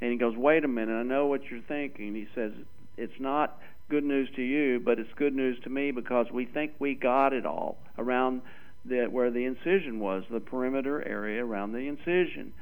And 0.01 0.13
he 0.13 0.19
goes, 0.19 0.37
"Wait 0.37 0.65
a 0.65 0.69
minute, 0.69 0.95
I 0.95 1.05
know 1.05 1.27
what 1.27 1.51
you're 1.51 1.61
thinking." 1.61 2.15
He 2.15 2.29
says, 2.35 2.53
"It's 2.97 3.19
not." 3.19 3.59
Good 3.89 4.05
news 4.05 4.29
to 4.37 4.43
you, 4.43 4.81
but 4.81 4.99
it's 4.99 5.13
good 5.17 5.35
news 5.35 5.59
to 5.63 5.71
me 5.71 5.91
because 5.91 6.27
we 6.33 6.45
think 6.45 6.73
we 6.79 6.95
got 6.95 7.33
it 7.33 7.47
all 7.47 7.79
around 7.99 8.43
the, 8.85 9.05
where 9.05 9.31
the 9.31 9.45
incision 9.45 10.01
was, 10.01 10.25
the 10.31 10.41
perimeter 10.41 11.07
area 11.07 11.45
around 11.45 11.73
the 11.73 11.87
incision. 11.87 12.53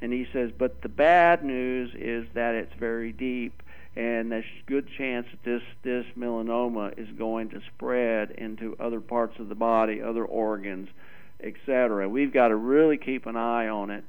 And 0.00 0.12
he 0.12 0.26
says, 0.32 0.50
but 0.56 0.82
the 0.82 0.88
bad 0.88 1.44
news 1.44 1.90
is 1.94 2.26
that 2.34 2.54
it's 2.54 2.72
very 2.78 3.12
deep, 3.12 3.62
and 3.96 4.30
there's 4.30 4.44
good 4.66 4.88
chance 4.98 5.26
that 5.30 5.44
this 5.44 5.62
this 5.82 6.04
melanoma 6.18 6.98
is 6.98 7.08
going 7.16 7.50
to 7.50 7.60
spread 7.74 8.32
into 8.32 8.76
other 8.80 9.00
parts 9.00 9.38
of 9.38 9.48
the 9.48 9.54
body, 9.54 10.02
other 10.02 10.24
organs, 10.24 10.88
etc. 11.42 12.08
We've 12.08 12.32
got 12.32 12.48
to 12.48 12.56
really 12.56 12.98
keep 12.98 13.26
an 13.26 13.36
eye 13.36 13.68
on 13.68 13.90
it. 13.90 14.04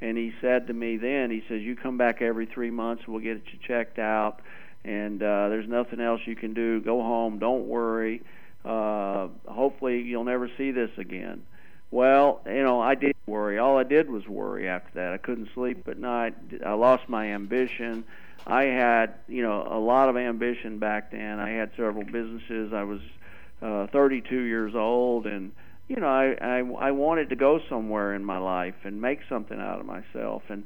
And 0.00 0.18
he 0.18 0.32
said 0.40 0.66
to 0.66 0.72
me 0.72 0.96
then, 0.96 1.30
he 1.30 1.42
says, 1.48 1.62
you 1.62 1.76
come 1.76 1.96
back 1.96 2.20
every 2.20 2.46
three 2.46 2.70
months, 2.70 3.04
we'll 3.08 3.20
get 3.20 3.40
you 3.52 3.58
checked 3.66 3.98
out 3.98 4.40
and 4.84 5.22
uh, 5.22 5.48
there's 5.48 5.68
nothing 5.68 6.00
else 6.00 6.20
you 6.24 6.36
can 6.36 6.54
do. 6.54 6.80
Go 6.80 7.02
home. 7.02 7.38
Don't 7.38 7.66
worry. 7.66 8.22
Uh, 8.64 9.28
hopefully, 9.46 10.02
you'll 10.02 10.24
never 10.24 10.50
see 10.56 10.70
this 10.70 10.90
again. 10.96 11.42
Well, 11.90 12.40
you 12.46 12.62
know, 12.62 12.80
I 12.80 12.94
did 12.94 13.14
worry. 13.26 13.58
All 13.58 13.76
I 13.76 13.82
did 13.82 14.08
was 14.08 14.26
worry 14.26 14.68
after 14.68 14.90
that. 14.94 15.12
I 15.12 15.18
couldn't 15.18 15.50
sleep 15.54 15.86
at 15.88 15.98
night. 15.98 16.34
I 16.64 16.72
lost 16.72 17.08
my 17.08 17.34
ambition. 17.34 18.04
I 18.46 18.64
had, 18.64 19.14
you 19.28 19.42
know, 19.42 19.66
a 19.70 19.78
lot 19.78 20.08
of 20.08 20.16
ambition 20.16 20.78
back 20.78 21.12
then. 21.12 21.38
I 21.38 21.50
had 21.50 21.70
several 21.76 22.04
businesses. 22.04 22.72
I 22.72 22.84
was 22.84 23.00
uh, 23.60 23.86
32 23.92 24.34
years 24.34 24.74
old, 24.74 25.26
and 25.26 25.52
you 25.88 25.96
know, 25.96 26.08
I, 26.08 26.36
I 26.40 26.58
I 26.88 26.90
wanted 26.92 27.28
to 27.30 27.36
go 27.36 27.60
somewhere 27.68 28.14
in 28.14 28.24
my 28.24 28.38
life 28.38 28.74
and 28.84 29.00
make 29.00 29.20
something 29.28 29.60
out 29.60 29.78
of 29.78 29.86
myself. 29.86 30.42
And 30.48 30.64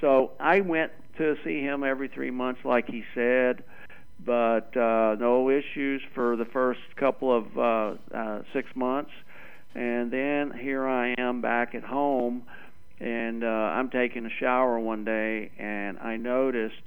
so 0.00 0.30
I 0.38 0.60
went 0.60 0.92
to 1.18 1.36
see 1.44 1.60
him 1.60 1.84
every 1.84 2.08
three 2.08 2.30
months, 2.30 2.60
like 2.64 2.86
he 2.86 3.04
said, 3.14 3.62
but 4.24 4.76
uh, 4.76 5.16
no 5.18 5.50
issues 5.50 6.02
for 6.14 6.36
the 6.36 6.44
first 6.46 6.80
couple 6.96 7.36
of 7.36 7.58
uh, 7.58 8.16
uh, 8.16 8.42
six 8.52 8.68
months. 8.74 9.10
And 9.74 10.10
then 10.10 10.52
here 10.58 10.86
I 10.86 11.14
am 11.18 11.40
back 11.40 11.74
at 11.74 11.84
home, 11.84 12.42
and 12.98 13.44
uh, 13.44 13.46
I'm 13.46 13.90
taking 13.90 14.26
a 14.26 14.30
shower 14.40 14.78
one 14.80 15.04
day, 15.04 15.50
and 15.58 15.98
I 15.98 16.16
noticed 16.16 16.82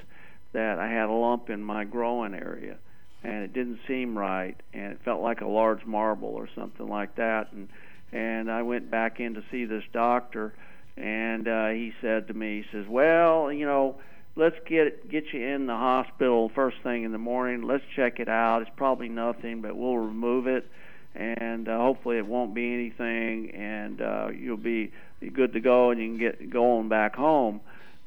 that 0.54 0.80
I 0.80 0.90
had 0.90 1.08
a 1.08 1.14
lump 1.14 1.50
in 1.50 1.64
my 1.64 1.86
groin 1.86 2.34
area, 2.34 2.78
and 3.24 3.44
it 3.44 3.54
didn't 3.54 3.80
seem 3.88 4.18
right, 4.18 4.56
and 4.74 4.92
it 4.92 5.00
felt 5.06 5.22
like 5.22 5.42
a 5.42 5.48
large 5.48 5.86
marble 5.86 6.30
or 6.30 6.50
something 6.56 6.88
like 6.88 7.16
that. 7.16 7.52
And 7.54 7.70
and 8.14 8.52
I 8.52 8.62
went 8.64 8.92
back 8.92 9.22
in 9.22 9.36
to 9.36 9.44
see 9.52 9.64
this 9.64 9.84
doctor, 9.94 10.54
and 10.98 11.48
uh, 11.48 11.70
he 11.70 11.94
said 12.02 12.28
to 12.28 12.34
me, 12.34 12.64
he 12.64 12.78
says, 12.78 12.86
"Well, 12.90 13.52
you 13.52 13.66
know." 13.66 13.96
Let's 14.36 14.56
get 14.68 15.10
get 15.10 15.26
you 15.34 15.46
in 15.46 15.68
the 15.68 15.76
hospital 15.76 16.50
first 16.54 16.78
thing 16.84 17.04
in 17.04 17.12
the 17.12 17.18
morning. 17.18 17.64
Let's 17.64 17.84
check 17.96 18.20
it 18.20 18.30
out. 18.30 18.62
It's 18.62 18.72
probably 18.76 19.10
nothing, 19.10 19.62
but 19.62 19.76
we'll 19.76 19.98
remove 19.98 20.48
it, 20.48 20.70
and 21.16 21.68
uh, 21.68 21.78
hopefully 21.78 22.18
it 22.18 22.26
won't 22.26 22.54
be 22.54 22.74
anything, 22.74 23.52
and 23.52 24.02
uh, 24.02 24.30
you'll 24.30 24.58
be 24.58 24.92
good 25.34 25.54
to 25.54 25.60
go, 25.60 25.92
and 25.92 26.02
you 26.02 26.08
can 26.08 26.18
get 26.18 26.50
going 26.50 26.90
back 26.90 27.16
home. 27.16 27.62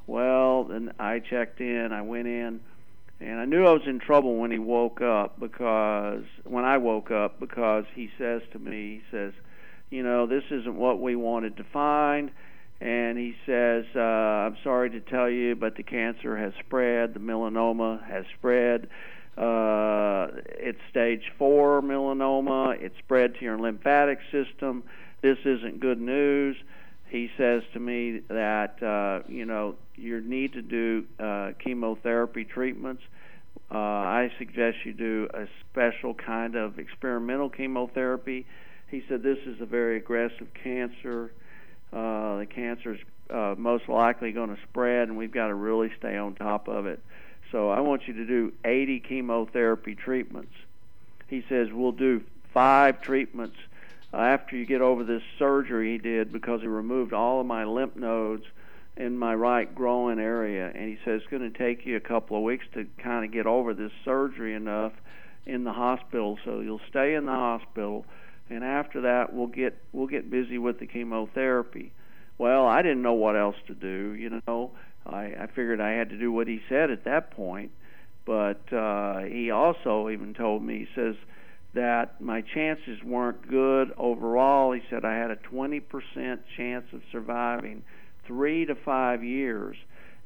Well, 0.07 0.64
then 0.64 0.93
I 0.99 1.20
checked 1.20 1.61
in. 1.61 1.93
I 1.93 2.03
went 2.03 2.27
in, 2.27 2.61
and 3.20 3.41
I 3.41 3.45
knew 3.45 3.66
I 3.66 3.72
was 3.72 3.87
in 3.87 4.01
trouble 4.01 4.37
when 4.37 4.51
he 4.51 4.59
woke 4.59 5.01
up 5.01 5.41
because 5.41 6.25
when 6.45 6.64
I 6.64 6.79
woke 6.79 7.11
up 7.11 7.41
because 7.41 7.85
he 7.95 8.11
says 8.18 8.43
to 8.53 8.59
me, 8.59 9.03
he 9.03 9.03
says, 9.11 9.33
you 9.91 10.03
know, 10.03 10.27
this 10.27 10.45
isn't 10.51 10.75
what 10.75 11.01
we 11.01 11.16
wanted 11.16 11.57
to 11.59 11.64
find 11.64 12.31
and 12.81 13.18
he 13.18 13.35
says, 13.47 13.85
uh, 13.95 14.01
"I'm 14.01 14.57
sorry 14.62 14.91
to 14.91 15.01
tell 15.01 15.31
you, 15.31 15.55
but 15.55 15.77
the 15.77 15.83
cancer 15.83 16.37
has 16.37 16.53
spread. 16.66 17.14
The 17.14 17.20
melanoma 17.20 18.05
has 18.05 18.25
spread. 18.39 18.89
Uh, 19.37 20.29
it's 20.47 20.79
stage 20.91 21.33
four 21.39 21.83
melanoma. 21.83 22.81
It's 22.81 22.97
spread 22.99 23.35
to 23.37 23.45
your 23.45 23.59
lymphatic 23.59 24.18
system. 24.31 24.83
This 25.22 25.39
isn't 25.45 25.81
good 25.81 26.01
news." 26.01 26.57
He 27.09 27.31
says 27.37 27.62
to 27.72 27.81
me 27.81 28.22
that 28.29 28.83
uh, 28.83 29.22
you 29.29 29.45
know 29.45 29.77
you 29.95 30.20
need 30.20 30.53
to 30.55 30.62
do 30.62 31.05
uh, 31.20 31.53
chemotherapy 31.62 32.45
treatments. 32.45 33.03
Uh, 33.70 33.79
I 33.79 34.33
suggest 34.39 34.79
you 34.85 34.93
do 34.93 35.29
a 35.33 35.47
special 35.70 36.14
kind 36.14 36.55
of 36.55 36.79
experimental 36.79 37.49
chemotherapy. 37.49 38.47
He 38.91 39.03
said 39.09 39.22
this 39.22 39.39
is 39.47 39.61
a 39.61 39.66
very 39.66 39.97
aggressive 39.97 40.49
cancer 40.62 41.33
uh, 41.95 42.38
the 42.38 42.47
cancer 42.47 42.95
is 42.95 43.01
uh, 43.30 43.55
most 43.57 43.88
likely 43.88 44.32
going 44.32 44.55
to 44.55 44.61
spread, 44.62 45.09
and 45.09 45.16
we've 45.16 45.32
got 45.32 45.49
to 45.49 45.55
really 45.55 45.92
stay 45.99 46.16
on 46.16 46.34
top 46.34 46.68
of 46.68 46.86
it. 46.86 47.01
So 47.53 47.70
I 47.70 47.80
want 47.80 48.09
you 48.09 48.14
to 48.14 48.26
do 48.26 48.53
80 48.64 49.01
chemotherapy 49.01 49.95
treatments. 49.95 50.53
He 51.28 51.45
says 51.49 51.68
we'll 51.72 51.92
do 51.92 52.22
five 52.53 53.01
treatments 53.01 53.57
uh, 54.12 54.18
after 54.18 54.57
you 54.57 54.66
get 54.66 54.80
over 54.80 55.05
this 55.05 55.22
surgery 55.38 55.92
he 55.92 55.99
did 55.99 56.32
because 56.32 56.61
he 56.61 56.66
removed 56.66 57.12
all 57.12 57.40
of 57.40 57.47
my 57.47 57.64
lymph 57.64 57.97
nodes 57.97 58.45
in 58.97 59.18
my 59.18 59.34
right 59.34 59.74
groin 59.74 60.18
area, 60.18 60.70
and 60.74 60.88
he 60.88 60.97
says 61.05 61.20
it's 61.20 61.30
going 61.30 61.51
to 61.51 61.59
take 61.59 61.86
you 61.86 61.97
a 61.97 62.01
couple 62.01 62.36
of 62.36 62.42
weeks 62.42 62.66
to 62.74 62.86
kind 62.99 63.24
of 63.24 63.32
get 63.32 63.47
over 63.47 63.74
this 63.74 63.92
surgery 64.05 64.55
enough 64.55 64.92
in 65.47 65.64
the 65.64 65.72
hospital. 65.72 66.38
So 66.45 66.61
you'll 66.61 66.80
stay 66.88 67.14
in 67.14 67.26
the 67.26 67.32
hospital 67.32 68.05
and 68.51 68.64
after 68.64 69.03
that 69.03 69.32
we'll 69.32 69.47
get 69.47 69.76
we'll 69.92 70.07
get 70.07 70.30
busy 70.30 70.59
with 70.59 70.78
the 70.78 70.86
chemotherapy. 70.86 71.92
Well, 72.38 72.66
I 72.66 72.82
didn't 72.82 73.03
know 73.03 73.14
what 73.14 73.36
else 73.36 73.57
to 73.68 73.74
do. 73.74 74.14
You 74.14 74.40
know, 74.47 74.72
I, 75.07 75.34
I 75.38 75.47
figured 75.47 75.80
I 75.80 75.92
had 75.92 76.11
to 76.11 76.18
do 76.18 76.32
what 76.32 76.49
he 76.49 76.61
said 76.68 76.90
at 76.90 77.05
that 77.05 77.30
point. 77.30 77.70
But 78.24 78.72
uh, 78.72 79.20
he 79.20 79.51
also 79.51 80.09
even 80.09 80.34
told 80.34 80.62
me 80.62 80.78
he 80.78 80.88
says 80.95 81.16
that 81.74 82.20
my 82.20 82.40
chances 82.40 83.03
weren't 83.03 83.49
good 83.49 83.92
overall. 83.97 84.72
He 84.72 84.82
said 84.88 85.05
I 85.05 85.16
had 85.16 85.30
a 85.30 85.36
20% 85.36 85.82
chance 86.57 86.86
of 86.92 87.03
surviving 87.12 87.82
three 88.26 88.64
to 88.64 88.74
five 88.74 89.22
years 89.22 89.76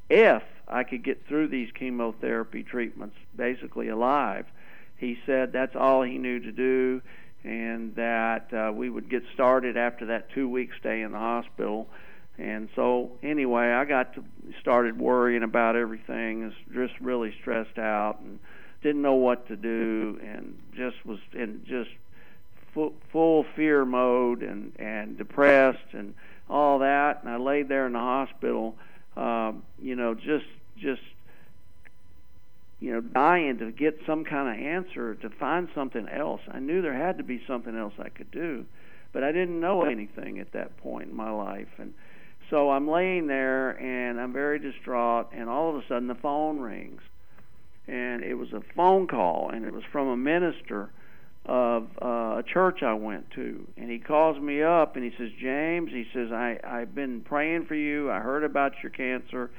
if 0.09 0.43
I 0.69 0.85
could 0.85 1.03
get 1.03 1.27
through 1.27 1.49
these 1.49 1.71
chemotherapy 1.73 2.62
treatments 2.62 3.16
basically 3.37 3.89
alive. 3.89 4.47
He 4.97 5.19
said 5.27 5.53
that's 5.53 5.75
all 5.75 6.03
he 6.03 6.19
knew 6.19 6.39
to 6.41 6.53
do 6.53 7.03
and 7.45 7.95
that 7.95 8.53
uh, 8.53 8.72
we 8.72 8.91
would 8.91 9.09
get 9.09 9.22
started 9.34 9.76
after 9.76 10.07
that 10.07 10.30
two 10.32 10.49
week 10.49 10.70
stay 10.78 11.03
in 11.03 11.12
the 11.12 11.18
hospital. 11.18 11.89
And 12.36 12.68
so, 12.76 13.12
anyway, 13.22 13.72
I 13.72 13.84
got 13.84 14.14
to 14.14 14.24
started 14.61 14.99
worrying 14.99 15.43
about 15.43 15.74
everything, 15.74 16.53
just 16.72 16.95
really 17.01 17.34
stressed 17.41 17.78
out, 17.78 18.20
and 18.20 18.39
didn't 18.82 19.03
know 19.03 19.14
what 19.14 19.49
to 19.49 19.57
do, 19.57 20.20
and 20.22 20.59
just 20.76 21.05
was 21.05 21.18
in 21.32 21.62
just 21.66 21.91
full, 22.72 22.95
full 23.12 23.45
fear 23.57 23.84
mode 23.84 24.43
and 24.43 24.72
and 24.78 25.18
depressed 25.18 25.93
and 25.93 26.14
all 26.49 26.78
that. 26.80 27.22
And 27.22 27.30
I 27.30 27.36
laid 27.36 27.68
there 27.68 27.86
in 27.86 27.93
the 27.93 27.99
hospital, 27.99 28.76
um, 29.16 29.64
you 29.80 29.97
know, 29.97 30.14
just 30.14 30.24
just 30.24 30.36
you 30.36 30.45
know, 30.45 30.58
dying 33.19 33.59
to 33.59 33.73
get 33.73 33.99
some 34.07 34.25
kind 34.25 34.49
of 34.49 34.64
answer, 34.64 35.16
to 35.16 35.29
find 35.29 35.69
something 35.75 36.09
else. 36.09 36.41
I 36.49 36.61
knew 36.61 36.81
there 36.81 36.97
had 36.97 37.19
to 37.19 37.25
be 37.25 37.43
something 37.49 37.77
else 37.77 37.95
I 37.99 38.11
could 38.11 38.31
do, 38.31 38.64
but 39.12 39.25
I 39.25 39.33
didn't 39.33 39.59
know 39.59 39.83
anything 39.83 40.39
at 40.39 40.53
that 40.53 40.77
point 40.77 41.11
in 41.11 41.16
my 41.16 41.31
life. 41.31 41.69
And 41.79 41.95
so 42.49 42.71
I'm 42.71 42.89
laying 42.89 43.27
there 43.27 43.71
and 43.71 44.21
I'm 44.21 44.33
very 44.33 44.61
distraught, 44.61 45.31
and 45.33 45.49
all 45.49 45.69
of 45.71 45.77
a 45.77 45.83
sudden 45.89 46.07
the 46.07 46.14
phone 46.14 46.61
rings. 46.61 47.01
And 47.89 48.23
it 48.23 48.35
was 48.35 48.53
a 48.53 48.62
phone 48.77 49.09
call, 49.09 49.51
and 49.53 49.64
it 49.64 49.73
was 49.73 49.83
from 49.91 50.09
a 50.09 50.16
minister 50.16 50.91
of 51.45 51.89
uh, 52.01 52.39
a 52.39 52.45
church 52.47 52.85
I 52.85 52.93
went 52.93 53.33
to. 53.33 53.66
And 53.77 53.91
he 53.91 53.99
calls 53.99 54.39
me 54.39 54.62
up 54.62 54.95
and 54.95 55.05
he 55.05 55.11
says, 55.19 55.31
James, 55.41 55.91
he 55.91 56.05
says, 56.12 56.31
I, 56.31 56.61
I've 56.62 56.95
been 56.95 57.23
praying 57.23 57.66
for 57.66 57.75
you. 57.75 58.12
I 58.12 58.21
heard 58.21 58.45
about 58.45 58.75
your 58.83 58.91
cancer 58.91 59.51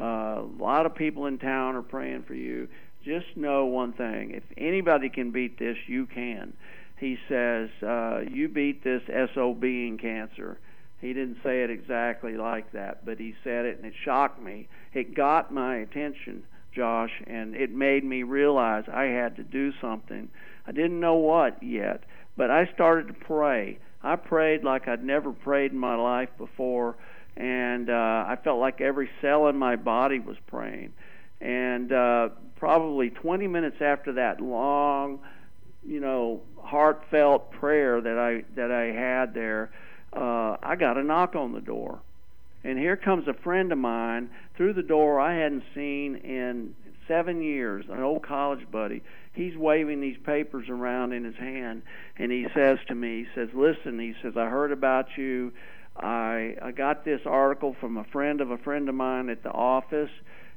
uh, 0.00 0.42
a 0.42 0.48
lot 0.58 0.86
of 0.86 0.94
people 0.94 1.26
in 1.26 1.38
town 1.38 1.74
are 1.74 1.82
praying 1.82 2.22
for 2.22 2.34
you. 2.34 2.68
Just 3.08 3.38
know 3.38 3.64
one 3.64 3.94
thing: 3.94 4.32
if 4.32 4.42
anybody 4.58 5.08
can 5.08 5.30
beat 5.30 5.58
this, 5.58 5.78
you 5.86 6.04
can. 6.04 6.52
He 6.98 7.16
says, 7.26 7.70
uh, 7.82 8.24
"You 8.30 8.48
beat 8.48 8.84
this 8.84 9.02
SOB 9.34 9.64
in 9.64 9.96
cancer." 9.98 10.58
He 11.00 11.14
didn't 11.14 11.38
say 11.42 11.62
it 11.62 11.70
exactly 11.70 12.36
like 12.36 12.70
that, 12.72 13.06
but 13.06 13.18
he 13.18 13.34
said 13.42 13.64
it, 13.64 13.78
and 13.78 13.86
it 13.86 13.94
shocked 14.04 14.42
me. 14.42 14.68
It 14.92 15.14
got 15.14 15.54
my 15.54 15.76
attention, 15.76 16.42
Josh, 16.74 17.22
and 17.26 17.54
it 17.54 17.70
made 17.70 18.04
me 18.04 18.24
realize 18.24 18.84
I 18.92 19.04
had 19.04 19.36
to 19.36 19.42
do 19.42 19.72
something. 19.80 20.28
I 20.66 20.72
didn't 20.72 21.00
know 21.00 21.14
what 21.14 21.62
yet, 21.62 22.02
but 22.36 22.50
I 22.50 22.68
started 22.74 23.06
to 23.08 23.14
pray. 23.14 23.78
I 24.02 24.16
prayed 24.16 24.64
like 24.64 24.86
I'd 24.86 25.04
never 25.04 25.32
prayed 25.32 25.72
in 25.72 25.78
my 25.78 25.94
life 25.94 26.30
before 26.36 26.96
and 27.38 27.88
uh, 27.88 28.24
I 28.26 28.36
felt 28.42 28.58
like 28.58 28.80
every 28.80 29.08
cell 29.22 29.46
in 29.46 29.56
my 29.56 29.76
body 29.76 30.18
was 30.18 30.36
praying. 30.48 30.92
And 31.40 31.92
uh, 31.92 32.30
probably 32.58 33.10
20 33.10 33.46
minutes 33.46 33.76
after 33.80 34.12
that 34.14 34.40
long, 34.40 35.20
you 35.86 36.00
know, 36.00 36.42
heartfelt 36.62 37.50
prayer 37.52 38.00
that 38.00 38.18
I 38.18 38.44
that 38.56 38.70
I 38.70 38.86
had 38.86 39.34
there, 39.34 39.70
uh, 40.12 40.56
I 40.62 40.76
got 40.76 40.98
a 40.98 41.02
knock 41.02 41.34
on 41.34 41.52
the 41.52 41.60
door, 41.60 42.00
and 42.64 42.78
here 42.78 42.96
comes 42.96 43.26
a 43.28 43.34
friend 43.34 43.72
of 43.72 43.78
mine 43.78 44.30
through 44.56 44.74
the 44.74 44.82
door 44.82 45.20
I 45.20 45.34
hadn't 45.34 45.64
seen 45.74 46.16
in 46.16 46.74
seven 47.06 47.42
years, 47.42 47.86
an 47.88 48.02
old 48.02 48.22
college 48.22 48.70
buddy. 48.70 49.02
He's 49.32 49.56
waving 49.56 50.00
these 50.00 50.18
papers 50.18 50.68
around 50.68 51.12
in 51.12 51.24
his 51.24 51.36
hand, 51.36 51.82
and 52.18 52.30
he 52.30 52.48
says 52.54 52.78
to 52.88 52.94
me, 52.94 53.24
he 53.24 53.28
says, 53.34 53.48
"Listen," 53.54 53.98
he 53.98 54.14
says, 54.20 54.36
"I 54.36 54.48
heard 54.48 54.72
about 54.72 55.16
you." 55.16 55.52
I 55.96 56.56
I 56.60 56.72
got 56.72 57.04
this 57.04 57.22
article 57.24 57.74
from 57.80 57.96
a 57.96 58.04
friend 58.04 58.40
of 58.40 58.50
a 58.50 58.58
friend 58.58 58.88
of 58.88 58.94
mine 58.94 59.30
at 59.30 59.42
the 59.42 59.50
office, 59.50 60.10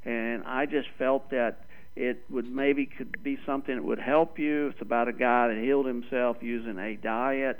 and 0.04 0.44
I 0.46 0.66
just 0.66 0.90
felt 0.98 1.30
that 1.30 1.60
it 1.96 2.24
would 2.30 2.50
maybe 2.50 2.86
could 2.86 3.22
be 3.24 3.38
something 3.46 3.76
that 3.76 3.84
would 3.84 4.00
help 4.00 4.40
you. 4.40 4.68
It's 4.68 4.82
about 4.82 5.08
a 5.08 5.14
guy 5.14 5.50
that 5.50 5.58
healed 5.58 5.86
himself 5.86 6.38
using 6.42 6.78
a 6.78 6.96
diet 6.96 7.60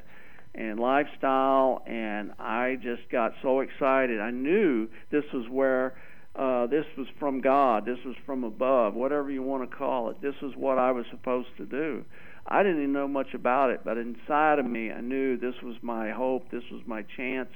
and 0.54 0.80
lifestyle, 0.80 1.82
and 1.86 2.32
I 2.40 2.78
just 2.82 3.10
got 3.12 3.34
so 3.42 3.62
excited. 3.62 4.20
I 4.20 4.32
knew 4.32 4.88
this 5.12 5.24
was 5.34 5.46
where 5.50 5.96
uh, 6.36 6.68
this 6.68 6.86
was 6.98 7.08
from 7.20 7.42
God, 7.42 7.86
this 7.86 8.00
was 8.06 8.16
from 8.26 8.44
above, 8.44 8.94
whatever 8.94 9.32
you 9.32 9.44
want 9.44 9.70
to 9.70 9.76
call 9.76 10.10
it. 10.10 10.22
This 10.22 10.36
was 10.42 10.54
what 10.56 10.78
I 10.78 10.92
was 10.92 11.06
supposed 11.10 11.50
to 11.58 11.66
do. 11.66 12.04
I 12.48 12.64
didn't 12.64 12.80
even 12.80 12.94
know 12.94 13.08
much 13.08 13.34
about 13.34 13.70
it, 13.70 13.82
but 13.84 13.98
inside 13.98 14.60
of 14.60 14.66
me, 14.66 14.92
I 14.92 15.00
knew 15.02 15.38
this 15.38 15.56
was 15.62 15.76
my 15.82 16.12
hope, 16.12 16.50
this 16.52 16.64
was 16.72 16.82
my 16.86 17.04
chance 17.16 17.50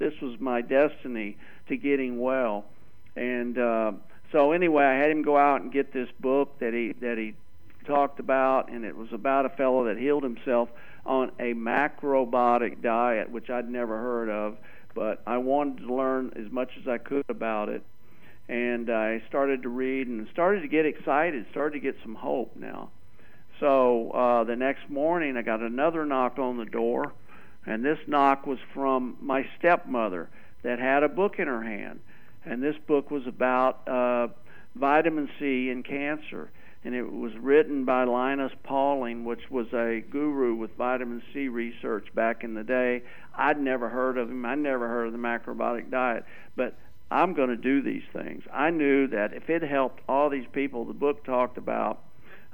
this 0.00 0.14
was 0.20 0.40
my 0.40 0.62
destiny 0.62 1.36
to 1.68 1.76
getting 1.76 2.18
well. 2.18 2.64
And 3.14 3.56
uh, 3.56 3.92
so 4.32 4.52
anyway, 4.52 4.84
I 4.84 4.94
had 4.94 5.10
him 5.10 5.22
go 5.22 5.36
out 5.36 5.62
and 5.62 5.72
get 5.72 5.92
this 5.92 6.08
book 6.20 6.58
that 6.60 6.72
he 6.74 6.92
that 7.00 7.18
he 7.18 7.34
talked 7.86 8.20
about, 8.20 8.70
and 8.70 8.84
it 8.84 8.96
was 8.96 9.12
about 9.12 9.46
a 9.46 9.48
fellow 9.50 9.84
that 9.84 9.96
healed 9.96 10.22
himself 10.22 10.68
on 11.06 11.32
a 11.38 11.54
macrobiotic 11.54 12.82
diet, 12.82 13.30
which 13.30 13.48
I'd 13.50 13.68
never 13.68 13.98
heard 13.98 14.28
of, 14.28 14.56
but 14.94 15.22
I 15.26 15.38
wanted 15.38 15.86
to 15.86 15.94
learn 15.94 16.32
as 16.36 16.52
much 16.52 16.70
as 16.80 16.86
I 16.86 16.98
could 16.98 17.24
about 17.28 17.68
it. 17.68 17.82
And 18.48 18.90
I 18.90 19.22
started 19.28 19.62
to 19.62 19.68
read 19.68 20.08
and 20.08 20.28
started 20.32 20.60
to 20.62 20.68
get 20.68 20.84
excited, 20.84 21.46
started 21.50 21.74
to 21.74 21.80
get 21.80 21.96
some 22.02 22.16
hope 22.16 22.54
now. 22.56 22.90
So 23.60 24.10
uh, 24.10 24.44
the 24.44 24.56
next 24.56 24.90
morning, 24.90 25.36
I 25.36 25.42
got 25.42 25.60
another 25.60 26.04
knock 26.04 26.38
on 26.38 26.58
the 26.58 26.64
door 26.64 27.12
and 27.66 27.84
this 27.84 27.98
knock 28.06 28.46
was 28.46 28.58
from 28.72 29.16
my 29.20 29.46
stepmother 29.58 30.28
that 30.62 30.78
had 30.78 31.02
a 31.02 31.08
book 31.08 31.38
in 31.38 31.46
her 31.46 31.62
hand. 31.62 32.00
And 32.44 32.62
this 32.62 32.76
book 32.86 33.10
was 33.10 33.26
about 33.26 33.86
uh, 33.88 34.28
vitamin 34.74 35.28
C 35.38 35.70
and 35.70 35.84
cancer. 35.84 36.50
And 36.82 36.94
it 36.94 37.12
was 37.12 37.32
written 37.38 37.84
by 37.84 38.04
Linus 38.04 38.52
Pauling, 38.62 39.24
which 39.26 39.50
was 39.50 39.66
a 39.74 40.02
guru 40.10 40.54
with 40.54 40.74
vitamin 40.76 41.22
C 41.32 41.48
research 41.48 42.06
back 42.14 42.42
in 42.42 42.54
the 42.54 42.64
day. 42.64 43.02
I'd 43.36 43.60
never 43.60 43.90
heard 43.90 44.16
of 44.16 44.30
him. 44.30 44.46
I 44.46 44.54
never 44.54 44.88
heard 44.88 45.06
of 45.06 45.12
the 45.12 45.18
macrobiotic 45.18 45.90
diet. 45.90 46.24
But 46.56 46.78
I'm 47.10 47.34
going 47.34 47.50
to 47.50 47.56
do 47.56 47.82
these 47.82 48.04
things. 48.12 48.44
I 48.52 48.70
knew 48.70 49.08
that 49.08 49.34
if 49.34 49.50
it 49.50 49.62
helped 49.62 50.00
all 50.08 50.30
these 50.30 50.46
people, 50.52 50.84
the 50.84 50.94
book 50.94 51.24
talked 51.24 51.58
about 51.58 52.02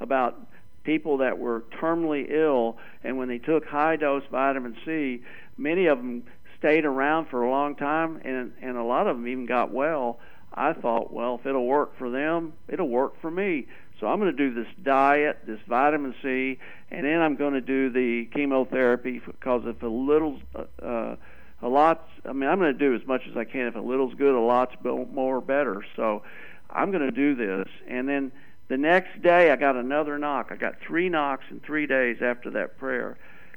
about 0.01 0.39
people 0.84 1.18
that 1.18 1.39
were 1.39 1.64
terminally 1.80 2.30
ill, 2.30 2.78
and 3.03 3.18
when 3.18 3.28
they 3.28 3.39
took 3.39 3.66
high 3.66 3.97
dose 3.97 4.22
vitamin 4.30 4.76
C, 4.84 5.22
many 5.57 5.87
of 5.87 5.99
them 5.99 6.22
stayed 6.59 6.84
around 6.84 7.26
for 7.26 7.42
a 7.42 7.50
long 7.50 7.74
time, 7.74 8.20
and 8.24 8.52
and 8.61 8.76
a 8.76 8.82
lot 8.82 9.07
of 9.07 9.16
them 9.16 9.28
even 9.28 9.46
got 9.46 9.72
well. 9.72 10.18
I 10.54 10.72
thought, 10.72 11.12
well, 11.12 11.36
if 11.40 11.46
it'll 11.46 11.66
work 11.66 11.98
for 11.98 12.11
them, 12.11 12.54
it'll 12.68 12.88
work 12.88 13.20
for 13.20 13.30
me. 13.30 13.66
So 14.00 14.07
I'm 14.07 14.18
going 14.18 14.34
to 14.34 14.36
do 14.36 14.54
this 14.54 14.72
diet, 14.82 15.38
this 15.46 15.61
vitamin 15.68 16.14
C, 16.22 16.59
and 16.90 17.04
then 17.04 17.20
I'm 17.20 17.36
going 17.36 17.54
to 17.54 17.61
do 17.61 17.90
the 17.90 18.26
chemotherapy 18.26 19.20
because 19.24 19.62
if 19.66 19.82
a 19.82 19.86
little 19.86 20.38
uh, 20.82 21.16
a 21.62 21.68
lot. 21.68 22.09
I 22.24 22.32
mean, 22.32 22.48
I'm 22.48 22.59
going 22.59 22.72
to 22.72 22.78
do 22.78 22.94
as 22.94 23.07
much 23.07 23.22
as 23.30 23.36
I 23.36 23.44
can. 23.44 23.66
If 23.66 23.76
a 23.76 23.80
little's 23.80 24.14
good, 24.14 24.34
a 24.34 24.40
lot's 24.40 24.74
more 24.84 25.40
better. 25.40 25.84
So 25.94 26.22
I'm 26.70 26.90
going 26.90 27.04
to 27.04 27.11
do 27.11 27.34
this. 27.34 27.68
And 27.88 28.09
then 28.09 28.32
the 28.68 28.76
next 28.76 29.22
day, 29.22 29.50
I 29.50 29.57
got 29.57 29.76
another 29.76 30.18
knock. 30.18 30.48
I 30.50 30.57
got 30.57 30.74
three 30.86 31.09
knocks 31.09 31.44
in 31.50 31.61
three 31.61 31.86
days 31.86 32.18
after 32.20 32.50
that 32.50 32.78
prayer. 32.78 33.16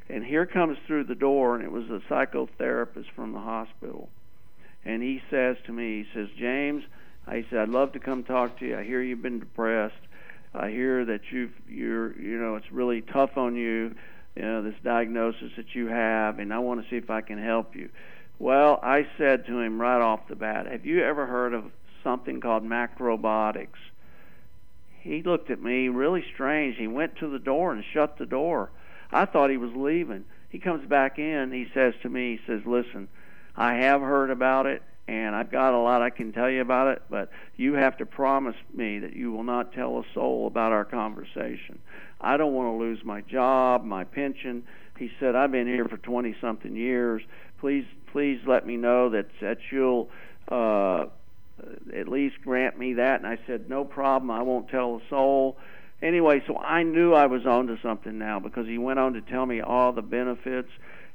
And 0.10 0.26
here 0.26 0.46
comes 0.46 0.78
through 0.88 1.04
the 1.04 1.16
door, 1.16 1.56
and 1.56 1.64
it 1.64 1.72
was 1.72 1.86
a 1.90 2.02
psychotherapist 2.10 3.12
from 3.16 3.32
the 3.32 3.40
hospital. 3.40 4.10
And 4.84 5.04
he 5.04 5.22
says 5.30 5.58
to 5.66 5.72
me, 5.72 6.04
he 6.04 6.06
says, 6.14 6.30
James, 6.38 6.84
I 7.28 7.46
said, 7.50 7.60
I'd 7.60 7.70
love 7.70 7.92
to 7.94 8.00
come 8.00 8.24
talk 8.24 8.58
to 8.60 8.66
you. 8.66 8.78
I 8.78 8.84
hear 8.84 9.02
you've 9.02 9.22
been 9.22 9.40
depressed. 9.40 9.96
I 10.54 10.72
hear 10.72 11.06
that 11.06 11.22
you've, 11.32 11.54
you're, 11.68 12.20
you 12.20 12.40
know, 12.40 12.56
it's 12.56 12.72
really 12.72 13.02
tough 13.02 13.38
on 13.38 13.56
you, 13.56 13.94
you 14.36 14.42
know, 14.42 14.64
this 14.64 14.74
diagnosis 14.84 15.52
that 15.58 15.76
you 15.76 15.88
have, 15.88 16.40
and 16.40 16.52
I 16.52 16.60
want 16.60 16.84
to 16.84 16.90
see 16.90 16.96
if 16.96 17.12
I 17.12 17.22
can 17.22 17.38
help 17.38 17.76
you. 17.76 17.90
Well, 18.40 18.80
I 18.82 19.06
said 19.18 19.46
to 19.46 19.60
him 19.60 19.80
right 19.80 20.02
off 20.02 20.28
the 20.28 20.36
bat, 20.36 20.66
Have 20.66 20.86
you 20.86 21.04
ever 21.04 21.28
heard 21.28 21.54
of 21.54 21.66
something 22.04 22.40
called 22.40 22.64
macrobiotics? 22.64 23.78
He 25.02 25.22
looked 25.22 25.52
at 25.52 25.62
me 25.62 25.90
really 25.90 26.24
strange. 26.34 26.78
He 26.78 26.88
went 26.88 27.18
to 27.18 27.30
the 27.30 27.40
door 27.40 27.74
and 27.74 27.84
shut 27.94 28.18
the 28.18 28.26
door. 28.26 28.72
I 29.12 29.26
thought 29.26 29.50
he 29.50 29.58
was 29.58 29.72
leaving. 29.76 30.26
He 30.50 30.60
comes 30.60 30.88
back 30.88 31.20
in. 31.20 31.52
He 31.52 31.68
says 31.74 31.94
to 32.02 32.10
me, 32.10 32.38
he 32.38 32.42
says, 32.46 32.66
"Listen, 32.66 33.08
I 33.56 33.76
have 33.76 34.02
heard 34.02 34.30
about 34.30 34.66
it, 34.66 34.82
and 35.08 35.36
I've 35.36 35.52
got 35.52 35.74
a 35.74 35.78
lot 35.78 36.02
I 36.02 36.10
can 36.10 36.32
tell 36.32 36.50
you 36.50 36.62
about 36.62 36.88
it, 36.88 37.02
but 37.10 37.30
you 37.56 37.74
have 37.74 37.98
to 37.98 38.06
promise 38.06 38.56
me 38.74 39.00
that 39.00 39.16
you 39.16 39.32
will 39.32 39.44
not 39.44 39.74
tell 39.74 40.00
a 40.00 40.04
soul 40.14 40.48
about 40.48 40.72
our 40.72 40.86
conversation. 40.86 41.80
I 42.22 42.38
don't 42.38 42.54
want 42.54 42.68
to 42.74 42.80
lose 42.80 43.04
my 43.04 43.22
job, 43.22 43.84
my 43.84 44.04
pension." 44.04 44.64
He 44.98 45.12
said, 45.20 45.36
"I've 45.36 45.52
been 45.52 45.68
here 45.68 45.88
for 45.88 45.98
20 45.98 46.36
something 46.42 46.76
years. 46.76 47.22
Please, 47.60 47.86
please 48.08 48.42
let 48.46 48.66
me 48.66 48.78
know 48.78 49.10
that 49.10 49.28
that 49.40 49.60
you'll." 49.72 50.10
Uh, 50.48 51.06
at 51.94 52.08
least 52.08 52.42
grant 52.44 52.78
me 52.78 52.94
that. 52.94 53.20
And 53.20 53.28
I 53.28 53.38
said, 53.48 53.70
no 53.70 53.84
problem. 53.84 54.32
I 54.32 54.42
won't 54.42 54.70
tell 54.70 54.96
a 54.96 55.10
soul. 55.10 55.58
Anyway, 56.02 56.42
so 56.48 56.58
I 56.58 56.84
knew 56.84 57.14
I 57.14 57.26
was 57.26 57.46
onto 57.46 57.80
something 57.82 58.18
now 58.18 58.40
because 58.40 58.68
he 58.68 58.78
went 58.78 59.00
on 59.00 59.14
to 59.14 59.22
tell 59.22 59.46
me 59.46 59.60
all 59.60 59.92
the 59.92 60.02
benefits. 60.02 60.70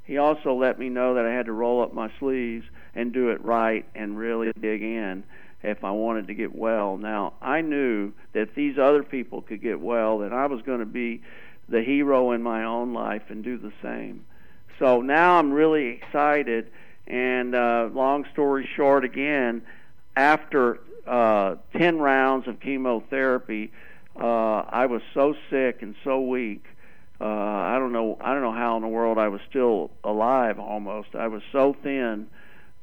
He 0.04 0.18
also 0.18 0.54
let 0.54 0.78
me 0.78 0.90
know 0.90 1.14
that 1.14 1.24
I 1.24 1.32
had 1.32 1.46
to 1.46 1.52
roll 1.52 1.82
up 1.82 1.94
my 1.94 2.10
sleeves 2.18 2.66
and 2.94 3.12
do 3.12 3.30
it 3.30 3.42
right 3.42 3.86
and 3.94 4.18
really 4.18 4.52
dig 4.60 4.82
in 4.82 5.24
if 5.62 5.82
I 5.82 5.90
wanted 5.90 6.26
to 6.26 6.34
get 6.34 6.54
well. 6.54 6.98
Now, 6.98 7.32
I 7.40 7.62
knew 7.62 8.12
that 8.34 8.54
these 8.54 8.76
other 8.78 9.02
people 9.02 9.40
could 9.40 9.62
get 9.62 9.80
well, 9.80 10.18
that 10.18 10.32
I 10.32 10.46
was 10.46 10.60
going 10.60 10.80
to 10.80 10.86
be 10.86 11.22
the 11.68 11.82
hero 11.82 12.32
in 12.32 12.42
my 12.42 12.64
own 12.64 12.92
life 12.92 13.22
and 13.30 13.42
do 13.42 13.56
the 13.56 13.72
same. 13.82 14.26
So 14.78 15.00
now 15.00 15.38
I'm 15.38 15.50
really 15.50 15.86
excited. 15.86 16.70
And 17.06 17.54
uh, 17.54 17.88
long 17.92 18.26
story 18.32 18.68
short, 18.76 19.04
again, 19.04 19.62
after 20.16 20.80
uh, 21.06 21.56
10 21.76 21.98
rounds 21.98 22.46
of 22.46 22.60
chemotherapy, 22.60 23.72
uh, 24.16 24.64
I 24.68 24.86
was 24.86 25.02
so 25.12 25.34
sick 25.50 25.82
and 25.82 25.94
so 26.04 26.20
weak. 26.20 26.64
Uh, 27.20 27.24
I 27.24 27.78
don't 27.78 27.92
know. 27.92 28.18
I 28.20 28.32
don't 28.32 28.42
know 28.42 28.52
how 28.52 28.76
in 28.76 28.82
the 28.82 28.88
world 28.88 29.18
I 29.18 29.28
was 29.28 29.40
still 29.48 29.90
alive. 30.02 30.58
Almost, 30.58 31.14
I 31.14 31.28
was 31.28 31.42
so 31.52 31.76
thin 31.82 32.28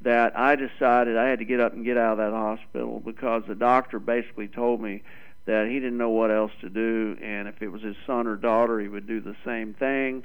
that 0.02 0.38
I 0.38 0.56
decided 0.56 1.18
I 1.18 1.28
had 1.28 1.40
to 1.40 1.46
get 1.46 1.60
up 1.60 1.74
and 1.74 1.86
get 1.86 1.98
out 1.98 2.14
of 2.14 2.18
that 2.18 2.32
hospital 2.32 3.00
because 3.00 3.44
the 3.48 3.56
doctor 3.56 4.00
basically 4.00 4.48
told 4.48 4.82
me 4.82 5.04
that 5.46 5.68
he 5.68 5.76
didn't 5.76 5.98
know 5.98 6.10
what 6.10 6.32
else 6.32 6.52
to 6.62 6.70
do, 6.70 7.18
and 7.22 7.48
if 7.48 7.62
it 7.62 7.70
was 7.70 7.82
his 7.82 7.96
son 8.06 8.28
or 8.28 8.36
daughter, 8.36 8.80
he 8.80 8.88
would 8.88 9.08
do 9.08 9.20
the 9.20 9.36
same 9.44 9.74
thing. 9.74 10.24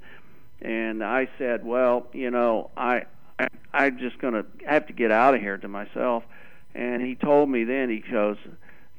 And 0.60 1.02
I 1.02 1.28
said, 1.38 1.64
well, 1.64 2.06
you 2.12 2.30
know, 2.30 2.70
I, 2.76 3.04
I 3.38 3.48
I'm 3.72 3.98
just 3.98 4.18
to 4.20 4.46
have 4.66 4.86
to 4.86 4.92
get 4.92 5.10
out 5.10 5.34
of 5.34 5.40
here 5.40 5.58
to 5.58 5.68
myself. 5.68 6.24
And 6.74 7.02
he 7.02 7.14
told 7.14 7.48
me 7.48 7.64
then, 7.64 7.88
he 7.88 8.00
goes, 8.00 8.36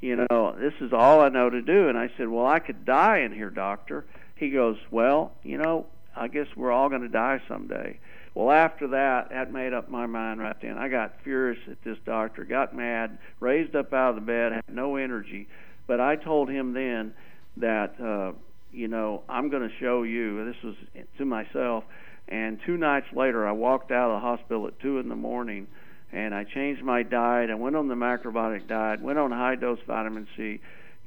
you 0.02 0.16
know, 0.30 0.56
this 0.60 0.74
is 0.80 0.94
all 0.94 1.22
I 1.22 1.30
know 1.30 1.50
to 1.50 1.62
do. 1.62 1.90
And 1.90 1.98
I 1.98 2.10
said, 2.18 2.28
well, 2.28 2.46
I 2.46 2.60
could 2.60 2.86
die 2.86 3.20
in 3.20 3.34
here, 3.34 3.50
doctor. 3.50 4.06
He 4.36 4.52
goes, 4.52 4.78
well, 4.92 5.32
you 5.44 5.58
know, 5.58 5.88
I 6.16 6.28
guess 6.28 6.48
we're 6.56 6.72
all 6.72 6.90
going 6.90 7.02
to 7.02 7.10
die 7.10 7.42
someday. 7.48 8.00
Well, 8.36 8.52
after 8.52 8.90
that, 8.90 9.30
that 9.32 9.52
made 9.52 9.74
up 9.74 9.90
my 9.90 10.06
mind 10.06 10.40
right 10.40 10.56
then. 10.62 10.78
I 10.78 10.90
got 10.90 11.16
furious 11.24 11.60
at 11.70 11.84
this 11.84 11.98
doctor, 12.06 12.44
got 12.44 12.76
mad, 12.76 13.18
raised 13.40 13.76
up 13.76 13.94
out 13.94 14.10
of 14.10 14.16
the 14.16 14.22
bed, 14.22 14.52
had 14.52 14.64
no 14.70 14.96
energy. 14.96 15.48
But 15.88 16.00
I 16.00 16.18
told 16.18 16.50
him 16.50 16.74
then 16.74 17.14
that, 17.58 18.00
uh, 18.00 18.34
you 18.72 18.88
know, 18.88 19.24
I'm 19.28 19.50
going 19.50 19.68
to 19.68 19.76
show 19.80 20.04
you. 20.04 20.46
This 20.46 20.64
was 20.64 20.76
to 21.18 21.26
myself. 21.26 21.84
And 22.28 22.60
two 22.64 22.78
nights 22.78 23.08
later, 23.14 23.48
I 23.48 23.54
walked 23.54 23.92
out 23.92 24.12
of 24.12 24.18
the 24.18 24.28
hospital 24.28 24.68
at 24.68 24.80
two 24.80 25.00
in 25.00 25.10
the 25.10 25.16
morning 25.16 25.66
and 26.12 26.34
I 26.34 26.44
changed 26.44 26.84
my 26.84 27.04
diet. 27.04 27.50
I 27.50 27.56
went 27.56 27.76
on 27.76 27.88
the 27.88 27.96
macrobiotic 27.96 28.68
diet, 28.68 29.02
went 29.02 29.20
on 29.20 29.32
high 29.32 29.56
dose 29.56 29.80
vitamin 29.86 30.28
C, 30.36 30.60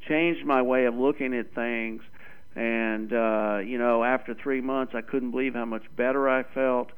changed 0.07 0.45
my 0.45 0.63
way 0.63 0.85
of 0.87 0.95
looking 0.95 1.35
at 1.35 1.55
things. 1.55 2.03
And, 2.57 3.13
uh, 3.13 3.61
you 3.65 3.79
know, 3.79 4.03
after 4.03 4.35
three 4.35 4.61
months, 4.61 4.95
I 4.95 5.03
couldn't 5.03 5.31
believe 5.31 5.55
how 5.55 5.65
much 5.65 5.85
better 5.97 6.29
I 6.29 6.43
felt. 6.43 6.91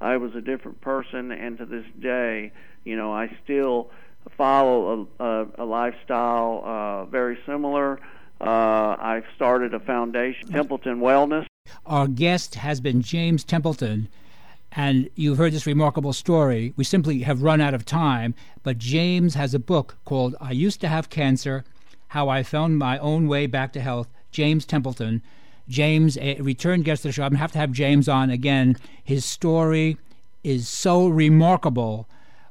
I 0.00 0.16
was 0.16 0.34
a 0.34 0.40
different 0.40 0.80
person, 0.80 1.30
and 1.32 1.58
to 1.58 1.66
this 1.66 1.84
day, 2.00 2.52
you 2.84 2.96
know, 2.96 3.12
I 3.12 3.36
still 3.44 3.90
follow 4.36 5.08
a, 5.18 5.24
a, 5.24 5.46
a 5.58 5.64
lifestyle 5.64 6.62
uh, 6.64 7.04
very 7.06 7.38
similar. 7.44 8.00
Uh, 8.40 8.96
I've 8.98 9.24
started 9.36 9.74
a 9.74 9.80
foundation, 9.80 10.48
Templeton 10.48 11.00
Wellness. 11.00 11.44
Our 11.84 12.08
guest 12.08 12.54
has 12.54 12.80
been 12.80 13.02
James 13.02 13.44
Templeton. 13.44 14.08
And 14.72 15.10
you've 15.16 15.38
heard 15.38 15.52
this 15.52 15.66
remarkable 15.66 16.12
story. 16.12 16.72
We 16.76 16.84
simply 16.84 17.20
have 17.22 17.42
run 17.42 17.60
out 17.60 17.74
of 17.74 17.84
time, 17.84 18.34
but 18.62 18.78
James 18.78 19.34
has 19.34 19.52
a 19.52 19.58
book 19.58 19.96
called 20.04 20.36
I 20.40 20.52
Used 20.52 20.80
to 20.82 20.88
Have 20.88 21.10
Cancer 21.10 21.64
How 22.08 22.28
I 22.28 22.42
Found 22.42 22.78
My 22.78 22.98
Own 22.98 23.26
Way 23.26 23.46
Back 23.46 23.72
to 23.72 23.80
Health. 23.80 24.08
James 24.30 24.64
Templeton. 24.64 25.22
James, 25.68 26.16
a 26.18 26.40
return 26.40 26.82
guest 26.82 27.04
of 27.04 27.08
the 27.08 27.12
show. 27.12 27.22
I'm 27.24 27.30
going 27.30 27.38
to 27.38 27.42
have 27.42 27.52
to 27.52 27.58
have 27.58 27.72
James 27.72 28.08
on 28.08 28.30
again. 28.30 28.76
His 29.02 29.24
story 29.24 29.96
is 30.42 30.68
so 30.68 31.08
remarkable 31.08 32.08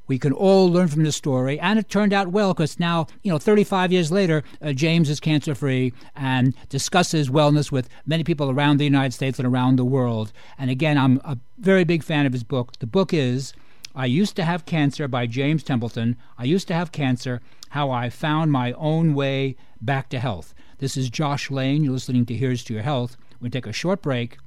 we 0.09 0.17
can 0.17 0.33
all 0.33 0.69
learn 0.69 0.87
from 0.87 1.03
this 1.03 1.15
story, 1.15 1.59
and 1.59 1.77
it 1.77 1.87
turned 1.87 2.11
out 2.11 2.29
well 2.29 2.53
because 2.53 2.79
now, 2.79 3.05
you 3.21 3.31
know, 3.31 3.37
35 3.37 3.91
years 3.91 4.11
later, 4.11 4.43
uh, 4.59 4.73
James 4.73 5.07
is 5.07 5.19
cancer 5.19 5.53
free 5.53 5.93
and 6.15 6.55
discusses 6.67 7.29
wellness 7.29 7.71
with 7.71 7.87
many 8.07 8.23
people 8.23 8.49
around 8.49 8.77
the 8.77 8.85
United 8.85 9.13
States 9.13 9.37
and 9.37 9.47
around 9.47 9.75
the 9.75 9.85
world. 9.85 10.33
And 10.57 10.71
again, 10.71 10.97
I'm 10.97 11.21
a 11.23 11.37
very 11.59 11.83
big 11.83 12.03
fan 12.03 12.25
of 12.25 12.33
his 12.33 12.43
book. 12.43 12.79
The 12.79 12.87
book 12.87 13.13
is 13.13 13.53
I 13.95 14.07
Used 14.07 14.35
to 14.37 14.43
Have 14.43 14.65
Cancer 14.65 15.07
by 15.07 15.27
James 15.27 15.61
Templeton. 15.61 16.17
I 16.39 16.45
Used 16.45 16.67
to 16.69 16.73
Have 16.73 16.91
Cancer 16.91 17.39
How 17.69 17.91
I 17.91 18.09
Found 18.09 18.51
My 18.51 18.71
Own 18.73 19.13
Way 19.13 19.57
Back 19.79 20.09
to 20.09 20.19
Health. 20.19 20.55
This 20.79 20.97
is 20.97 21.11
Josh 21.11 21.51
Lane. 21.51 21.83
You're 21.83 21.93
listening 21.93 22.25
to 22.25 22.33
Here's 22.33 22.63
to 22.63 22.73
Your 22.73 22.83
Health. 22.83 23.15
We'll 23.39 23.51
take 23.51 23.67
a 23.67 23.73
short 23.73 24.01
break. 24.01 24.39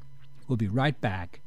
We'll 0.48 0.56
be 0.56 0.66
right 0.66 1.00
back 1.00 1.40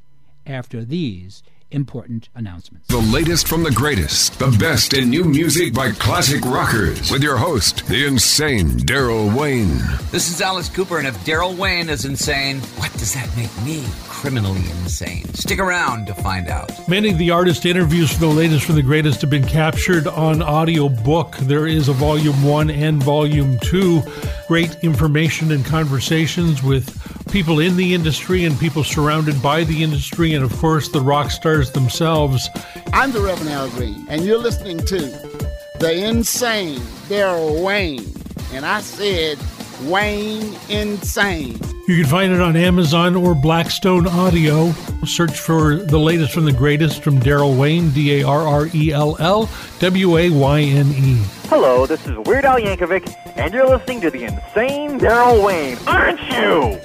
after 0.45 0.85
these 0.85 1.43
important 1.71 2.29
announcements. 2.35 2.87
The 2.87 2.97
latest 2.97 3.47
from 3.47 3.63
the 3.63 3.71
greatest, 3.71 4.39
the 4.39 4.55
best 4.59 4.93
in 4.93 5.09
new 5.09 5.23
music 5.23 5.73
by 5.73 5.91
classic 5.91 6.43
rockers, 6.45 7.11
with 7.11 7.23
your 7.23 7.37
host, 7.37 7.85
the 7.87 8.05
insane 8.05 8.77
Darrell 8.77 9.29
Wayne. 9.29 9.77
This 10.11 10.29
is 10.29 10.41
Alice 10.41 10.69
Cooper, 10.69 10.97
and 10.97 11.07
if 11.07 11.25
Darrell 11.25 11.53
Wayne 11.53 11.89
is 11.89 12.05
insane, 12.05 12.59
what 12.77 12.91
does 12.93 13.13
that 13.13 13.29
make 13.35 13.51
me? 13.63 13.83
Criminally 14.25 14.61
insane. 14.81 15.31
Stick 15.35 15.59
around 15.59 16.07
to 16.07 16.15
find 16.15 16.47
out. 16.47 16.89
Many 16.89 17.11
of 17.11 17.19
the 17.19 17.29
artist 17.29 17.63
interviews 17.63 18.11
for 18.11 18.21
the 18.21 18.25
latest 18.25 18.65
from 18.65 18.73
the 18.73 18.81
greatest 18.81 19.21
have 19.21 19.29
been 19.29 19.45
captured 19.45 20.07
on 20.07 20.41
audio 20.41 20.89
book. 20.89 21.37
There 21.37 21.67
is 21.67 21.89
a 21.89 21.93
volume 21.93 22.41
one 22.41 22.71
and 22.71 23.03
volume 23.03 23.59
two. 23.59 24.01
Great 24.47 24.75
information 24.81 25.51
and 25.51 25.63
conversations 25.63 26.63
with 26.63 26.89
people 27.31 27.59
in 27.59 27.77
the 27.77 27.93
industry 27.93 28.45
and 28.45 28.59
people 28.59 28.83
surrounded 28.83 29.39
by 29.43 29.63
the 29.63 29.83
industry, 29.83 30.33
and 30.33 30.43
of 30.43 30.51
course, 30.57 30.89
the 30.89 31.01
rock 31.01 31.29
stars 31.29 31.71
themselves. 31.73 32.49
I'm 32.93 33.11
the 33.11 33.21
Reverend 33.21 33.51
Al 33.51 33.69
Green, 33.69 34.07
and 34.09 34.25
you're 34.25 34.39
listening 34.39 34.79
to 34.87 35.01
the 35.79 36.03
insane 36.03 36.81
Darrell 37.09 37.63
Wayne. 37.63 38.11
And 38.53 38.65
I 38.65 38.81
said, 38.81 39.37
Wayne 39.83 40.55
Insane. 40.69 41.59
You 41.87 42.01
can 42.01 42.05
find 42.05 42.33
it 42.33 42.41
on 42.41 42.55
Amazon 42.55 43.15
or 43.15 43.35
Blackstone 43.35 44.07
Audio. 44.07 44.71
Search 45.05 45.39
for 45.39 45.75
the 45.75 45.99
latest 45.99 46.33
from 46.33 46.45
the 46.45 46.51
greatest 46.51 47.03
from 47.03 47.19
Darrell 47.19 47.55
Wayne, 47.55 47.91
D 47.91 48.21
A 48.21 48.27
R 48.27 48.47
R 48.47 48.69
E 48.73 48.91
L 48.91 49.15
L 49.19 49.49
W 49.79 50.17
A 50.17 50.29
Y 50.29 50.61
N 50.61 50.87
E. 50.87 51.21
Hello, 51.47 51.85
this 51.85 52.07
is 52.07 52.17
Weird 52.19 52.45
Al 52.45 52.59
Yankovic, 52.59 53.13
and 53.37 53.53
you're 53.53 53.67
listening 53.67 54.01
to 54.01 54.09
the 54.09 54.23
insane 54.23 54.97
Darrell 54.97 55.43
Wayne, 55.43 55.77
aren't 55.85 56.19
you? 56.21 56.79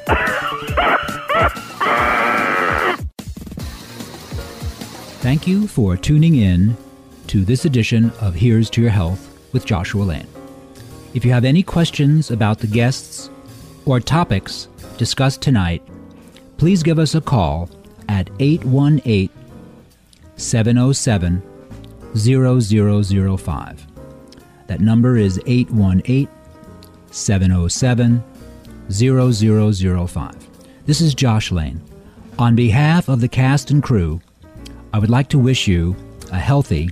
Thank 5.21 5.47
you 5.47 5.67
for 5.67 5.97
tuning 5.97 6.37
in 6.37 6.77
to 7.29 7.45
this 7.45 7.65
edition 7.65 8.11
of 8.21 8.35
Here's 8.35 8.69
to 8.71 8.81
Your 8.81 8.91
Health 8.91 9.29
with 9.53 9.65
Joshua 9.65 10.03
Lane. 10.03 10.27
If 11.13 11.25
you 11.25 11.33
have 11.33 11.45
any 11.45 11.65
questions 11.65 12.31
about 12.31 12.61
the 12.61 12.69
guests 12.69 13.31
or 13.85 13.99
topics 13.99 14.69
discussed 14.97 15.43
tonight, 15.43 15.83
please 16.57 16.85
give 16.85 17.01
us 17.01 17.17
a 17.17 17.21
call 17.21 17.69
at 18.09 18.31
818 18.39 19.29
707 20.37 21.43
0005. 22.17 23.87
That 24.69 24.81
number 24.81 25.17
is 25.17 25.41
818 25.47 26.29
707 27.11 28.23
0005. 28.89 30.51
This 30.87 31.01
is 31.01 31.15
Josh 31.15 31.51
Lane. 31.51 31.83
On 32.39 32.55
behalf 32.55 33.09
of 33.09 33.21
the 33.21 33.29
cast 33.29 33.73
and 33.73 33.83
crew, 33.83 34.21
I 34.93 35.01
would 35.01 35.11
like 35.11 35.29
to 35.31 35.41
wish 35.41 35.67
you 35.67 35.97
a 36.31 36.39
healthy 36.39 36.91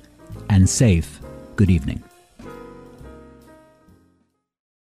and 0.51 0.69
safe 0.69 1.21
good 1.55 1.71
evening. 1.71 2.03